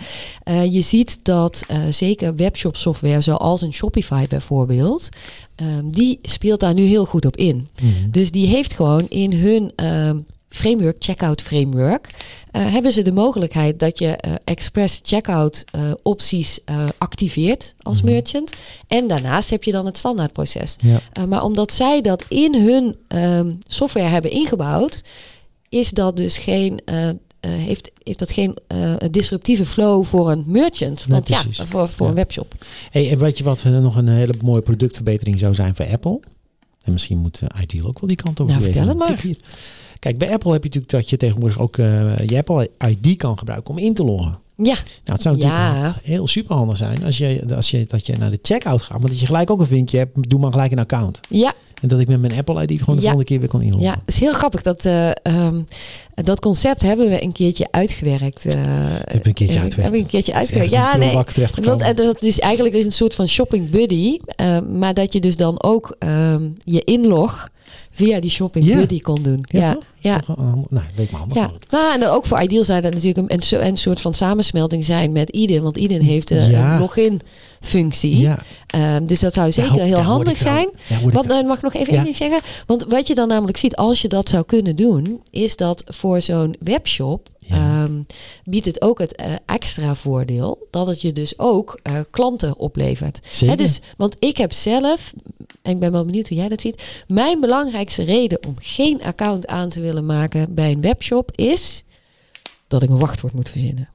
Je 0.70 0.82
ziet 0.82 1.20
dat 1.24 1.66
zeker 1.90 2.36
webshop 2.36 2.76
software 2.76 3.22
zoals 3.22 3.62
een 3.62 3.74
Shopify 3.74 4.28
bijvoorbeeld, 4.28 5.10
ehm, 5.56 5.90
die 5.90 6.20
speelt 6.22 6.60
daar 6.60 6.74
nu 6.74 6.84
heel 6.84 7.06
goed 7.06 7.26
op 7.26 7.36
in. 7.36 7.68
Mhm. 7.82 8.10
Dus 8.12 8.32
die 8.32 8.48
heeft 8.48 8.74
gewoon 8.74 9.06
in 9.10 9.34
hun 9.34 9.72
ehm, 9.76 10.18
framework, 10.50 10.96
checkout 11.00 11.42
framework, 11.42 12.08
eh, 12.52 12.72
hebben 12.72 12.92
ze 12.92 13.02
de 13.02 13.12
mogelijkheid 13.12 13.80
dat 13.80 14.00
je 14.00 14.08
eh, 14.08 14.32
express 14.44 15.00
checkout 15.04 15.64
eh, 15.72 15.92
opties 16.04 16.60
activeert 16.98 17.76
als 17.82 18.02
Mhm. 18.02 18.12
merchant. 18.12 18.54
En 18.88 19.08
daarnaast 19.08 19.50
heb 19.50 19.64
je 19.64 19.72
dan 19.72 19.86
het 19.86 19.98
standaardproces. 19.98 20.76
Ja. 20.80 21.26
Maar 21.28 21.44
omdat 21.44 21.74
zij 21.74 22.02
dat 22.02 22.26
in 22.30 22.56
hun 22.56 22.96
ehm, 23.08 23.54
software 23.68 24.08
hebben 24.08 24.32
ingebouwd, 24.32 25.04
is 25.70 25.90
dat 25.90 26.18
dus 26.18 26.38
geen. 26.38 26.80
heeft, 27.48 27.92
heeft 28.04 28.20
dat 28.20 28.32
geen 28.32 28.58
disruptieve 29.12 29.66
flow 29.66 30.06
voor 30.06 30.32
een 30.32 30.44
merchant? 30.48 31.08
Nee, 31.08 31.16
Want 31.16 31.28
ja, 31.28 31.66
voor, 31.66 31.90
voor 31.90 32.06
Ja. 32.06 32.12
een 32.12 32.18
webshop. 32.18 32.54
Hey, 32.92 33.12
en 33.12 33.18
weet 33.20 33.38
je 33.38 33.44
wat 33.44 33.64
nog 33.64 33.96
een 33.96 34.08
hele 34.08 34.34
mooie 34.44 34.62
productverbetering 34.62 35.40
zou 35.40 35.54
zijn 35.56 35.76
voor 35.76 35.88
Apple? 35.88 36.20
En 36.84 36.92
misschien 36.94 37.18
moet 37.18 37.42
Ideal 37.62 37.88
ook 37.88 38.00
wel 38.00 38.08
die 38.08 38.18
kant 38.18 38.40
op 38.40 38.48
Nou, 38.48 38.62
vertel 38.62 38.88
het 38.88 39.22
hier. 39.22 39.38
Kijk, 40.00 40.18
bij 40.18 40.32
Apple 40.32 40.52
heb 40.52 40.62
je 40.64 40.68
natuurlijk 40.70 40.94
dat 40.94 41.10
je 41.10 41.18
tegenwoordig 41.18 41.60
ook 41.60 41.78
eh, 41.78 42.18
je 42.28 42.38
Apple 42.38 42.70
ID 42.88 43.18
kan 43.18 43.38
gebruiken 43.38 43.72
om 43.74 43.78
in 43.80 43.94
te 43.94 44.04
loggen. 44.04 44.40
Ja, 44.56 44.64
Nou, 44.74 44.80
het 45.04 45.22
zou 45.22 45.36
natuurlijk 45.38 45.62
Ja. 45.78 45.96
heel 46.04 46.28
superhandig 46.28 46.78
zijn 46.78 47.04
als 47.06 47.18
je, 47.18 47.44
als 47.56 47.72
je, 47.72 47.86
dat 47.88 48.06
je 48.06 48.16
naar 48.16 48.32
de 48.32 48.40
checkout 48.42 48.82
gaat, 48.82 49.00
maar 49.00 49.10
dat 49.10 49.20
je 49.20 49.26
gelijk 49.26 49.50
ook 49.50 49.60
een 49.60 49.66
vinkje 49.68 49.98
hebt, 49.98 50.30
doe 50.30 50.40
maar 50.40 50.52
gelijk 50.52 50.72
een 50.72 50.80
account. 50.80 51.20
ja, 51.30 51.54
En 51.82 51.88
dat 51.88 52.00
ik 52.00 52.08
met 52.08 52.20
mijn 52.20 52.34
Apple 52.34 52.62
ID 52.66 52.80
gewoon 52.80 52.96
de 52.96 53.02
Ja. 53.02 53.08
volgende 53.08 53.24
keer 53.24 53.40
weer 53.40 53.48
kan 53.50 53.62
inloggen. 53.62 53.88
ja, 53.88 53.94
het 54.06 54.14
is 54.16 54.20
heel 54.20 54.34
grappig. 54.34 54.62
Dat, 54.62 54.86
eh, 54.86 55.10
ehm, 55.24 55.62
dat 56.14 56.40
concept 56.40 56.82
hebben 56.82 57.10
we 57.10 57.24
een 57.24 57.32
keertje 57.32 57.68
uitgewerkt. 57.72 58.46
eh, 58.46 58.54
Heb 59.02 59.26
een 59.26 59.34
keertje 59.34 59.60
uitgewerkt? 59.60 59.92
We 59.96 60.00
een 60.00 60.06
keertje 60.08 60.34
uitgewerkt. 60.34 60.72
Ja, 60.72 60.98
nee. 60.98 61.14
Dat, 61.62 61.98
dat 61.98 62.24
is 62.24 62.40
eigenlijk 62.40 62.76
is 62.76 62.86
een 62.86 62.92
soort 62.92 63.16
van 63.16 63.28
shopping 63.28 63.70
buddy. 63.70 64.18
maar 64.78 64.94
dat 64.94 65.14
je 65.14 65.20
dus 65.20 65.38
dan 65.38 65.64
ook 65.64 65.96
ehm, 66.00 66.50
je 66.64 66.82
inlog 66.84 67.50
via 67.98 68.20
die 68.20 68.30
shopping 68.30 68.76
buddy 68.76 69.00
kon 69.02 69.24
doen. 69.24 69.40
Ja, 69.42 69.60
Ja, 69.60 69.74
toch? 69.74 69.84
ja. 69.98 70.18
Toch, 70.20 70.36
nou, 70.70 70.86
weet 70.96 71.12
maar 71.12 71.20
handig. 71.20 71.38
Ja, 71.38 71.52
nou, 71.70 71.94
en 72.02 72.08
ook 72.08 72.26
voor 72.26 72.42
Ideal 72.42 72.64
zou 72.64 72.82
dat 72.82 72.94
natuurlijk 72.94 73.18
een, 73.18 73.34
een, 73.38 73.42
so- 73.44 73.60
een 73.60 73.78
soort 73.78 74.02
van 74.02 74.14
samensmelting 74.14 74.86
zijn 74.86 75.12
met 75.12 75.30
Idin. 75.30 75.62
Want 75.64 75.78
Idin 75.78 76.02
heeft 76.02 76.32
eh, 76.32 76.50
Ja. 76.52 76.74
een 76.74 76.80
login 76.80 77.22
functie. 77.60 78.18
Ja. 78.18 78.40
Ehm, 78.68 79.06
dus 79.06 79.20
dat 79.20 79.34
zou 79.34 79.52
zeker 79.52 79.82
heel 79.82 79.98
handig 80.00 80.38
zijn. 80.38 80.70
ik 81.04 81.12
Wat, 81.14 81.26
eh, 81.26 81.42
mag 81.48 81.58
ik 81.58 81.64
nog 81.64 81.74
even 81.74 81.88
Ja. 81.92 81.96
één 81.96 82.04
ding 82.04 82.16
zeggen? 82.16 82.40
Want 82.66 82.86
wat 82.90 83.08
je 83.08 83.16
dan 83.16 83.28
namelijk 83.28 83.58
ziet, 83.58 83.76
als 83.76 84.02
je 84.02 84.08
dat 84.08 84.30
zou 84.30 84.44
kunnen 84.46 84.76
doen, 84.76 85.22
is 85.30 85.56
dat 85.58 85.84
voor 85.88 86.22
zo'n 86.22 86.56
webshop 86.60 87.30
Ja. 87.40 87.56
ehm, 87.56 88.02
biedt 88.44 88.66
het 88.66 88.82
ook 88.82 89.00
het 89.00 89.16
eh, 89.16 89.32
extra 89.46 89.96
voordeel 89.96 90.68
dat 90.72 90.88
het 90.88 91.02
je 91.02 91.14
dus 91.14 91.40
ook 91.40 91.80
eh, 91.84 92.00
klanten 92.12 92.58
oplevert. 92.58 93.20
Hè, 93.46 93.56
dus, 93.56 93.80
want 93.98 94.16
ik 94.20 94.38
heb 94.38 94.54
zelf, 94.54 95.14
en 95.62 95.72
ik 95.72 95.80
ben 95.80 95.92
wel 95.92 96.06
benieuwd 96.06 96.28
hoe 96.28 96.38
jij 96.38 96.50
dat 96.50 96.62
ziet, 96.62 97.04
mijn 97.08 97.40
belangrijkste 97.40 98.04
reden 98.04 98.40
om 98.48 98.56
geen 98.60 99.04
account 99.04 99.48
aan 99.48 99.70
te 99.70 99.82
willen 99.82 100.06
maken 100.06 100.54
bij 100.54 100.72
een 100.72 100.82
webshop 100.82 101.32
is 101.36 101.84
dat 102.68 102.84
ik 102.84 102.90
een 102.90 103.00
wachtwoord 103.00 103.34
moet 103.34 103.50
verzinnen. 103.50 103.90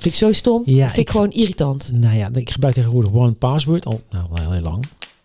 Vind 0.00 0.04
ik 0.04 0.14
zo 0.14 0.32
stom. 0.32 0.62
Ja, 0.64 0.74
vind 0.86 0.92
ik, 0.92 0.98
ik- 0.98 1.10
gewoon 1.10 1.30
irritant. 1.30 1.90
Nou 1.94 2.16
ja, 2.16 2.28
ik 2.32 2.50
gebruik 2.50 2.74
tegenwoordig 2.74 3.12
One 3.12 3.32
Password 3.32 3.86
al 3.86 4.00
nou, 4.10 4.26
heel, 4.34 4.50
heel 4.52 4.62
lang. 4.62 4.84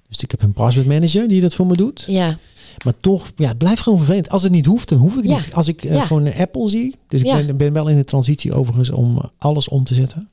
Dus 0.09 0.21
ik 0.23 0.31
heb 0.31 0.41
een 0.41 0.53
password 0.53 0.87
manager 0.87 1.27
die 1.27 1.41
dat 1.41 1.53
voor 1.55 1.67
me 1.67 1.75
doet. 1.75 2.03
Ja, 2.07 2.37
Maar 2.85 2.93
toch, 2.99 3.31
ja, 3.35 3.47
het 3.47 3.57
blijft 3.57 3.81
gewoon 3.81 3.97
vervelend. 3.97 4.29
Als 4.29 4.43
het 4.43 4.51
niet 4.51 4.65
hoeft, 4.65 4.89
dan 4.89 4.97
hoef 4.97 5.17
ik 5.17 5.23
Ja. 5.27 5.37
niet. 5.37 5.53
Als 5.53 5.67
ik 5.67 5.83
eh, 5.83 5.93
Ja. 5.95 6.05
gewoon 6.05 6.25
een 6.25 6.33
Apple 6.33 6.69
zie. 6.69 6.95
Dus 7.07 7.19
ik 7.19 7.25
Ja. 7.25 7.45
ben, 7.45 7.57
ben 7.57 7.73
wel 7.73 7.87
in 7.87 7.95
de 7.95 8.03
transitie 8.03 8.53
overigens 8.53 8.89
om 8.89 9.17
eh, 9.17 9.23
alles 9.37 9.67
om 9.67 9.83
te 9.83 9.93
zetten. 9.93 10.29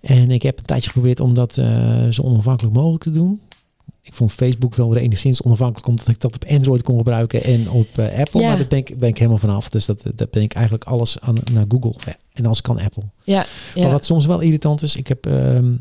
En 0.00 0.30
ik 0.30 0.42
heb 0.42 0.58
een 0.58 0.64
tijdje 0.64 0.86
geprobeerd 0.86 1.20
om 1.20 1.34
dat 1.34 1.58
eh, 1.58 2.06
zo 2.10 2.22
onafhankelijk 2.22 2.74
mogelijk 2.74 3.02
te 3.02 3.10
doen. 3.10 3.40
Ik 4.02 4.14
vond 4.14 4.32
Facebook 4.32 4.74
wel 4.74 4.90
weer 4.90 5.02
enigszins 5.02 5.42
onafhankelijk, 5.42 5.86
omdat 5.86 6.08
ik 6.08 6.20
dat 6.20 6.34
op 6.34 6.44
Android 6.44 6.82
kon 6.82 6.98
gebruiken 6.98 7.44
en 7.44 7.70
op 7.70 7.98
eh, 7.98 8.18
Apple. 8.18 8.40
Ja. 8.40 8.48
Maar 8.48 8.56
daar 8.56 8.66
ben 8.66 8.78
ik, 8.78 8.98
ben 8.98 9.08
ik 9.08 9.16
helemaal 9.16 9.38
vanaf. 9.38 9.68
Dus 9.68 9.86
dat, 9.86 10.02
dat 10.14 10.30
ben 10.30 10.42
ik 10.42 10.52
eigenlijk 10.52 10.84
alles 10.84 11.20
aan, 11.20 11.36
naar 11.52 11.64
Google. 11.68 11.94
En 12.32 12.46
als 12.46 12.60
kan 12.60 12.80
Apple. 12.80 13.02
ja, 13.24 13.46
ja. 13.74 13.82
Maar 13.82 13.92
wat 13.92 14.04
soms 14.04 14.26
wel 14.26 14.40
irritant 14.40 14.82
is, 14.82 14.96
ik 14.96 15.06
heb 15.06 15.26
ehm, 15.26 15.72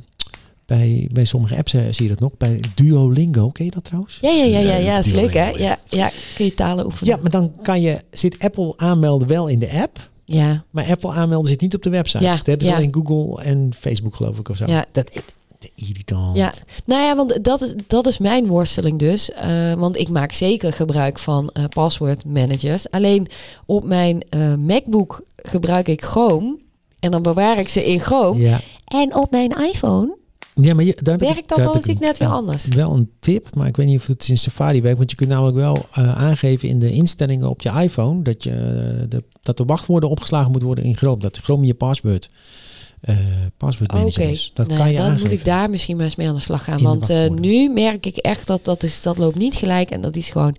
bij, 0.66 1.10
bij 1.12 1.26
sommige 1.26 1.58
apps 1.58 1.74
eh, 1.74 1.82
zie 1.92 2.04
je 2.04 2.10
dat 2.10 2.20
nog. 2.20 2.38
Bij 2.38 2.60
Duolingo, 2.76 3.50
ken 3.50 3.66
je 3.66 3.72
dat 3.72 3.84
trouwens? 3.84 4.18
Ja, 4.22 4.30
ja, 4.32 4.44
ja, 4.44 4.60
ja, 4.60 4.76
ja, 4.76 4.98
is 4.98 5.12
leuk 5.12 5.34
hè? 5.34 5.50
Ja, 5.50 5.80
ja, 5.88 6.12
kun 6.36 6.46
je 6.46 6.54
talen 6.54 6.86
oefenen. 6.86 7.14
Ja, 7.14 7.22
maar 7.22 7.32
dan 7.32 7.54
kan 7.62 7.82
je, 7.82 8.02
zit 8.12 8.40
Apple 8.40 8.74
aanmelden 8.78 9.28
wel 9.28 9.48
in 9.48 9.60
de 9.60 9.72
app, 9.72 10.10
Ja, 10.26 10.64
maar 10.70 10.86
Apple 10.86 11.12
aanmelden 11.12 11.50
zit 11.50 11.62
niet 11.62 11.76
op 11.76 11.84
de 11.84 11.90
website. 11.90 12.24
Ja, 12.24 12.36
dat 12.36 12.46
hebben 12.46 12.66
ze 12.66 12.72
ja. 12.72 12.78
alleen 12.78 12.94
Google 12.94 13.44
en 13.44 13.72
Facebook 13.78 14.16
geloof 14.16 14.40
ik 14.40 14.50
of 14.50 14.58
zo. 14.58 14.66
Ja. 14.68 14.86
Dat 14.92 15.10
is 15.12 15.22
te 15.60 15.70
irritant. 15.76 16.38
ja. 16.38 16.54
Nou 16.86 17.02
ja, 17.04 17.16
want 17.16 17.44
dat 17.44 17.62
is, 17.62 17.74
dat 17.88 18.08
is 18.08 18.18
mijn 18.18 18.48
worsteling 18.48 19.00
dus. 19.00 19.32
Eh, 19.32 19.74
want 19.74 19.98
ik 19.98 20.10
maak 20.10 20.32
zeker 20.32 20.74
gebruik 20.74 21.20
van 21.20 21.50
eh 21.50 21.64
password 21.70 22.26
managers. 22.26 22.90
Alleen 22.92 23.28
op 23.66 23.84
mijn 23.86 24.22
eh, 24.30 24.56
MacBook 24.56 25.24
gebruik 25.36 25.88
ik 25.88 26.04
Chrome. 26.04 26.58
En 27.00 27.12
dan 27.12 27.22
bewaar 27.22 27.60
ik 27.60 27.70
ze 27.70 27.86
in 27.86 28.00
Chrome. 28.00 28.40
Ja. 28.40 28.60
En 28.86 29.16
op 29.16 29.32
mijn 29.32 29.52
iPhone 29.52 30.18
Ja, 30.62 30.74
maar 30.74 30.84
je, 30.86 30.98
daar 31.02 31.14
heb 31.18 31.22
ik- 31.28 31.34
werkt 31.34 31.48
dat 31.50 31.58
daar 31.58 31.66
dan 31.66 31.76
natuurlijk 31.76 32.06
net 32.06 32.18
weer 32.18 32.28
anders. 32.28 32.66
Wel 32.68 32.96
een 32.96 33.10
tip, 33.20 33.56
maar 33.56 33.68
ik 33.68 33.76
weet 33.78 33.88
niet 33.88 34.00
of 34.00 34.08
het 34.08 34.28
in 34.28 34.38
Safari 34.38 34.82
werkt. 34.82 34.98
Want 34.98 35.10
je 35.12 35.18
kunt 35.18 35.30
namelijk 35.30 35.58
wel 35.58 35.86
aangeven 35.94 36.70
in 36.70 36.80
de 36.80 36.92
instellingen 36.92 37.50
op 37.50 37.62
je 37.62 37.72
iPhone 37.82 38.22
dat, 38.22 38.44
je, 38.44 39.06
de, 39.10 39.24
dat 39.42 39.58
de 39.58 39.66
wachtwoorden 39.66 40.10
opgeslagen 40.10 40.50
moeten 40.50 40.68
worden 40.68 40.86
in 40.86 40.96
Chrome. 40.98 41.20
Dat 41.22 41.38
Chrome 41.38 41.66
je 41.66 41.74
password, 41.74 42.30
eh 43.02 43.16
password 43.58 44.18
is. 44.18 44.52
Dat 44.54 44.68
Nou, 44.68 44.80
kan 44.80 44.90
je 44.92 44.98
dan 44.98 45.06
aangeven. 45.06 45.24
moet 45.30 45.40
ik 45.40 45.46
daar 45.46 45.70
misschien 45.70 45.96
maar 45.96 46.06
eens 46.06 46.16
mee 46.16 46.28
aan 46.28 46.36
de 46.36 46.42
slag 46.42 46.64
gaan. 46.64 46.78
In 46.78 46.84
Want 46.84 47.10
eh, 47.10 47.30
nu 47.30 47.70
merk 47.70 48.06
ik 48.06 48.18
echt 48.18 48.48
dat 48.48 48.66
dat, 48.66 48.84
is, 48.84 49.02
dat 49.02 49.18
loopt 49.18 49.38
niet 49.38 49.56
gelijk. 49.56 49.90
En 49.90 50.02
dat 50.02 50.16
is 50.16 50.30
gewoon 50.30 50.56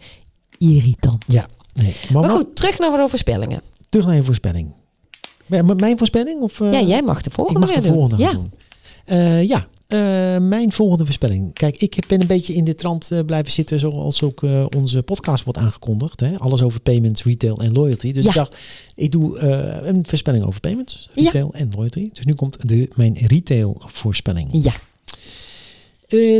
irritant. 0.58 1.24
Ja, 1.26 1.46
nee. 1.72 1.94
Maar, 2.12 2.28
goed, 2.30 2.56
terug 2.56 2.78
naar 2.78 2.90
de 2.90 3.08
voorspellingen. 3.08 3.62
terug 3.88 4.06
naar 4.06 4.14
je 4.14 4.22
voorspelling. 4.22 4.72
Mijn 5.46 5.98
voorspelling? 5.98 6.40
Of, 6.40 6.60
eh, 6.60 6.72
ja, 6.72 6.80
jij 6.80 7.02
mag 7.02 7.22
de 7.22 7.28
ik 7.30 7.36
volgende 7.36 7.60
mag 7.60 7.74
de 7.74 7.80
doen. 7.80 7.92
volgende 7.92 8.24
gaan 8.24 8.50
ja. 9.06 9.16
doen. 9.16 9.46
Ja, 9.46 9.66
eh, 9.90 10.36
mijn 10.38 10.72
volgende 10.72 11.04
voorspelling. 11.04 11.52
Kijk, 11.52 11.76
ik 11.76 12.04
ben 12.06 12.20
een 12.20 12.26
beetje 12.26 12.54
in 12.54 12.64
de 12.64 12.74
trant 12.74 13.10
eh, 13.10 13.20
blijven 13.26 13.52
zitten 13.52 13.80
zoals 13.80 14.22
ook 14.22 14.42
eh, 14.42 14.66
onze 14.76 15.02
podcast 15.02 15.44
wordt 15.44 15.58
aangekondigd. 15.58 16.20
Hè? 16.20 16.38
Alles 16.38 16.62
over 16.62 16.80
payments, 16.80 17.24
retail 17.24 17.56
en 17.60 17.72
loyalty. 17.72 18.12
Dus 18.12 18.24
Ja. 18.24 18.30
ik 18.30 18.36
dacht, 18.36 18.56
ik 18.94 19.12
doe 19.12 19.38
een 19.38 20.04
voorspelling 20.06 20.44
over 20.44 20.60
payments, 20.60 21.08
Ja. 21.14 21.24
retail 21.24 21.52
en 21.52 21.70
loyalty. 21.74 22.10
Dus 22.12 22.24
nu 22.24 22.34
komt 22.34 22.68
de, 22.68 22.88
mijn 22.94 23.14
retail 23.14 23.82
voorspelling. 23.86 24.48
Ja, 24.52 24.72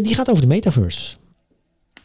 die 0.00 0.14
gaat 0.14 0.30
over 0.30 0.42
de 0.42 0.48
metaverse. 0.48 1.16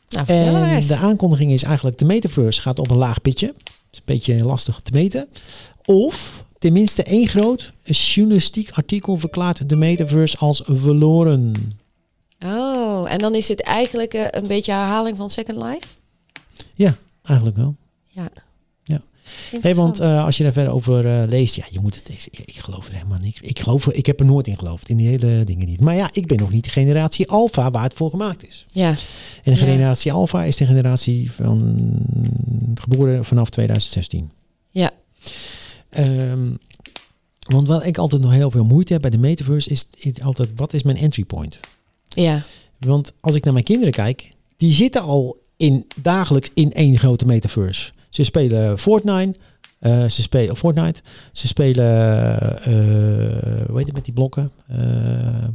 nou 0.10 0.28
En 0.28 0.88
de 0.88 0.96
aankondiging 0.96 1.52
is 1.52 1.64
eigenlijk, 1.64 1.98
de 1.98 2.06
metaverse 2.06 2.62
gaat 2.62 2.80
op 2.80 2.90
een 2.90 2.98
laag 2.98 3.22
pitje. 3.22 3.48
Het 3.48 3.64
is 3.92 3.98
een 3.98 4.04
beetje 4.06 4.46
lastig 4.46 4.80
te 4.84 4.92
meten. 4.94 5.28
Of 5.86 6.45
tenminste 6.60 7.04
één 7.04 7.28
groot 7.28 7.74
journalistiek 7.84 8.72
artikel 8.72 9.18
verklaart 9.18 9.70
de 9.70 9.76
metaverse 9.76 10.38
als 10.38 10.62
verloren. 10.66 11.52
Oh, 12.46 13.12
en 13.12 13.20
dan 13.20 13.36
is 13.36 13.48
het 13.48 13.62
eigenlijk 13.62 14.14
eh, 14.14 14.26
een 14.30 14.48
beetje 14.48 14.72
herhaling 14.72 15.18
van 15.18 15.30
Second 15.30 15.58
Life? 15.64 15.88
Eigenlijk 17.24 17.58
wel. 17.58 17.76
Ja. 18.08 18.28
Ja. 18.84 19.02
Interessant. 19.52 19.98
want 19.98 20.12
eh, 20.12 20.24
als 20.26 20.38
je 20.38 20.44
daar 20.44 20.54
verder 20.54 20.74
over 20.74 21.06
eh, 21.22 21.28
leest, 21.28 21.56
ja, 21.56 21.64
je 21.70 21.80
moet 21.80 21.96
het. 21.96 22.10
Ik, 22.10 22.40
ik 22.46 22.56
geloof 22.56 22.88
er 22.88 22.94
helemaal 22.94 23.20
niet. 23.20 23.38
Ik 23.42 23.60
geloof, 23.60 23.88
ik 23.88 24.06
heb 24.06 24.20
er 24.20 24.26
nooit 24.26 24.48
in 24.48 24.58
geloofd, 24.58 24.90
in 24.90 24.98
die 24.98 25.08
hele 25.08 25.44
dingen 25.44 25.68
niet. 25.68 25.82
Maar 25.82 25.96
ja, 25.96 26.10
ik 26.14 26.28
ben 26.28 26.38
nog 26.38 26.52
niet 26.52 26.64
de 26.64 26.70
generatie 26.70 27.28
Alpha 27.30 27.72
waar 27.72 27.84
het 27.84 27.94
voor 27.94 28.10
gemaakt 28.10 28.48
is. 28.48 28.66
ja, 28.72 28.90
En 28.90 28.96
de 29.44 29.52
Ja. 29.52 29.56
generatie 29.58 30.12
Alpha 30.12 30.44
is 30.44 30.56
de 30.56 30.66
generatie 30.66 31.32
van 31.32 31.78
geboren 32.76 33.26
vanaf 33.26 33.50
2016. 33.50 34.32
Ehm, 35.96 36.52
want 37.48 37.68
wat 37.68 37.86
ik 37.86 37.98
altijd 37.98 38.22
nog 38.22 38.32
heel 38.32 38.52
veel 38.52 38.64
moeite 38.64 38.94
heb 38.94 39.02
bij 39.02 39.12
de 39.12 39.18
metaverse 39.18 39.70
is, 39.70 39.88
is 39.98 40.22
altijd 40.22 40.50
wat 40.56 40.74
is 40.74 40.84
mijn 40.84 40.98
entry 40.98 41.24
point? 41.24 41.60
ja, 42.08 42.42
Want 42.80 43.14
als 43.20 43.36
ik 43.36 43.44
naar 43.44 43.54
mijn 43.54 43.66
kinderen 43.66 43.94
kijk, 43.94 44.32
die 44.58 44.74
zitten 44.74 45.02
al 45.02 45.38
in, 45.58 45.86
dagelijks 46.02 46.52
in 46.54 46.74
één 46.74 46.98
grote 46.98 47.26
metaverse. 47.26 47.92
Ze 48.10 48.24
spelen 48.24 48.80
Fortnite, 48.80 49.40
eh, 49.80 50.10
ze 50.10 50.22
spelen 50.22 50.56
Fortnite, 50.56 51.02
ze 51.32 51.48
spelen, 51.48 51.86
eh 52.64 52.74
hoe 53.68 53.78
heet 53.78 53.86
het 53.86 53.96
met 53.96 54.06
die 54.06 54.14
blokken? 54.14 54.52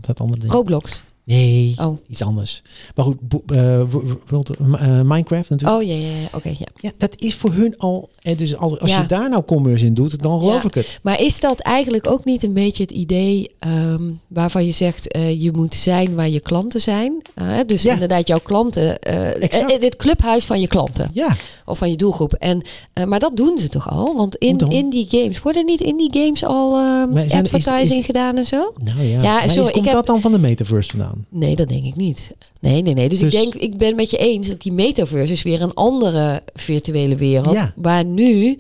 Dat 0.01 0.21
andere 0.21 0.41
ding? 0.41 0.53
Roblox. 0.53 1.03
Nee, 1.31 1.75
Oh, 1.81 1.99
iets 2.09 2.23
anders. 2.23 2.63
Maar 2.95 3.05
goed, 3.05 3.17
eh, 3.47 3.81
w- 3.91 4.75
eh, 4.75 5.01
Minecraft 5.01 5.51
natuurlijk. 5.51 5.81
oh 5.83 5.87
ja, 5.89 5.95
ja, 5.95 6.07
ja. 6.21 6.29
oké, 6.35 6.49
ja. 6.49 6.67
Ja, 6.81 6.91
dat 6.99 7.15
is 7.19 7.35
voor 7.35 7.53
hun 7.53 7.75
al. 7.79 8.09
En 8.23 8.37
dus 8.37 8.57
als, 8.57 8.79
als 8.81 8.91
Ja. 8.91 9.01
je 9.01 9.07
daar 9.07 9.29
nou 9.31 9.43
commerce 9.45 9.85
in 9.87 9.95
doet, 9.95 10.23
dan 10.23 10.39
geloof 10.41 10.63
Ja. 10.63 10.69
ik 10.69 10.75
het. 10.75 10.99
Maar 11.03 11.21
is 11.21 11.41
dat 11.41 11.61
eigenlijk 11.61 12.11
ook 12.11 12.25
niet 12.25 12.43
een 12.43 12.53
beetje 12.53 12.83
het 12.83 12.93
idee 12.93 13.51
ehm, 13.59 14.03
waarvan 14.29 14.65
je 14.67 14.73
zegt 14.73 15.09
eh, 15.13 15.43
je 15.43 15.51
moet 15.53 15.75
zijn 15.75 16.15
waar 16.15 16.29
je 16.29 16.41
klanten 16.41 16.81
zijn? 16.81 17.23
Dus 17.67 17.85
inderdaad 17.85 18.27
jouw 18.29 18.41
klanten, 18.43 18.99
eh, 18.99 19.71
eh, 19.75 19.81
dit 19.81 19.97
clubhuis 19.97 20.45
van 20.45 20.61
je 20.61 20.67
klanten 20.67 21.11
Ja, 21.13 21.29
of 21.67 21.79
van 21.79 21.91
je 21.91 21.97
doelgroep. 21.97 22.33
En, 22.33 22.63
eh, 22.93 23.05
maar 23.05 23.19
dat 23.19 23.37
doen 23.37 23.59
ze 23.59 23.69
toch 23.69 23.91
al? 23.91 24.17
Want 24.17 24.37
in, 24.37 24.59
in 24.59 24.91
die 24.91 25.07
games, 25.11 25.43
worden 25.43 25.65
niet 25.65 25.81
in 25.81 25.97
die 25.97 26.11
games 26.13 26.45
al 26.45 26.77
ehm, 26.77 27.29
zijn- 27.29 27.43
advertising 27.45 28.01
is- 28.01 28.07
gedaan 28.07 28.37
en 28.37 28.45
zo? 28.47 28.73
nou 28.83 29.03
ja. 29.03 29.23
Ja, 29.23 29.33
maar 29.33 29.45
is- 29.45 29.53
sorry, 29.53 29.67
ik 29.69 29.73
komt 29.75 29.85
heb- 29.85 29.95
dat 29.95 30.07
dan 30.07 30.21
van 30.21 30.33
de 30.33 30.39
metaverse 30.39 30.91
vandaan? 30.91 31.20
Nee, 31.29 31.57
dat 31.57 31.69
denk 31.69 31.85
ik 31.85 31.97
niet. 31.97 32.35
Nee, 32.61 32.83
nee, 32.83 32.95
nee. 32.95 33.09
Dus, 33.09 33.19
Dus- 33.19 33.35
ik 33.35 33.41
denk, 33.41 33.55
ik 33.55 33.79
ben 33.79 33.95
met 33.95 34.11
je 34.11 34.17
eens 34.17 34.49
dat 34.49 34.61
die 34.61 34.73
metaverse 34.73 35.33
is 35.33 35.43
weer 35.43 35.63
een 35.63 35.75
andere 35.75 36.43
virtuele 36.55 37.17
wereld. 37.17 37.55
Ja. 37.55 37.73
Waar 37.77 38.05
nu 38.05 38.59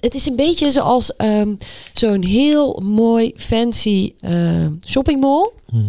het 0.00 0.14
is 0.14 0.26
een 0.26 0.36
beetje 0.36 0.70
zoals 0.70 1.16
ehm, 1.16 1.54
zo'n 1.92 2.24
heel 2.24 2.82
mooi 2.84 3.32
fancy 3.36 4.12
eh, 4.20 4.66
shoppingmall. 4.86 5.50
Mhm. 5.70 5.84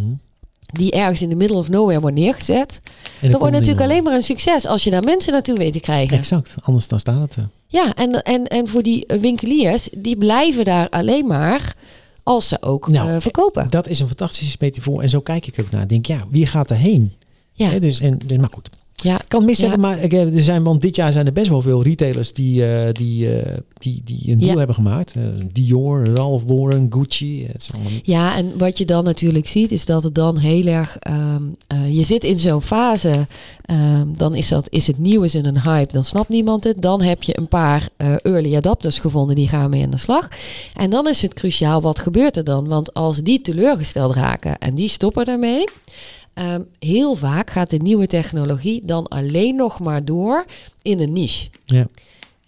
Die 0.66 0.92
ergens 0.92 1.22
in 1.22 1.30
de 1.30 1.36
middle 1.36 1.58
of 1.58 1.70
nowhere 1.70 2.00
wordt 2.00 2.16
neergezet. 2.16 2.82
Dat 3.22 3.40
wordt 3.40 3.54
natuurlijk 3.54 3.82
alleen 3.82 4.04
maar 4.04 4.14
een 4.16 4.24
succes 4.24 4.68
als 4.68 4.84
je 4.84 4.90
daar 4.90 5.04
mensen 5.04 5.32
naartoe 5.34 5.58
weet 5.58 5.74
te 5.74 5.80
krijgen. 5.80 6.18
Exact, 6.18 6.56
anders 6.64 6.88
dan 6.88 7.00
staat 7.00 7.22
het 7.22 7.36
er. 7.36 7.50
Ja, 7.68 7.94
en, 7.94 8.24
en, 8.24 8.48
en 8.48 8.68
voor 8.68 8.84
die 8.84 9.06
winkeliers, 9.22 9.90
die 9.98 10.18
blijven 10.18 10.66
daar 10.66 10.90
alleen 10.90 11.28
maar 11.28 11.76
als 12.24 12.48
ze 12.48 12.62
ook 12.62 12.88
Nou, 12.88 13.10
eh, 13.10 13.22
verkopen. 13.22 13.70
Dat 13.70 13.88
is 13.88 14.00
een 14.00 14.08
fantastische 14.08 14.58
metafoor. 14.60 15.02
En 15.02 15.10
zo 15.10 15.20
kijk 15.20 15.48
ik 15.48 15.56
ook 15.62 15.70
naar. 15.70 15.82
Ik 15.82 15.90
denk, 15.90 16.06
ja, 16.06 16.26
wie 16.30 16.46
gaat 16.46 16.72
erheen? 16.72 17.14
Ja, 17.52 17.80
dus, 17.80 18.00
en, 18.00 18.18
dus, 18.26 18.38
maar 18.38 18.50
goed. 18.54 18.70
Ja, 19.02 19.20
Ik 19.20 19.26
kan 19.28 19.46
mis 19.46 19.60
Ja. 19.60 19.76
maar 19.76 20.00
er 20.00 20.42
zijn, 20.42 20.64
want 20.64 20.82
dit 20.82 20.96
jaar 20.96 21.12
zijn 21.12 21.26
er 21.26 21.34
best 21.34 21.50
wel 21.50 21.62
veel 21.62 21.84
retailers 21.84 22.34
die, 22.34 22.66
eh, 22.66 22.92
die, 22.94 23.36
eh, 23.40 23.58
die, 23.78 24.02
die 24.06 24.32
een 24.32 24.40
deal 24.40 24.52
Ja. 24.52 24.58
hebben 24.58 24.76
gemaakt. 24.76 25.14
Eh, 25.16 25.24
Dior, 25.52 26.06
Ralph 26.08 26.44
Lauren, 26.48 26.88
Gucci. 26.90 27.48
Het 27.52 27.68
allemaal 27.74 27.92
ja, 28.04 28.36
en 28.36 28.58
wat 28.58 28.78
je 28.78 28.86
dan 28.86 29.04
natuurlijk 29.04 29.48
ziet, 29.48 29.72
is 29.72 29.86
dat 29.86 30.04
het 30.04 30.16
dan 30.16 30.38
heel 30.38 30.66
erg. 30.66 30.98
ehm, 31.00 31.42
eh, 31.68 31.96
je 31.96 32.04
zit 32.04 32.24
in 32.24 32.40
zo'n 32.40 32.62
fase. 32.62 33.28
ehm, 33.66 34.08
dan 34.16 34.36
is, 34.36 34.48
dat, 34.48 34.68
is 34.70 34.88
het 34.88 34.98
nieuw 34.98 35.22
is 35.22 35.36
in 35.36 35.46
een 35.46 35.62
hype, 35.62 35.94
dan 35.94 36.04
snapt 36.04 36.30
niemand 36.30 36.64
het. 36.64 36.82
Dan 36.82 37.02
heb 37.02 37.24
je 37.24 37.38
een 37.38 37.48
paar 37.48 37.88
early 37.98 38.56
adapters 38.56 39.00
gevonden, 39.00 39.36
die 39.36 39.48
gaan 39.48 39.70
mee 39.70 39.84
aan 39.84 39.90
de 39.90 39.98
slag. 39.98 40.28
En 40.76 40.90
dan 40.90 41.08
is 41.08 41.22
het 41.22 41.34
cruciaal, 41.34 41.82
wat 41.82 42.00
gebeurt 42.00 42.38
er 42.38 42.44
dan? 42.44 42.68
Want 42.68 42.94
als 42.94 43.18
die 43.18 43.42
teleurgesteld 43.42 44.14
raken 44.16 44.58
en 44.58 44.76
die 44.76 44.90
stoppen 44.90 45.26
daarmee. 45.26 45.64
Ehm, 46.34 46.62
heel 46.80 47.16
vaak 47.16 47.50
gaat 47.50 47.70
de 47.70 47.78
nieuwe 47.78 48.08
technologie 48.08 48.82
dan 48.86 49.08
alleen 49.08 49.56
nog 49.56 49.80
maar 49.80 50.06
door 50.06 50.46
in 50.82 51.00
een 51.00 51.14
niche. 51.14 51.50
Ja. 51.66 51.88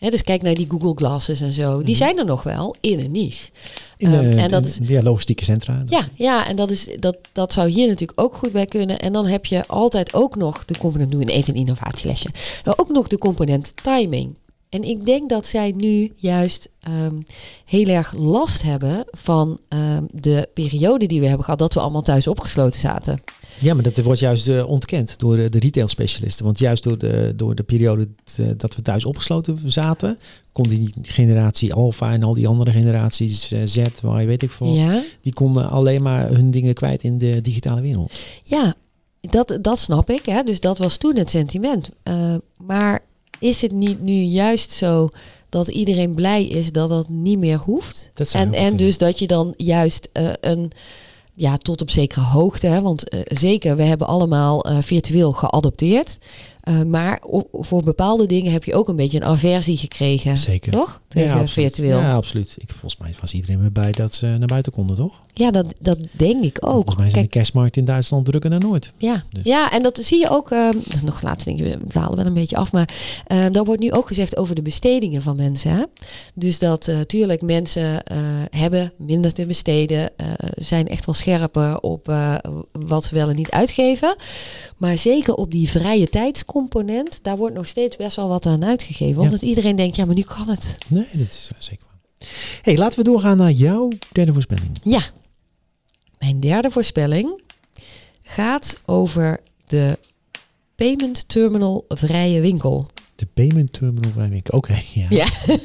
Dus 0.10 0.24
kijk 0.24 0.42
naar 0.42 0.54
die 0.54 0.68
Google 0.70 0.94
Glasses 0.96 1.42
en 1.42 1.52
zo. 1.52 1.78
Die 1.78 1.88
Mhm. 1.96 2.04
zijn 2.04 2.18
er 2.18 2.26
nog 2.26 2.44
wel 2.44 2.76
in 2.82 3.00
een 3.00 3.12
niche. 3.12 3.50
In 3.98 4.12
de, 4.12 4.18
Ehm, 4.18 4.38
en 4.38 4.50
dat 4.50 4.66
is- 4.66 4.80
ja, 4.82 5.02
logistieke 5.02 5.44
centra. 5.44 5.84
Ja, 5.86 6.08
ja 6.16 6.48
en 6.48 6.56
dat, 6.56 6.72
is, 6.72 6.88
dat, 7.00 7.18
dat 7.32 7.54
zou 7.54 7.70
hier 7.70 7.88
natuurlijk 7.88 8.22
ook 8.22 8.34
goed 8.36 8.52
bij 8.52 8.66
kunnen. 8.66 9.00
En 9.00 9.14
dan 9.14 9.26
heb 9.26 9.46
je 9.46 9.68
altijd 9.68 10.14
ook 10.14 10.36
nog 10.36 10.66
de 10.66 10.78
component, 10.78 11.12
doen 11.12 11.22
even 11.28 11.54
een 11.54 11.60
innovatielesje. 11.60 12.30
Ook 12.76 12.90
nog 12.90 13.08
de 13.08 13.18
component 13.18 13.74
timing. 13.84 14.36
En 14.74 14.84
ik 14.84 15.06
denk 15.06 15.30
dat 15.30 15.48
zij 15.48 15.74
nu 15.78 16.12
juist 16.16 16.70
ehm, 16.80 17.16
heel 17.66 17.88
erg 17.88 18.14
last 18.18 18.62
hebben 18.62 19.06
van 19.12 19.60
ehm, 19.68 20.04
de 20.12 20.48
periode 20.54 21.06
die 21.06 21.20
we 21.20 21.26
hebben 21.28 21.44
gehad, 21.46 21.60
dat 21.60 21.74
we 21.74 21.80
allemaal 21.80 22.02
thuis 22.02 22.28
opgesloten 22.28 22.80
zaten. 22.80 23.22
Ja, 23.60 23.74
maar 23.74 23.84
dat 23.84 23.98
wordt 23.98 24.20
juist 24.20 24.48
eh, 24.48 24.70
ontkend 24.70 25.20
door 25.20 25.36
de, 25.36 25.50
de 25.50 25.60
retail 25.60 25.88
specialisten. 25.88 26.46
Want 26.46 26.60
juist 26.60 26.84
door 26.84 26.98
de, 26.98 27.34
door 27.36 27.56
de 27.56 27.64
periode 27.64 28.08
t- 28.24 28.40
eh, 28.40 28.46
dat 28.58 28.76
we 28.76 28.82
thuis 28.82 29.06
opgesloten 29.06 29.60
zaten, 29.72 30.18
kon 30.52 30.64
die 30.70 30.94
generatie 31.02 31.74
Alpha 31.74 32.14
en 32.14 32.24
al 32.24 32.34
die 32.34 32.48
andere 32.48 32.72
generaties 32.72 33.52
eh, 33.52 33.60
Z, 33.66 33.82
waar 34.02 34.22
je 34.22 34.28
weet 34.28 34.44
ik 34.44 34.52
veel, 34.52 34.74
Ja, 34.74 35.02
die 35.22 35.34
konden 35.34 35.70
alleen 35.70 36.02
maar 36.02 36.30
hun 36.30 36.52
dingen 36.52 36.74
kwijt 36.74 37.04
in 37.04 37.18
de 37.18 37.42
digitale 37.42 37.82
wereld. 37.82 38.14
ja 38.44 38.74
dat, 39.30 39.58
dat 39.62 39.80
snap 39.80 40.10
ik. 40.10 40.26
Hè? 40.26 40.44
Dus 40.44 40.60
dat 40.60 40.78
was 40.78 40.98
toen 40.98 41.16
het 41.18 41.30
sentiment. 41.30 41.90
Maar 42.58 43.00
is 43.44 43.62
het 43.62 43.72
niet 43.72 44.02
nu 44.02 44.14
juist 44.14 44.72
zo 44.72 45.10
dat 45.50 45.68
iedereen 45.68 46.14
blij 46.14 46.46
is 46.46 46.72
dat 46.72 46.89
dat 46.89 47.10
niet 47.10 47.39
meer 47.39 47.58
hoeft? 47.58 48.12
Dat 48.14 48.32
En, 48.32 48.54
en 48.54 48.76
dus 48.76 48.98
dat 48.98 49.20
je 49.20 49.28
dan 49.28 49.54
juist 49.58 50.10
eh, 50.14 50.30
een, 50.41 50.72
ja, 51.34 51.58
tot 51.58 51.82
op 51.82 51.89
zekere 51.89 52.26
hoogte, 52.26 52.68
hè, 52.68 52.82
want 52.82 53.10
eh, 53.10 53.20
zeker, 53.26 53.76
we 53.76 53.84
hebben 53.84 54.08
allemaal 54.08 54.66
eh, 54.66 54.78
virtueel 54.82 55.32
geadopteerd. 55.32 56.18
Eh, 56.64 56.82
maar 56.82 57.22
voor 57.51 57.84
bepaalde 57.84 58.26
dingen 58.26 58.51
heb 58.51 58.64
je 58.64 58.74
ook 58.74 58.88
een 58.88 58.95
beetje 58.95 59.18
een 59.22 59.28
aversie 59.28 59.78
gekregen. 59.78 60.38
Zeker. 60.38 60.72
Toch? 60.72 61.01
Tegen 61.07 61.30
ja, 61.30 61.39
absoluut. 61.39 61.74
virtueel. 61.74 61.97
Ja, 61.99 62.07
Ja, 62.07 62.14
absoluut. 62.14 62.55
Ik, 62.57 62.70
volgens 62.70 62.97
mij 62.97 63.16
was 63.22 63.34
iedereen 63.34 63.59
weer 63.59 63.72
blij 63.72 63.91
dat 63.91 64.14
ze 64.14 64.26
naar 64.26 64.47
buiten 64.47 64.72
konden, 64.72 64.95
toch? 64.95 65.22
dat, 65.34 65.66
dat 65.80 65.97
denk 66.11 66.43
ik 66.43 66.57
ook. 66.59 66.72
Volgens 66.72 66.95
mij 66.95 67.09
zijn 67.09 67.11
Kijk, 67.14 67.32
de 67.32 67.38
kerstmarkt 67.38 67.78
in 67.78 67.86
Duitsland 67.86 68.26
drukker 68.26 68.49
dan 68.49 68.59
nooit. 68.59 68.91
ja. 68.97 69.24
Dus. 69.30 69.43
ja, 69.43 69.72
en 69.72 69.84
dat 69.84 69.97
zie 69.97 70.20
je 70.20 70.30
ook. 70.30 70.51
eh, 70.51 70.70
nog 71.03 71.22
laatst 71.22 71.45
denk 71.45 71.59
ik, 71.59 71.66
we 71.66 71.88
dwalen 71.88 72.16
wel 72.16 72.26
een 72.26 72.34
beetje 72.34 72.55
af. 72.55 72.72
Maar 72.72 72.89
daar 73.51 73.64
wordt 73.64 73.82
nu 73.82 73.91
ook 73.91 74.07
gezegd 74.07 74.38
over 74.38 74.55
de 74.55 74.61
bestedingen 74.61 75.22
van 75.22 75.36
mensen. 75.36 75.72
Hè? 75.72 75.84
Dus 76.34 76.59
dat 76.59 76.88
natuurlijk 76.88 77.41
mensen 77.41 78.03
hebben 78.49 78.93
minder 78.97 79.34
te 79.34 79.45
besteden. 79.45 80.11
zijn 80.55 80.88
echt 80.88 81.05
wel 81.05 81.16
scherper 81.16 81.80
op 81.80 82.14
wat 82.72 83.05
ze 83.05 83.16
wel 83.16 83.30
en 83.30 83.36
niet 83.36 83.51
uitgeven. 83.51 84.16
Maar 84.78 84.97
zeker 84.97 85.34
op 85.34 85.51
die 85.51 85.70
vrije 85.70 86.09
tijdscomponent, 86.54 87.24
daar 87.24 87.38
wordt 87.38 87.56
nog 87.56 87.68
steeds 87.68 87.95
best 87.95 88.16
wel 88.16 88.28
wat 88.28 88.45
aan 88.45 88.66
uitgegeven. 88.66 89.16
Ja. 89.16 89.22
Omdat 89.22 89.41
iedereen 89.41 89.76
denkt, 89.76 89.95
ja, 89.95 90.06
maar 90.06 90.16
nu 90.16 90.22
kan 90.22 90.49
het. 90.49 90.78
Nee, 90.88 91.08
dat 91.12 91.28
is 91.28 91.49
zeker 91.60 91.86
waar. 91.86 92.28
hey, 92.62 92.78
laten 92.78 92.97
we 92.97 93.04
doorgaan 93.04 93.38
naar 93.38 93.51
jouw 93.51 93.89
derde 94.12 94.34
voorspelling. 94.34 94.80
Ja, 94.84 95.01
mijn 96.20 96.39
derde 96.39 96.72
voorspelling 96.72 97.41
gaat 98.24 98.80
over 98.86 99.39
de 99.68 99.97
payment 100.76 101.28
terminal 101.28 101.86
vrije 101.88 102.41
winkel. 102.41 102.88
De 103.24 103.30
payment 103.34 103.74
terminal 103.74 104.12
Rijnwinkel. 104.16 104.58
Oké, 104.58 104.74
ja. 104.94 105.06
Ja. 105.10 105.28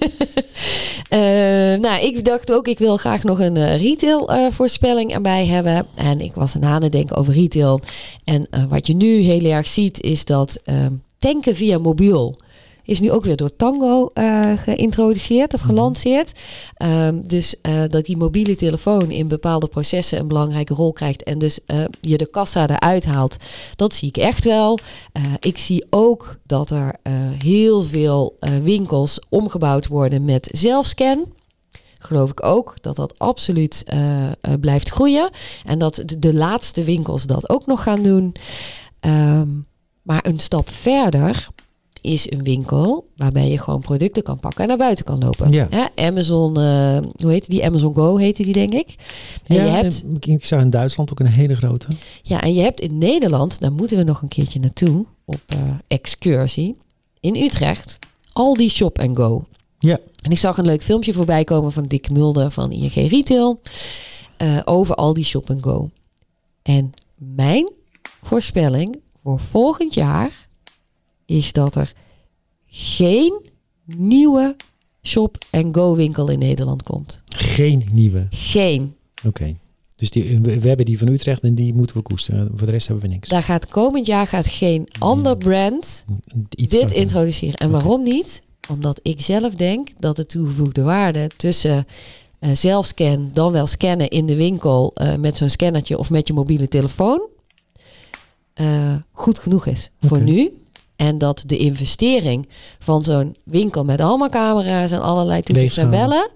Eh, 1.08 1.80
nou, 1.80 2.02
ik 2.02 2.24
dacht 2.24 2.52
ook, 2.52 2.68
ik 2.68 2.78
wil 2.78 2.96
graag 2.96 3.22
nog 3.22 3.40
een 3.40 3.56
eh, 3.56 3.80
retail 3.80 4.30
eh, 4.30 4.50
voorspelling 4.50 5.14
erbij 5.14 5.46
hebben. 5.46 5.86
En 5.94 6.20
ik 6.20 6.32
was 6.32 6.56
aan 6.60 6.82
het 6.82 6.92
denken 6.92 7.16
over 7.16 7.34
retail. 7.34 7.80
En 8.24 8.48
wat 8.68 8.86
je 8.86 8.94
nu 8.94 9.06
heel 9.06 9.44
erg 9.44 9.66
ziet, 9.66 10.02
is 10.02 10.24
dat 10.24 10.60
ehm, 10.64 10.92
tanken 11.18 11.56
via 11.56 11.78
mobiel 11.78 12.38
is 12.88 13.00
nu 13.00 13.10
ook 13.10 13.24
weer 13.24 13.36
door 13.36 13.56
Tango 13.56 14.10
eh, 14.14 14.52
geïntroduceerd 14.56 15.54
of 15.54 15.60
Mhm. 15.60 15.68
gelanceerd. 15.68 16.32
Ehm, 16.74 17.20
dus 17.22 17.60
eh, 17.60 17.82
dat 17.88 18.04
die 18.04 18.16
mobiele 18.16 18.54
telefoon 18.54 19.10
in 19.10 19.28
bepaalde 19.28 19.66
processen 19.66 20.18
een 20.18 20.28
belangrijke 20.28 20.74
rol 20.74 20.92
krijgt 20.92 21.22
en 21.22 21.38
dus 21.38 21.58
eh, 21.66 21.84
je 22.00 22.18
de 22.18 22.26
kassa 22.30 22.68
eruit 22.68 23.04
haalt, 23.04 23.36
dat 23.76 23.94
zie 23.94 24.08
ik 24.08 24.16
echt 24.16 24.44
wel. 24.44 24.78
Ik 25.40 25.58
zie 25.58 25.86
ook 25.90 26.36
dat 26.46 26.70
er 26.70 26.94
heel 27.44 27.82
veel 27.82 28.36
winkels 28.62 29.20
omgebouwd 29.28 29.86
worden 29.86 30.24
met 30.24 30.48
zelfscan. 30.52 31.24
Geloof 31.98 32.30
ik 32.30 32.44
ook 32.44 32.74
dat 32.80 32.96
dat 32.96 33.18
absoluut 33.18 33.84
blijft 34.60 34.88
groeien. 34.88 35.30
En 35.64 35.78
dat 35.78 36.02
de, 36.04 36.18
de 36.18 36.34
laatste 36.34 36.84
winkels 36.84 37.24
dat 37.26 37.48
ook 37.48 37.66
nog 37.66 37.82
gaan 37.82 38.02
doen. 38.02 38.34
Ehm, 39.00 39.48
maar 40.02 40.26
een 40.26 40.38
stap 40.38 40.70
verder 40.70 41.48
is 42.00 42.30
een 42.30 42.42
winkel 42.42 43.08
waarbij 43.16 43.50
je 43.50 43.58
gewoon 43.58 43.80
producten 43.80 44.22
kan 44.22 44.38
pakken 44.40 44.60
en 44.62 44.68
naar 44.68 44.76
buiten 44.76 45.04
kan 45.04 45.18
lopen. 45.18 45.52
Ja. 45.52 45.66
Hè, 45.70 46.04
Amazon, 46.06 46.56
eh, 46.60 46.98
hoe 47.16 47.30
heet 47.30 47.50
die? 47.50 47.64
Amazon 47.64 47.94
Go 47.94 48.16
heette 48.16 48.42
die, 48.42 48.52
denk 48.52 48.72
ik. 48.72 48.94
En 49.46 49.56
Ja, 49.56 49.64
je 49.64 49.70
hebt 49.70 50.04
ik- 50.20 50.44
zag 50.44 50.60
in 50.60 50.70
Duitsland 50.70 51.10
ook 51.10 51.20
een 51.20 51.26
hele 51.26 51.54
grote. 51.54 51.86
ja, 52.22 52.40
en 52.40 52.54
je 52.54 52.60
hebt 52.62 52.80
in 52.80 52.98
Nederland, 52.98 53.60
daar 53.60 53.72
moeten 53.72 53.96
we 53.96 54.02
nog 54.02 54.22
een 54.22 54.28
keertje 54.28 54.60
naartoe 54.60 55.06
op 55.24 55.40
eh, 55.46 55.58
excursie, 55.86 56.76
in 57.20 57.36
Utrecht, 57.36 57.98
Aldi 58.32 58.68
Shop 58.68 58.98
and 58.98 59.16
Go. 59.16 59.44
Ja. 59.78 59.98
En 60.22 60.30
ik 60.30 60.38
zag 60.38 60.58
een 60.58 60.64
leuk 60.66 60.82
filmpje 60.82 61.12
voorbij 61.12 61.44
komen 61.44 61.72
van 61.72 61.86
Dick 61.86 62.10
Mulder 62.10 62.50
van 62.50 62.72
ING 62.72 62.92
Retail 62.94 63.60
eh, 64.36 64.58
over 64.64 64.94
Aldi 64.94 65.24
Shop 65.24 65.50
and 65.50 65.62
Go. 65.62 65.90
En 66.62 66.92
mijn 67.16 67.70
voorspelling 68.22 68.98
voor 69.22 69.40
volgend 69.40 69.94
jaar 69.94 70.47
is 71.28 71.52
dat 71.52 71.76
er 71.76 71.92
geen 72.66 73.40
nieuwe 73.84 74.56
Shop 75.02 75.38
and 75.50 75.76
Go 75.76 75.94
winkel 75.94 76.28
in 76.28 76.38
Nederland 76.38 76.82
komt. 76.82 77.22
Geen 77.26 77.88
nieuwe. 77.92 78.26
Geen. 78.30 78.94
Oké. 79.26 79.56
Dus 79.96 80.10
die, 80.10 80.40
we, 80.40 80.68
hebben 80.68 80.86
die 80.86 80.98
van 80.98 81.08
Utrecht 81.08 81.42
en 81.42 81.54
die 81.54 81.74
moeten 81.74 81.96
we 81.96 82.02
koesteren. 82.02 82.50
Voor 82.56 82.66
de 82.66 82.72
rest 82.72 82.86
hebben 82.86 83.06
we 83.06 83.12
niks. 83.12 83.28
Daar 83.28 83.42
gaat 83.42 83.66
komend 83.66 84.06
jaar 84.06 84.26
gaat 84.26 84.46
geen 84.46 84.88
ander 84.98 85.36
brand 85.36 86.04
Iets 86.56 86.74
dit 86.74 86.92
introduceren. 86.92 87.54
En 87.54 87.70
waarom 87.70 88.02
niet? 88.02 88.42
Omdat 88.70 89.00
ik 89.02 89.20
zelf 89.20 89.54
denk 89.54 89.88
dat 89.98 90.16
de 90.16 90.26
toegevoegde 90.26 90.82
waarde 90.82 91.30
tussen 91.36 91.86
eh, 92.38 92.50
zelfscan, 92.52 93.30
dan 93.32 93.52
wel 93.52 93.66
scannen 93.66 94.08
in 94.08 94.26
de 94.26 94.36
winkel 94.36 94.90
eh, 94.94 95.14
met 95.14 95.36
zo'n 95.36 95.48
scannertje 95.48 95.98
of 95.98 96.10
met 96.10 96.26
je 96.26 96.32
mobiele 96.32 96.68
telefoon, 96.68 97.20
eh, 98.54 98.94
goed 99.12 99.38
genoeg 99.38 99.66
is 99.66 99.90
voor 100.00 100.20
nu. 100.20 100.52
En 100.98 101.18
dat 101.18 101.42
de 101.46 101.56
investering 101.56 102.48
van 102.78 103.04
zo'n 103.04 103.36
winkel 103.44 103.84
met 103.84 104.00
allemaal 104.00 104.28
camera's 104.28 104.90
en 104.90 105.00
allerlei 105.00 105.42
toeters 105.42 105.76
en 105.76 105.90
bellen 105.90 106.30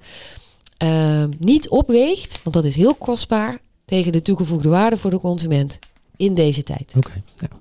eh, 0.76 1.24
niet 1.38 1.68
opweegt, 1.68 2.40
want 2.42 2.54
dat 2.56 2.64
is 2.64 2.76
heel 2.76 2.94
kostbaar, 2.94 3.58
tegen 3.84 4.12
de 4.12 4.22
toegevoegde 4.22 4.68
waarde 4.68 4.96
voor 4.96 5.10
de 5.10 5.18
consument 5.18 5.78
in 6.16 6.34
deze 6.34 6.62
tijd. 6.62 6.92
Oké. 6.96 7.22
Nou. 7.36 7.52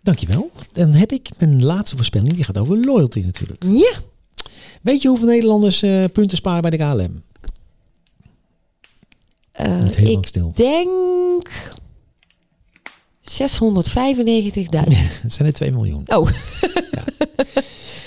Dankjewel. 0.00 0.50
Dan 0.72 0.88
heb 0.90 1.12
ik 1.12 1.28
mijn 1.38 1.64
laatste 1.64 1.96
voorspelling. 1.96 2.34
Die 2.34 2.44
gaat 2.44 2.58
over 2.58 2.84
loyalty 2.84 3.20
natuurlijk. 3.20 3.62
Ja, 3.68 3.92
Weet 4.82 5.02
je 5.02 5.08
hoeveel 5.08 5.26
Nederlanders 5.26 5.82
eh, 5.82 6.04
punten 6.12 6.36
sparen 6.36 6.62
bij 6.62 6.70
de 6.70 6.76
KLM? 6.76 7.22
eh, 9.52 9.78
Niet 9.82 9.94
heel 9.96 10.04
lang 10.06 10.18
ik 10.18 10.26
stil. 10.28 10.52
denk 10.54 11.48
695.000. 13.22 13.28
Het 15.22 15.32
zijn 15.32 15.48
er 15.48 15.52
2 15.52 15.70
miljoen. 15.70 16.02
Oh. 16.06 16.28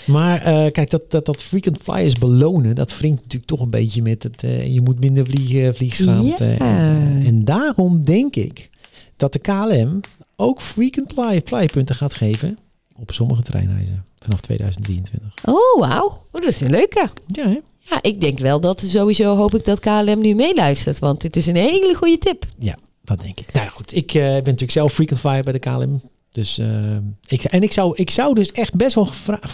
Maar 0.05 0.41
eh, 0.41 0.71
kijk, 0.71 0.89
dat, 0.89 1.11
dat, 1.11 1.25
dat 1.25 1.43
frequent 1.43 1.77
flyers 1.81 2.13
belonen, 2.13 2.75
dat 2.75 2.97
wringt 2.97 3.21
natuurlijk 3.21 3.51
toch 3.51 3.61
een 3.61 3.69
beetje 3.69 4.01
met 4.01 4.23
het, 4.23 4.43
eh, 4.43 4.73
je 4.73 4.81
moet 4.81 4.99
minder 4.99 5.25
vliegen, 5.25 5.75
vliegschaamte. 5.75 6.45
Ja. 6.45 6.57
En, 6.57 7.19
eh, 7.21 7.27
en 7.27 7.45
daarom 7.45 8.03
denk 8.03 8.35
ik 8.35 8.69
dat 9.15 9.33
de 9.33 9.39
KLM 9.39 9.99
ook 10.35 10.61
frequent 10.61 11.13
fly, 11.13 11.41
flypunten 11.45 11.95
gaat 11.95 12.13
geven 12.13 12.57
op 12.95 13.11
sommige 13.11 13.41
treinreizen 13.41 14.05
vanaf 14.19 14.41
2023. 14.41 15.33
Oh, 15.45 15.79
wauw. 15.79 16.07
Oh, 16.07 16.41
dat 16.41 16.43
is 16.43 16.61
een 16.61 16.69
leuke. 16.69 17.09
Ja, 17.27 17.43
hè? 17.43 17.59
Ja, 17.79 18.01
ik 18.01 18.21
denk 18.21 18.39
wel 18.39 18.59
dat 18.59 18.81
sowieso 18.81 19.35
hoop 19.35 19.55
ik 19.55 19.65
dat 19.65 19.79
KLM 19.79 20.19
nu 20.19 20.35
meeluistert. 20.35 20.99
Want 20.99 21.21
dit 21.21 21.35
is 21.35 21.45
een 21.45 21.55
hele 21.55 21.93
goede 21.95 22.17
tip. 22.17 22.45
Dat 23.05 23.21
denk 23.21 23.39
ik. 23.39 23.53
Nou 23.53 23.69
goed, 23.69 23.95
ik 23.95 24.13
eh, 24.13 24.21
ben 24.21 24.33
natuurlijk 24.33 24.71
zelf 24.71 24.93
frequent 24.93 25.19
flyer 25.21 25.43
bij 25.43 25.53
de 25.53 25.59
KLM. 25.59 26.01
Dus, 26.31 26.57
eh, 26.57 26.97
ik, 27.27 27.43
en 27.43 27.63
ik 27.63 27.71
zou, 27.71 27.95
ik 27.95 28.09
zou 28.09 28.33
dus 28.35 28.51
echt 28.51 28.75
best 28.75 28.95
wel 28.95 29.07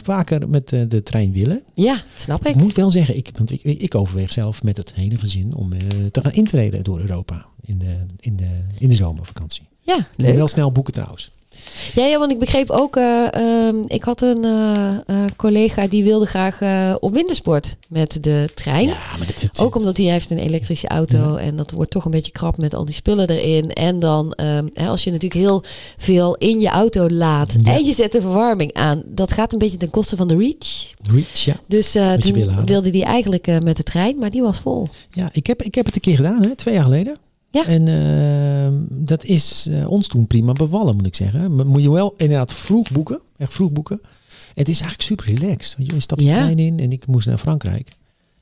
vaker 0.04 0.50
met 0.50 0.74
eh, 0.74 0.82
de 0.88 1.04
trein 1.04 1.32
willen. 1.32 1.64
Ja, 1.74 2.04
snap 2.16 2.42
ik. 2.42 2.48
Ik 2.48 2.56
moet 2.56 2.74
wel 2.74 2.92
zeggen, 2.92 3.18
ik, 3.18 3.30
want 3.38 3.52
ik, 3.52 3.64
ik 3.64 3.96
overweeg 3.96 4.32
zelf 4.32 4.64
met 4.64 4.78
het 4.78 4.94
hele 4.94 5.18
gezin 5.18 5.54
om 5.54 5.70
te 6.12 6.22
gaan 6.22 6.32
intreden 6.32 6.84
door 6.84 7.00
Europa 7.00 7.46
in 7.62 7.78
de, 7.78 7.98
in 8.20 8.36
de, 8.36 8.50
in 8.78 8.90
de 8.90 8.96
zomervakantie. 8.96 9.64
Ja, 9.82 9.98
Ik 9.98 10.06
leuk. 10.16 10.36
wel 10.36 10.48
snel 10.48 10.72
boeken 10.72 10.94
trouwens. 10.94 11.32
Ja, 11.96 12.06
ja, 12.06 12.18
want 12.20 12.32
ik 12.32 12.40
begreep 12.40 12.70
ook, 12.70 12.96
eh, 12.96 13.34
ehm, 13.34 13.76
ik 13.88 14.04
had 14.04 14.22
een 14.22 14.44
eh, 14.44 14.88
eh, 15.06 15.16
collega 15.36 15.88
die 15.88 16.04
wilde 16.04 16.26
graag 16.26 16.60
op 17.00 17.14
wintersport 17.14 17.76
met 17.90 18.18
de 18.24 18.50
trein. 18.54 18.88
Ja, 18.88 18.98
maar 19.18 19.28
dit, 19.28 19.40
dit- 19.40 19.60
Ook 19.60 19.76
omdat 19.76 19.98
hij 19.98 20.06
heeft 20.06 20.32
een 20.32 20.38
elektrische 20.38 20.88
auto 20.88 21.36
en 21.36 21.56
dat 21.56 21.72
wordt 21.72 21.92
toch 21.92 22.06
een 22.06 22.12
beetje 22.12 22.32
krap 22.32 22.58
met 22.58 22.74
al 22.74 22.86
die 22.86 22.96
spullen 22.96 23.30
erin. 23.30 23.72
En 23.74 24.00
dan, 24.00 24.34
ehm, 24.34 24.68
hè, 24.74 24.88
als 24.88 25.04
je 25.04 25.12
natuurlijk 25.12 25.42
heel 25.42 25.64
veel 25.98 26.36
in 26.36 26.60
je 26.60 26.68
auto 26.70 27.10
laat 27.10 27.56
Ja. 27.64 27.74
en 27.78 27.86
je 27.86 27.94
zet 27.94 28.12
de 28.12 28.22
verwarming 28.22 28.74
aan, 28.74 29.02
dat 29.06 29.32
gaat 29.34 29.54
een 29.54 29.60
beetje 29.60 29.78
ten 29.78 29.90
koste 29.90 30.16
van 30.16 30.28
de 30.28 30.38
reach. 30.38 30.94
Reach, 31.14 31.40
ja. 31.40 31.56
Dus 31.68 31.92
toen 31.92 32.66
wilde 32.66 32.90
hij 32.90 33.04
eigenlijk 33.04 33.62
met 33.64 33.78
de 33.78 33.84
trein, 33.84 34.18
maar 34.18 34.30
die 34.30 34.42
was 34.42 34.60
vol. 34.60 34.88
Ja, 35.12 35.30
ik 35.32 35.48
heb, 35.48 35.62
ik 35.62 35.76
heb 35.76 35.86
het 35.86 35.96
een 35.96 36.02
keer 36.02 36.16
gedaan, 36.16 36.42
hè, 36.44 36.56
twee 36.56 36.74
jaar 36.74 36.84
geleden. 36.84 37.16
Ja. 37.52 37.66
En 37.66 37.88
ehm, 37.88 39.06
dat 39.06 39.24
is 39.24 39.68
eh, 39.72 39.90
ons 39.90 40.08
toen 40.08 40.28
prima 40.28 40.52
bevallen, 40.52 40.96
moet 40.96 41.06
ik 41.06 41.16
zeggen. 41.16 41.56
Maar 41.56 41.66
moet 41.68 41.82
je 41.82 41.92
wel 41.92 42.14
inderdaad 42.18 42.54
vroeg 42.54 42.92
boeken, 42.92 43.20
echt 43.38 43.54
vroeg 43.54 43.72
boeken. 43.72 44.00
En 44.02 44.60
het 44.62 44.70
is 44.70 44.82
eigenlijk 44.82 45.02
super 45.02 45.26
relaxed. 45.40 45.78
Want 45.78 45.92
je, 45.92 46.00
stapt 46.00 46.22
Ja. 46.22 46.34
trein 46.34 46.60
in 46.60 46.80
en 46.80 46.92
ik 46.92 47.08
moest 47.08 47.28
naar 47.28 47.38
Frankrijk. 47.38 47.90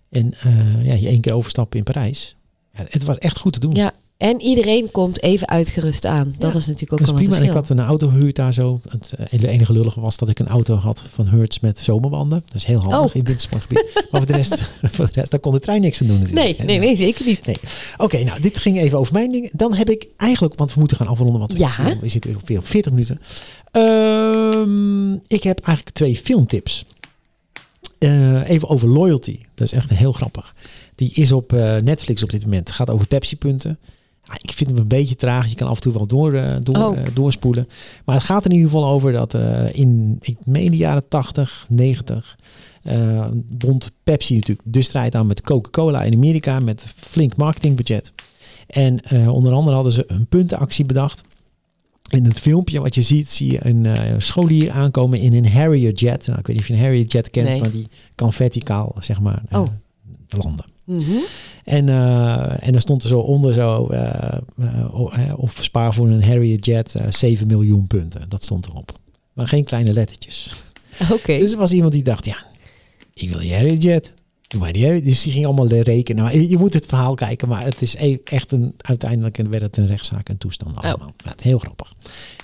En 0.10 0.34
eh, 0.34 0.86
ja, 0.86 0.94
je 0.94 1.08
één 1.08 1.22
keer 1.22 1.34
overstappen 1.34 1.78
in 1.78 1.84
Parijs. 1.84 2.36
Ja, 2.74 2.86
het 2.90 3.04
was 3.04 3.18
echt 3.18 3.38
goed 3.40 3.54
te 3.54 3.60
doen. 3.60 3.74
Ja, 3.76 3.94
en 4.20 4.42
iedereen 4.42 4.92
komt 4.92 5.22
even 5.24 5.48
uitgerust 5.48 6.06
aan. 6.06 6.36
Dat 6.38 6.52
Ja, 6.52 6.58
is 6.58 6.66
natuurlijk 6.66 6.92
ook 7.02 7.08
Dat 7.08 7.20
is 7.20 7.28
prima. 7.30 7.46
Ik 7.46 7.50
had 7.54 7.70
een 7.70 7.80
auto 7.80 8.08
gehuurd 8.08 8.36
daar 8.36 8.54
zo. 8.54 8.82
Het 8.90 9.14
eh, 9.30 9.40
de 9.40 9.48
enige 9.48 9.74
lullige 9.74 10.02
was 10.02 10.18
dat 10.18 10.30
ik 10.30 10.40
een 10.40 10.48
auto 10.48 10.76
had 10.76 11.04
van 11.14 11.28
Hertz 11.28 11.60
met 11.60 11.80
zomerbanden. 11.80 12.42
Dat 12.46 12.56
is 12.56 12.64
heel 12.64 12.80
handig 12.80 13.00
Oh. 13.10 13.16
in 13.16 13.24
dit 13.24 13.42
sportgebied. 13.42 13.84
maar 14.12 14.22
voor 14.22 14.26
de, 14.26 14.34
rest, 14.34 14.62
voor 14.94 15.06
de 15.06 15.12
rest, 15.14 15.32
daar 15.32 15.40
kon 15.40 15.54
de 15.54 15.60
trein 15.60 15.82
niks 15.82 16.02
aan 16.02 16.08
doen 16.08 16.20
natuurlijk. 16.20 16.58
Nee, 16.58 16.68
nee, 16.68 16.80
nee, 16.80 16.96
zeker 16.96 17.26
niet. 17.26 17.46
Nee. 17.46 17.58
Oké, 17.98 18.24
nou, 18.24 18.42
dit 18.42 18.58
ging 18.58 18.78
even 18.80 18.98
over 19.00 19.14
mijn 19.14 19.32
dingen. 19.32 19.50
Dan 19.54 19.74
heb 19.74 19.90
ik 19.90 20.08
eigenlijk, 20.18 20.56
want 20.56 20.74
we 20.74 20.80
moeten 20.80 20.98
gaan 20.98 21.08
afronden, 21.08 21.40
want 21.40 21.54
we, 21.54 21.60
Ja. 21.60 21.68
zitten- 21.70 22.00
we 22.00 22.10
zitten 22.10 22.38
weer 22.46 22.58
op 22.58 22.68
40 22.68 22.92
minuten. 22.92 23.20
Ehm, 23.72 25.14
ik 25.14 25.44
heb 25.44 25.60
eigenlijk 25.60 25.96
twee 25.96 26.16
filmtips. 26.16 26.86
Eh, 28.00 28.50
even 28.50 28.70
over 28.70 28.88
loyalty. 28.88 29.40
Dat 29.56 29.68
is 29.68 29.74
echt 29.74 29.90
heel 29.90 30.12
grappig. 30.12 30.56
Die 30.96 31.12
is 31.14 31.32
op 31.32 31.54
eh, 31.54 31.78
Netflix 31.78 32.24
op 32.24 32.30
dit 32.30 32.44
moment. 32.44 32.68
Het 32.68 32.76
gaat 32.78 32.90
over 32.90 33.08
Pepsi-punten. 33.08 33.78
Ja, 34.30 34.36
ik 34.42 34.52
vind 34.52 34.70
hem 34.70 34.80
een 34.80 34.88
beetje 34.88 35.16
traag. 35.16 35.48
Je 35.48 35.56
kan 35.56 35.68
af 35.68 35.76
en 35.76 35.82
toe 35.82 35.94
wel 35.94 36.06
door, 36.08 36.34
eh, 36.34 36.56
door, 36.64 36.76
Oh. 36.76 36.98
eh, 36.98 37.04
doorspoelen. 37.14 37.68
Maar 38.06 38.16
het 38.16 38.24
gaat 38.24 38.46
er 38.46 38.52
in 38.52 38.56
ieder 38.58 38.72
geval 38.72 38.90
over 38.90 39.12
dat 39.12 39.34
eh, 39.34 39.64
in, 39.72 40.18
ik 40.22 40.38
meen 40.46 40.72
de 40.72 40.78
jaren 40.78 41.08
80, 41.08 41.66
90... 41.70 42.38
eh 42.84 43.28
bond 43.46 43.92
Pepsi 44.04 44.34
natuurlijk 44.36 44.62
de 44.64 44.82
strijd 44.82 45.16
aan 45.16 45.28
met 45.28 45.42
Coca-Cola 45.42 46.04
in 46.04 46.14
Amerika 46.14 46.60
met 46.60 46.86
flink 46.96 47.36
marketingbudget. 47.36 48.12
En 48.68 49.12
onder 49.30 49.54
andere 49.54 49.76
hadden 49.76 49.94
ze 49.94 50.04
een 50.08 50.28
puntenactie 50.28 50.86
bedacht. 50.86 51.22
In 52.10 52.26
het 52.26 52.40
filmpje 52.40 52.80
wat 52.82 52.96
je 52.96 53.02
ziet, 53.02 53.30
zie 53.30 53.52
je 53.52 53.66
een 53.66 53.86
eh, 53.86 54.14
scholier 54.18 54.72
aankomen 54.72 55.20
in 55.20 55.34
een 55.34 55.52
Harrier 55.52 55.92
jet. 55.92 56.28
Nou, 56.28 56.40
ik 56.40 56.48
weet 56.48 56.56
niet 56.56 56.66
of 56.66 56.68
je 56.68 56.74
een 56.74 56.80
Harrier 56.80 57.06
jet 57.06 57.30
kent, 57.30 57.48
Nee. 57.48 57.60
maar 57.60 57.72
die 57.72 57.88
kan 58.16 58.34
verticaal, 58.34 58.96
zeg 59.00 59.20
maar, 59.20 59.42
Oh. 59.52 59.68
landen. 60.30 60.66
Mhm. 60.90 61.18
En, 61.64 61.90
eh, 61.90 62.68
en 62.68 62.76
er 62.76 62.82
stond 62.82 63.04
er 63.04 63.10
zo 63.10 63.20
onder 63.20 63.54
zo, 63.54 63.88
eh, 63.88 64.38
eh, 64.58 65.34
of 65.40 65.58
spaar 65.62 65.94
voor 65.94 66.08
een 66.08 66.24
Harrier 66.24 66.60
jet 66.60 66.96
eh, 66.96 67.06
7 67.10 67.48
miljoen 67.48 67.88
punten. 67.88 68.30
Dat 68.30 68.44
stond 68.44 68.68
erop. 68.68 68.92
Maar 69.34 69.48
geen 69.48 69.64
kleine 69.64 69.94
lettertjes. 69.94 70.52
Oké. 71.12 71.38
Dus 71.38 71.52
er 71.52 71.58
was 71.58 71.72
iemand 71.72 71.94
die 71.94 72.04
dacht, 72.04 72.26
ja, 72.26 72.38
ik 73.14 73.30
wil 73.30 73.40
die 73.40 73.54
Harrier 73.54 73.78
jet. 73.78 74.14
Doe 74.48 74.60
maar 74.60 74.74
die 74.74 74.84
Harrier. 74.84 75.04
Dus 75.04 75.22
die 75.22 75.32
ging 75.32 75.46
allemaal 75.46 75.68
rekenen. 75.68 76.24
Nou, 76.24 76.38
je, 76.38 76.50
je 76.50 76.58
moet 76.58 76.74
het 76.74 76.86
verhaal 76.86 77.14
kijken, 77.14 77.48
maar 77.48 77.64
het 77.64 77.82
is 77.82 77.96
e- 77.96 78.18
echt 78.24 78.52
een, 78.52 78.74
uiteindelijk 78.78 79.38
werd 79.38 79.62
het 79.62 79.78
een 79.78 79.88
rechtszaak 79.88 80.30
en 80.30 80.38
toestand 80.38 80.78
allemaal. 80.78 81.14
Ja, 81.24 81.30
het 81.30 81.42
heel 81.42 81.60
grappig. 81.60 81.94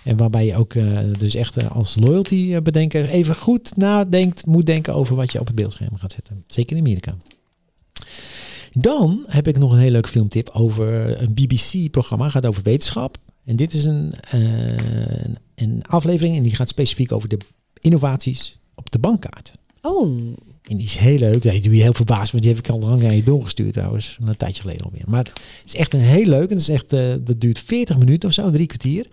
En 0.03 0.17
waarbij 0.17 0.45
je 0.45 0.55
ook 0.55 0.73
dus 1.19 1.35
echt 1.35 1.69
als 1.69 1.95
loyalty 1.99 2.59
bedenker 2.59 3.09
even 3.09 3.35
goed 3.35 3.77
nadenkt, 3.77 4.45
moet 4.45 4.65
denken 4.65 4.93
over 4.93 5.15
wat 5.15 5.31
je 5.31 5.39
op 5.39 5.47
het 5.47 5.55
beeldscherm 5.55 5.97
gaat 5.97 6.11
zetten. 6.11 6.43
Zeker 6.47 6.75
in 6.77 6.83
Amerika. 6.83 7.15
Dan 8.77 9.23
heb 9.27 9.47
ik 9.47 9.57
nog 9.57 9.71
een 9.71 9.79
heel 9.79 9.91
leuk 9.91 10.07
filmtip 10.07 10.49
over 10.49 11.21
een 11.21 11.33
BBC-programma. 11.33 12.29
gaat 12.29 12.45
over 12.45 12.63
wetenschap. 12.63 13.17
En 13.45 13.55
dit 13.55 13.73
is 13.73 13.83
een, 13.83 14.13
eh, 14.29 14.75
een, 15.55 15.83
aflevering 15.85 16.37
en 16.37 16.43
die 16.43 16.55
gaat 16.55 16.69
specifiek 16.69 17.11
over 17.11 17.29
de 17.29 17.37
innovaties 17.81 18.59
op 18.75 18.91
de 18.91 18.99
bankkaart. 18.99 19.53
Oh, 19.81 20.17
En 20.63 20.77
die 20.77 20.85
is 20.85 20.95
heel 20.95 21.17
leuk. 21.17 21.43
Ja, 21.43 21.51
die 21.51 21.61
doe 21.61 21.75
je 21.75 21.81
heel 21.81 21.93
verbaasd, 21.93 22.31
want 22.31 22.43
die 22.43 22.53
heb 22.53 22.63
ik 22.63 22.71
al 22.71 22.79
lang 22.79 23.03
aan 23.03 23.15
je 23.15 23.23
doorgestuurd 23.23 23.73
trouwens. 23.73 24.17
Een 24.21 24.37
tijdje 24.37 24.61
geleden 24.61 24.85
alweer. 24.85 25.03
Maar 25.05 25.23
het 25.23 25.65
is 25.65 25.75
echt 25.75 25.93
een 25.93 25.99
heel 25.99 26.25
leuk. 26.25 26.49
Het 26.49 26.59
is 26.59 26.69
echt, 26.69 26.93
eh 26.93 27.13
dat 27.19 27.41
duurt 27.41 27.59
40 27.59 27.97
minuten 27.97 28.29
of 28.29 28.35
zo, 28.35 28.49
drie 28.49 28.67
kwartier. 28.67 29.07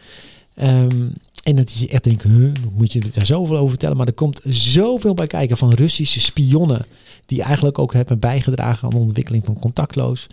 Ehm, 0.54 1.08
en 1.42 1.56
dat 1.56 1.72
je 1.72 1.88
echt 1.88 2.04
denkt, 2.04 2.22
huh, 2.22 2.52
moet 2.72 2.92
je 2.92 3.02
er 3.14 3.26
zoveel 3.26 3.56
over 3.56 3.68
vertellen? 3.68 3.96
Maar 3.96 4.06
er 4.06 4.12
komt 4.12 4.40
zoveel 4.44 5.14
bij 5.14 5.26
kijken 5.26 5.56
van 5.56 5.72
Russische 5.72 6.20
spionnen. 6.20 6.86
Die 7.26 7.42
eigenlijk 7.42 7.78
ook 7.78 7.92
hebben 7.92 8.18
bijgedragen 8.18 8.84
aan 8.84 8.90
de 8.90 9.04
ontwikkeling 9.06 9.44
van 9.44 9.58
contactloos. 9.58 10.26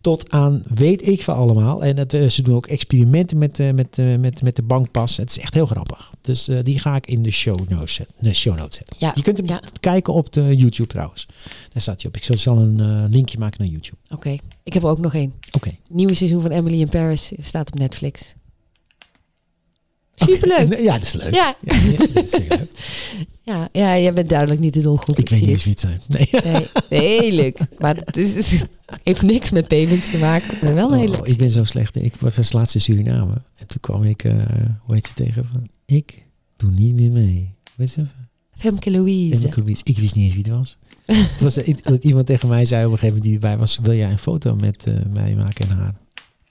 Tot 0.00 0.30
aan 0.30 0.62
weet 0.74 1.08
ik 1.08 1.22
van 1.22 1.36
allemaal. 1.36 1.84
En 1.84 1.96
het, 1.98 2.12
eh, 2.12 2.28
ze 2.28 2.42
doen 2.42 2.54
ook 2.54 2.66
experimenten 2.66 3.38
met, 3.38 3.60
eh, 3.60 3.70
met, 3.72 3.98
eh, 3.98 4.16
met, 4.16 4.42
met 4.42 4.56
de 4.56 4.62
bankpas. 4.62 5.16
Het 5.16 5.30
is 5.30 5.38
echt 5.38 5.54
heel 5.54 5.66
grappig. 5.66 6.12
Dus 6.20 6.50
die 6.62 6.78
ga 6.78 6.96
ik 6.96 7.06
in 7.06 7.22
de 7.22 7.30
show 7.30 7.68
notes, 7.68 8.00
de 8.18 8.34
show 8.34 8.58
notes 8.58 8.74
zetten. 8.76 8.96
Ja, 8.98 9.12
Je 9.14 9.22
kunt 9.22 9.36
hem 9.36 9.46
ja. 9.46 9.60
kijken 9.80 10.12
op 10.12 10.32
de 10.32 10.56
YouTube 10.56 10.88
trouwens. 10.88 11.26
Daar 11.72 11.82
staat 11.82 12.02
hij 12.02 12.10
op. 12.10 12.16
Ik 12.16 12.38
zal- 12.40 12.58
een 12.58 13.08
linkje 13.10 13.38
maken 13.38 13.60
naar 13.60 13.70
YouTube. 13.70 13.96
oké. 14.10 14.36
Ik 14.62 14.72
heb 14.72 14.82
er 14.82 14.88
ook 14.88 14.98
nog 14.98 15.14
één. 15.14 15.32
Oké. 15.52 15.70
Nieuwe 15.88 16.14
seizoen 16.14 16.40
van 16.40 16.50
Emily 16.50 16.80
in 16.80 16.88
Paris 16.88 17.32
staat 17.40 17.72
op 17.72 17.78
Netflix. 17.78 18.34
Superleuk. 20.14 20.78
Ja, 20.78 20.92
dat 20.92 21.02
is 21.04 21.12
leuk. 21.12 21.34
Ja. 21.34 21.56
Ja, 21.60 21.74
ja, 21.74 21.96
dat 22.14 22.24
is 22.24 22.32
heel 22.32 22.46
leuk. 22.48 22.70
Ja, 23.46 23.68
ja, 23.72 23.98
jij 23.98 24.12
bent 24.12 24.28
duidelijk 24.28 24.60
niet 24.60 24.74
de 24.74 24.80
doelgroep. 24.80 25.18
Ik 25.18 25.28
weet 25.28 25.38
zie 25.38 25.48
niet 25.48 25.56
eens 25.56 25.64
het. 25.64 25.82
wie 25.82 25.92
het 25.92 26.30
zijn. 26.40 26.50
Nee. 26.52 26.68
Nee, 26.90 27.20
nee, 27.20 27.32
leuk. 27.32 27.58
Maar 27.78 27.96
het, 28.04 28.16
is, 28.16 28.34
het 28.50 28.68
heeft 29.02 29.22
niks 29.22 29.50
met 29.50 29.68
payments 29.68 30.10
te 30.10 30.18
maken. 30.18 30.58
Maar 30.62 30.74
wel 30.74 30.92
een 30.92 30.98
hele 30.98 31.20
Oh, 31.20 31.26
ik 31.26 31.36
ben 31.36 31.50
zo 31.50 31.64
slecht. 31.64 31.96
Ik 32.02 32.14
was 32.16 32.52
laatst 32.52 32.74
in 32.74 32.80
Suriname. 32.80 33.32
En 33.56 33.66
toen 33.66 33.80
kwam 33.80 34.02
ik, 34.04 34.24
eh, 34.24 34.32
hoe 34.84 34.94
heet 34.94 35.06
ze 35.06 35.12
tegen? 35.14 35.48
Van, 35.52 35.68
ik 35.86 36.24
doe 36.56 36.70
niet 36.70 36.94
meer 36.94 37.10
mee. 37.10 37.50
Weet 37.74 37.94
je? 37.94 38.04
Femke 38.56 38.90
Louise. 38.90 39.46
Ik, 39.46 39.54
wist- 39.54 39.88
ik 39.88 39.98
wist 39.98 40.14
niet 40.14 40.24
eens 40.24 40.34
wie 40.34 40.44
het 40.44 40.52
was. 40.56 40.76
het 41.06 41.40
was 41.40 41.58
i- 41.58 41.76
dat 41.82 42.04
iemand 42.04 42.26
tegen 42.26 42.48
mij 42.48 42.64
zei 42.64 42.84
op 42.86 42.92
een 42.92 42.98
gegeven 42.98 43.16
moment 43.16 43.24
die 43.24 43.34
erbij 43.50 43.58
was. 43.58 43.78
Wil 43.82 43.94
jij 43.94 44.10
een 44.10 44.18
foto 44.18 44.54
met 44.56 44.84
eh, 44.86 44.94
mij 45.12 45.34
maken 45.34 45.68
en 45.70 45.76
haar? 45.76 45.94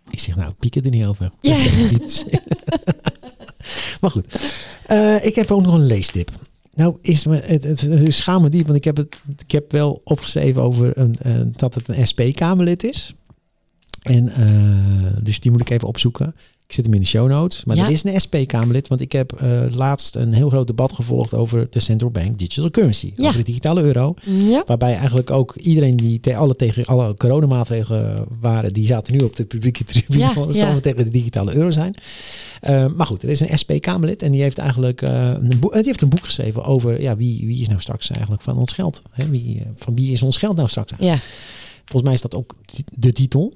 Ik 0.10 0.20
zeg 0.20 0.36
nou, 0.36 0.50
ik 0.50 0.58
piek 0.60 0.76
er 0.86 0.90
niet 0.92 1.06
over. 1.06 1.32
Ja. 1.42 1.56
Dat 1.92 2.26
ik. 2.28 2.42
Maar 4.02 4.12
goed. 4.12 4.26
Eh, 4.86 5.26
ik 5.26 5.36
heb 5.36 5.52
ook 5.52 5.62
nog 5.62 5.74
een 5.74 5.86
leestip. 5.86 6.32
Nou, 6.76 6.96
is 7.02 7.26
me, 7.26 7.36
het, 7.36 7.64
het, 7.64 7.82
het 7.82 8.14
schaam 8.14 8.42
me 8.42 8.50
diep, 8.50 8.66
want 8.66 8.78
ik 8.78 8.84
heb, 8.84 8.98
het, 8.98 9.22
ik 9.46 9.52
heb 9.52 9.72
wel 9.72 10.02
opgeschreven 10.04 10.62
over 10.62 10.98
een, 10.98 11.16
dat 11.56 11.76
het 11.76 11.88
een 11.88 12.08
SP-Kamerlid 12.08 12.84
is. 12.84 13.16
En 14.04 14.30
eh, 14.30 15.24
dus 15.24 15.40
die 15.40 15.52
moet 15.52 15.62
ik 15.62 15.70
even 15.70 15.88
opzoeken. 15.88 16.36
Ik 16.74 16.80
zet 16.80 16.88
hem 16.88 16.98
in 16.98 17.02
de 17.02 17.08
show 17.18 17.30
notes. 17.30 17.64
Maar 17.66 17.76
Ja. 17.76 17.86
er 17.86 17.92
is 17.92 18.04
een 18.04 18.22
SP-Kamerlid, 18.22 18.88
want 18.88 19.02
ik 19.02 19.12
heb 19.12 19.32
eh, 19.32 19.62
laatst 19.72 20.16
een 20.16 20.34
heel 20.34 20.50
groot 20.50 20.68
debat 20.68 20.94
gevolgd 20.94 21.34
over 21.34 21.68
de 21.70 21.80
central 21.80 22.10
bank 22.12 22.40
digital 22.40 22.70
currency. 22.70 23.12
Ja. 23.16 23.28
Over 23.28 23.40
de 23.40 23.46
digitale 23.46 23.82
euro. 23.82 24.14
Ja. 24.22 24.64
Waarbij 24.66 24.96
eigenlijk 24.96 25.32
ook 25.32 25.56
iedereen 25.56 25.96
die 25.96 26.20
te, 26.20 26.36
alle, 26.36 26.56
tegen 26.56 26.86
alle 26.86 27.16
coronamaatregelen 27.16 28.26
waren, 28.40 28.74
die 28.74 28.88
zaten 28.88 29.18
nu 29.18 29.24
op 29.24 29.36
de 29.36 29.46
publieke 29.46 29.84
tribune. 29.94 30.46
Het 30.46 30.56
ja. 30.56 30.80
tegen 30.80 31.04
de 31.04 31.10
digitale 31.10 31.56
euro 31.56 31.72
zijn. 31.72 31.96
Eh, 32.62 32.86
maar 32.96 33.06
goed, 33.06 33.24
er 33.24 33.30
is 33.30 33.40
een 33.40 33.58
SP-Kamerlid 33.58 34.22
en 34.22 34.32
die 34.32 34.42
heeft 34.42 34.58
eigenlijk 34.58 35.02
eh, 35.02 35.34
een, 35.42 35.60
boek, 35.60 35.74
die 35.74 35.84
heeft 35.84 36.02
een 36.02 36.10
boek 36.10 36.26
geschreven 36.26 36.64
over 36.64 37.02
ja, 37.02 37.16
wie, 37.16 37.46
wie 37.48 37.62
is 37.62 37.68
nou 37.68 37.82
straks 37.82 38.10
eigenlijk 38.10 38.42
van 38.42 38.58
ons 38.58 38.72
geld? 38.72 39.02
Hè? 39.12 39.30
Wie, 39.30 39.64
van 39.76 39.96
wie 39.96 40.12
is 40.12 40.24
ons 40.24 40.38
geld 40.38 40.56
nou 40.56 40.70
straks 40.70 40.92
eigenlijk? 40.92 41.22
Ja. 41.24 41.30
Volgens 41.86 42.04
mij 42.04 42.14
is 42.14 42.22
dat 42.22 42.36
ook 42.36 42.56
de 42.96 43.12
titel. 43.12 43.54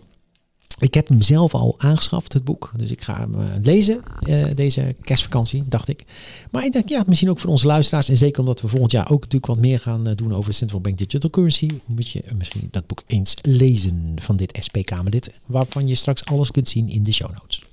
Ik 0.80 0.94
heb 0.94 1.08
hem 1.08 1.22
zelf 1.22 1.54
al 1.54 1.76
aangeschaft, 1.78 2.34
het 2.34 2.44
boek. 2.44 2.72
Dus 2.76 2.92
ik 2.92 3.02
ga 3.02 3.18
hem 3.18 3.34
eh, 3.36 3.46
lezen 3.64 4.04
eh, 4.20 4.46
deze 4.56 4.96
kerstvakantie, 5.02 5.64
dacht 5.68 5.88
ik. 5.88 6.04
Maar 6.52 6.66
ik 6.66 6.72
denk, 6.72 6.90
ja, 6.90 7.04
misschien 7.08 7.30
ook 7.30 7.40
voor 7.40 7.50
onze 7.50 7.68
luisteraars. 7.68 8.10
En 8.10 8.18
zeker 8.18 8.40
omdat 8.40 8.62
we 8.62 8.68
volgend 8.68 8.92
jaar 8.92 9.10
ook 9.12 9.20
natuurlijk 9.20 9.46
wat 9.46 9.60
meer 9.60 9.80
gaan 9.80 10.08
eh, 10.08 10.16
doen 10.16 10.36
over 10.36 10.54
Central 10.54 10.82
Bank 10.82 10.98
Digital 10.98 11.30
Currency. 11.30 11.70
Moet 11.86 12.10
je 12.10 12.24
misschien 12.36 12.68
dat 12.72 12.88
boek 12.88 13.04
eens 13.08 13.34
lezen 13.42 14.14
van 14.16 14.36
dit 14.36 14.58
SP-Kamerlid. 14.60 15.34
Waarvan 15.46 15.88
je 15.88 15.96
straks 15.96 16.26
alles 16.26 16.52
kunt 16.52 16.70
zien 16.70 16.90
in 16.90 17.04
de 17.04 17.14
show 17.14 17.30
notes. 17.30 17.64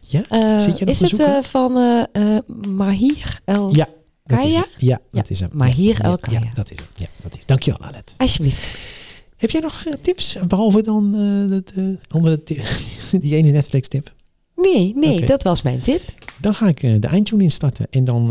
Ja? 0.00 0.22
Zit 0.60 0.78
je 0.78 0.84
nog 0.84 0.94
is 0.94 1.18
het 1.18 1.46
van 1.46 1.72
Mahir 2.68 3.40
El 3.44 3.74
Ja. 3.74 3.88
Dat 4.24 4.38
is 4.38 4.44
Kaya? 4.44 4.60
hem. 4.60 4.68
Ja, 4.78 5.00
dat 5.10 5.28
Ja, 5.28 5.34
is 5.34 5.40
hem. 5.40 5.50
Ja, 5.58 5.66
ja, 5.76 5.98
El 5.98 6.18
Kaya. 6.18 6.40
Ja, 6.40 6.50
dat 6.54 6.70
is 6.70 6.76
hem. 6.78 6.86
Ja, 6.96 7.06
dat 7.22 7.36
is. 7.36 7.46
Dankjewel, 7.46 7.80
Alet. 7.80 8.14
Alsjeblieft. 8.16 8.78
Heb 9.42 9.50
jij 9.50 9.60
nog 9.60 9.82
eh, 9.86 9.92
tips? 10.00 10.36
Behalve 10.48 10.82
dan 10.82 11.14
eh, 11.74 11.84
andere 12.08 12.42
ti- 12.42 12.60
die 13.20 13.34
ene 13.36 13.50
Netflix 13.50 13.88
tip. 13.88 14.12
Nee, 14.56 14.92
nee, 14.96 15.24
dat 15.24 15.42
was 15.42 15.62
mijn 15.62 15.80
tip. 15.80 16.00
Dan 16.40 16.54
ga 16.54 16.68
ik 16.68 16.82
eh, 16.82 16.94
de 17.00 17.06
eindtune 17.06 17.42
instarten. 17.42 17.86
En 17.90 18.04
dan 18.04 18.30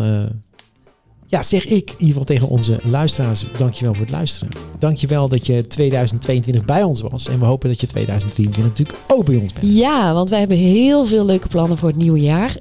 ja, 1.27 1.43
zeg 1.43 1.65
ik 1.65 1.89
in 1.89 1.91
ieder 1.91 2.07
geval 2.07 2.23
tegen 2.23 2.47
onze 2.47 2.79
luisteraars, 2.83 3.45
dankjewel 3.57 3.93
voor 3.93 4.03
het 4.03 4.11
luisteren. 4.13 4.49
Dankjewel 4.79 5.27
dat 5.29 5.45
je 5.45 5.67
2022 5.67 6.65
bij 6.65 6.83
ons 6.83 7.01
was. 7.01 7.27
En 7.27 7.39
we 7.39 7.45
hopen 7.45 7.69
dat 7.69 7.81
je 7.81 7.87
2023 7.87 8.63
natuurlijk 8.63 8.99
ook 9.07 9.25
bij 9.25 9.35
ons 9.35 9.53
bent. 9.53 9.73
Ja, 9.73 10.13
want 10.13 10.29
wij 10.29 10.39
hebben 10.39 10.57
heel 10.57 11.05
veel 11.05 11.25
leuke 11.25 11.47
plannen 11.47 11.77
voor 11.77 11.89
het 11.89 11.97
nieuwe 11.97 12.19
jaar. 12.19 12.55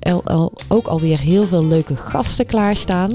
Ook 0.68 0.86
alweer 0.86 1.18
heel 1.20 1.46
veel 1.46 1.64
leuke 1.66 1.96
gasten 1.96 2.46
klaarstaan. 2.46 3.11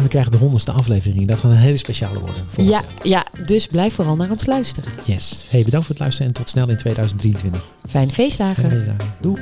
En 0.00 0.06
we 0.06 0.12
krijgen 0.12 0.32
de 0.32 0.38
honderdste 0.38 0.72
aflevering. 0.72 1.28
Dat 1.28 1.38
gaat 1.38 1.50
een 1.50 1.56
hele 1.56 1.76
speciale 1.76 2.18
worden. 2.18 2.46
Ja, 2.56 2.82
ja, 3.02 3.24
dus 3.44 3.66
blijf 3.66 3.94
vooral 3.94 4.16
naar 4.16 4.30
ons 4.30 4.46
luisteren. 4.46 4.92
Yes. 5.04 5.46
Hey, 5.50 5.62
bedankt 5.62 5.86
voor 5.86 5.94
het 5.94 6.04
luisteren 6.04 6.28
en 6.28 6.34
tot 6.34 6.48
snel 6.48 6.68
in 6.68 6.76
2023. 6.76 7.72
Fijne 7.88 8.12
feestdagen. 8.12 8.70
Fijne 8.70 8.84
dagen. 8.84 9.14
Doei. 9.20 9.40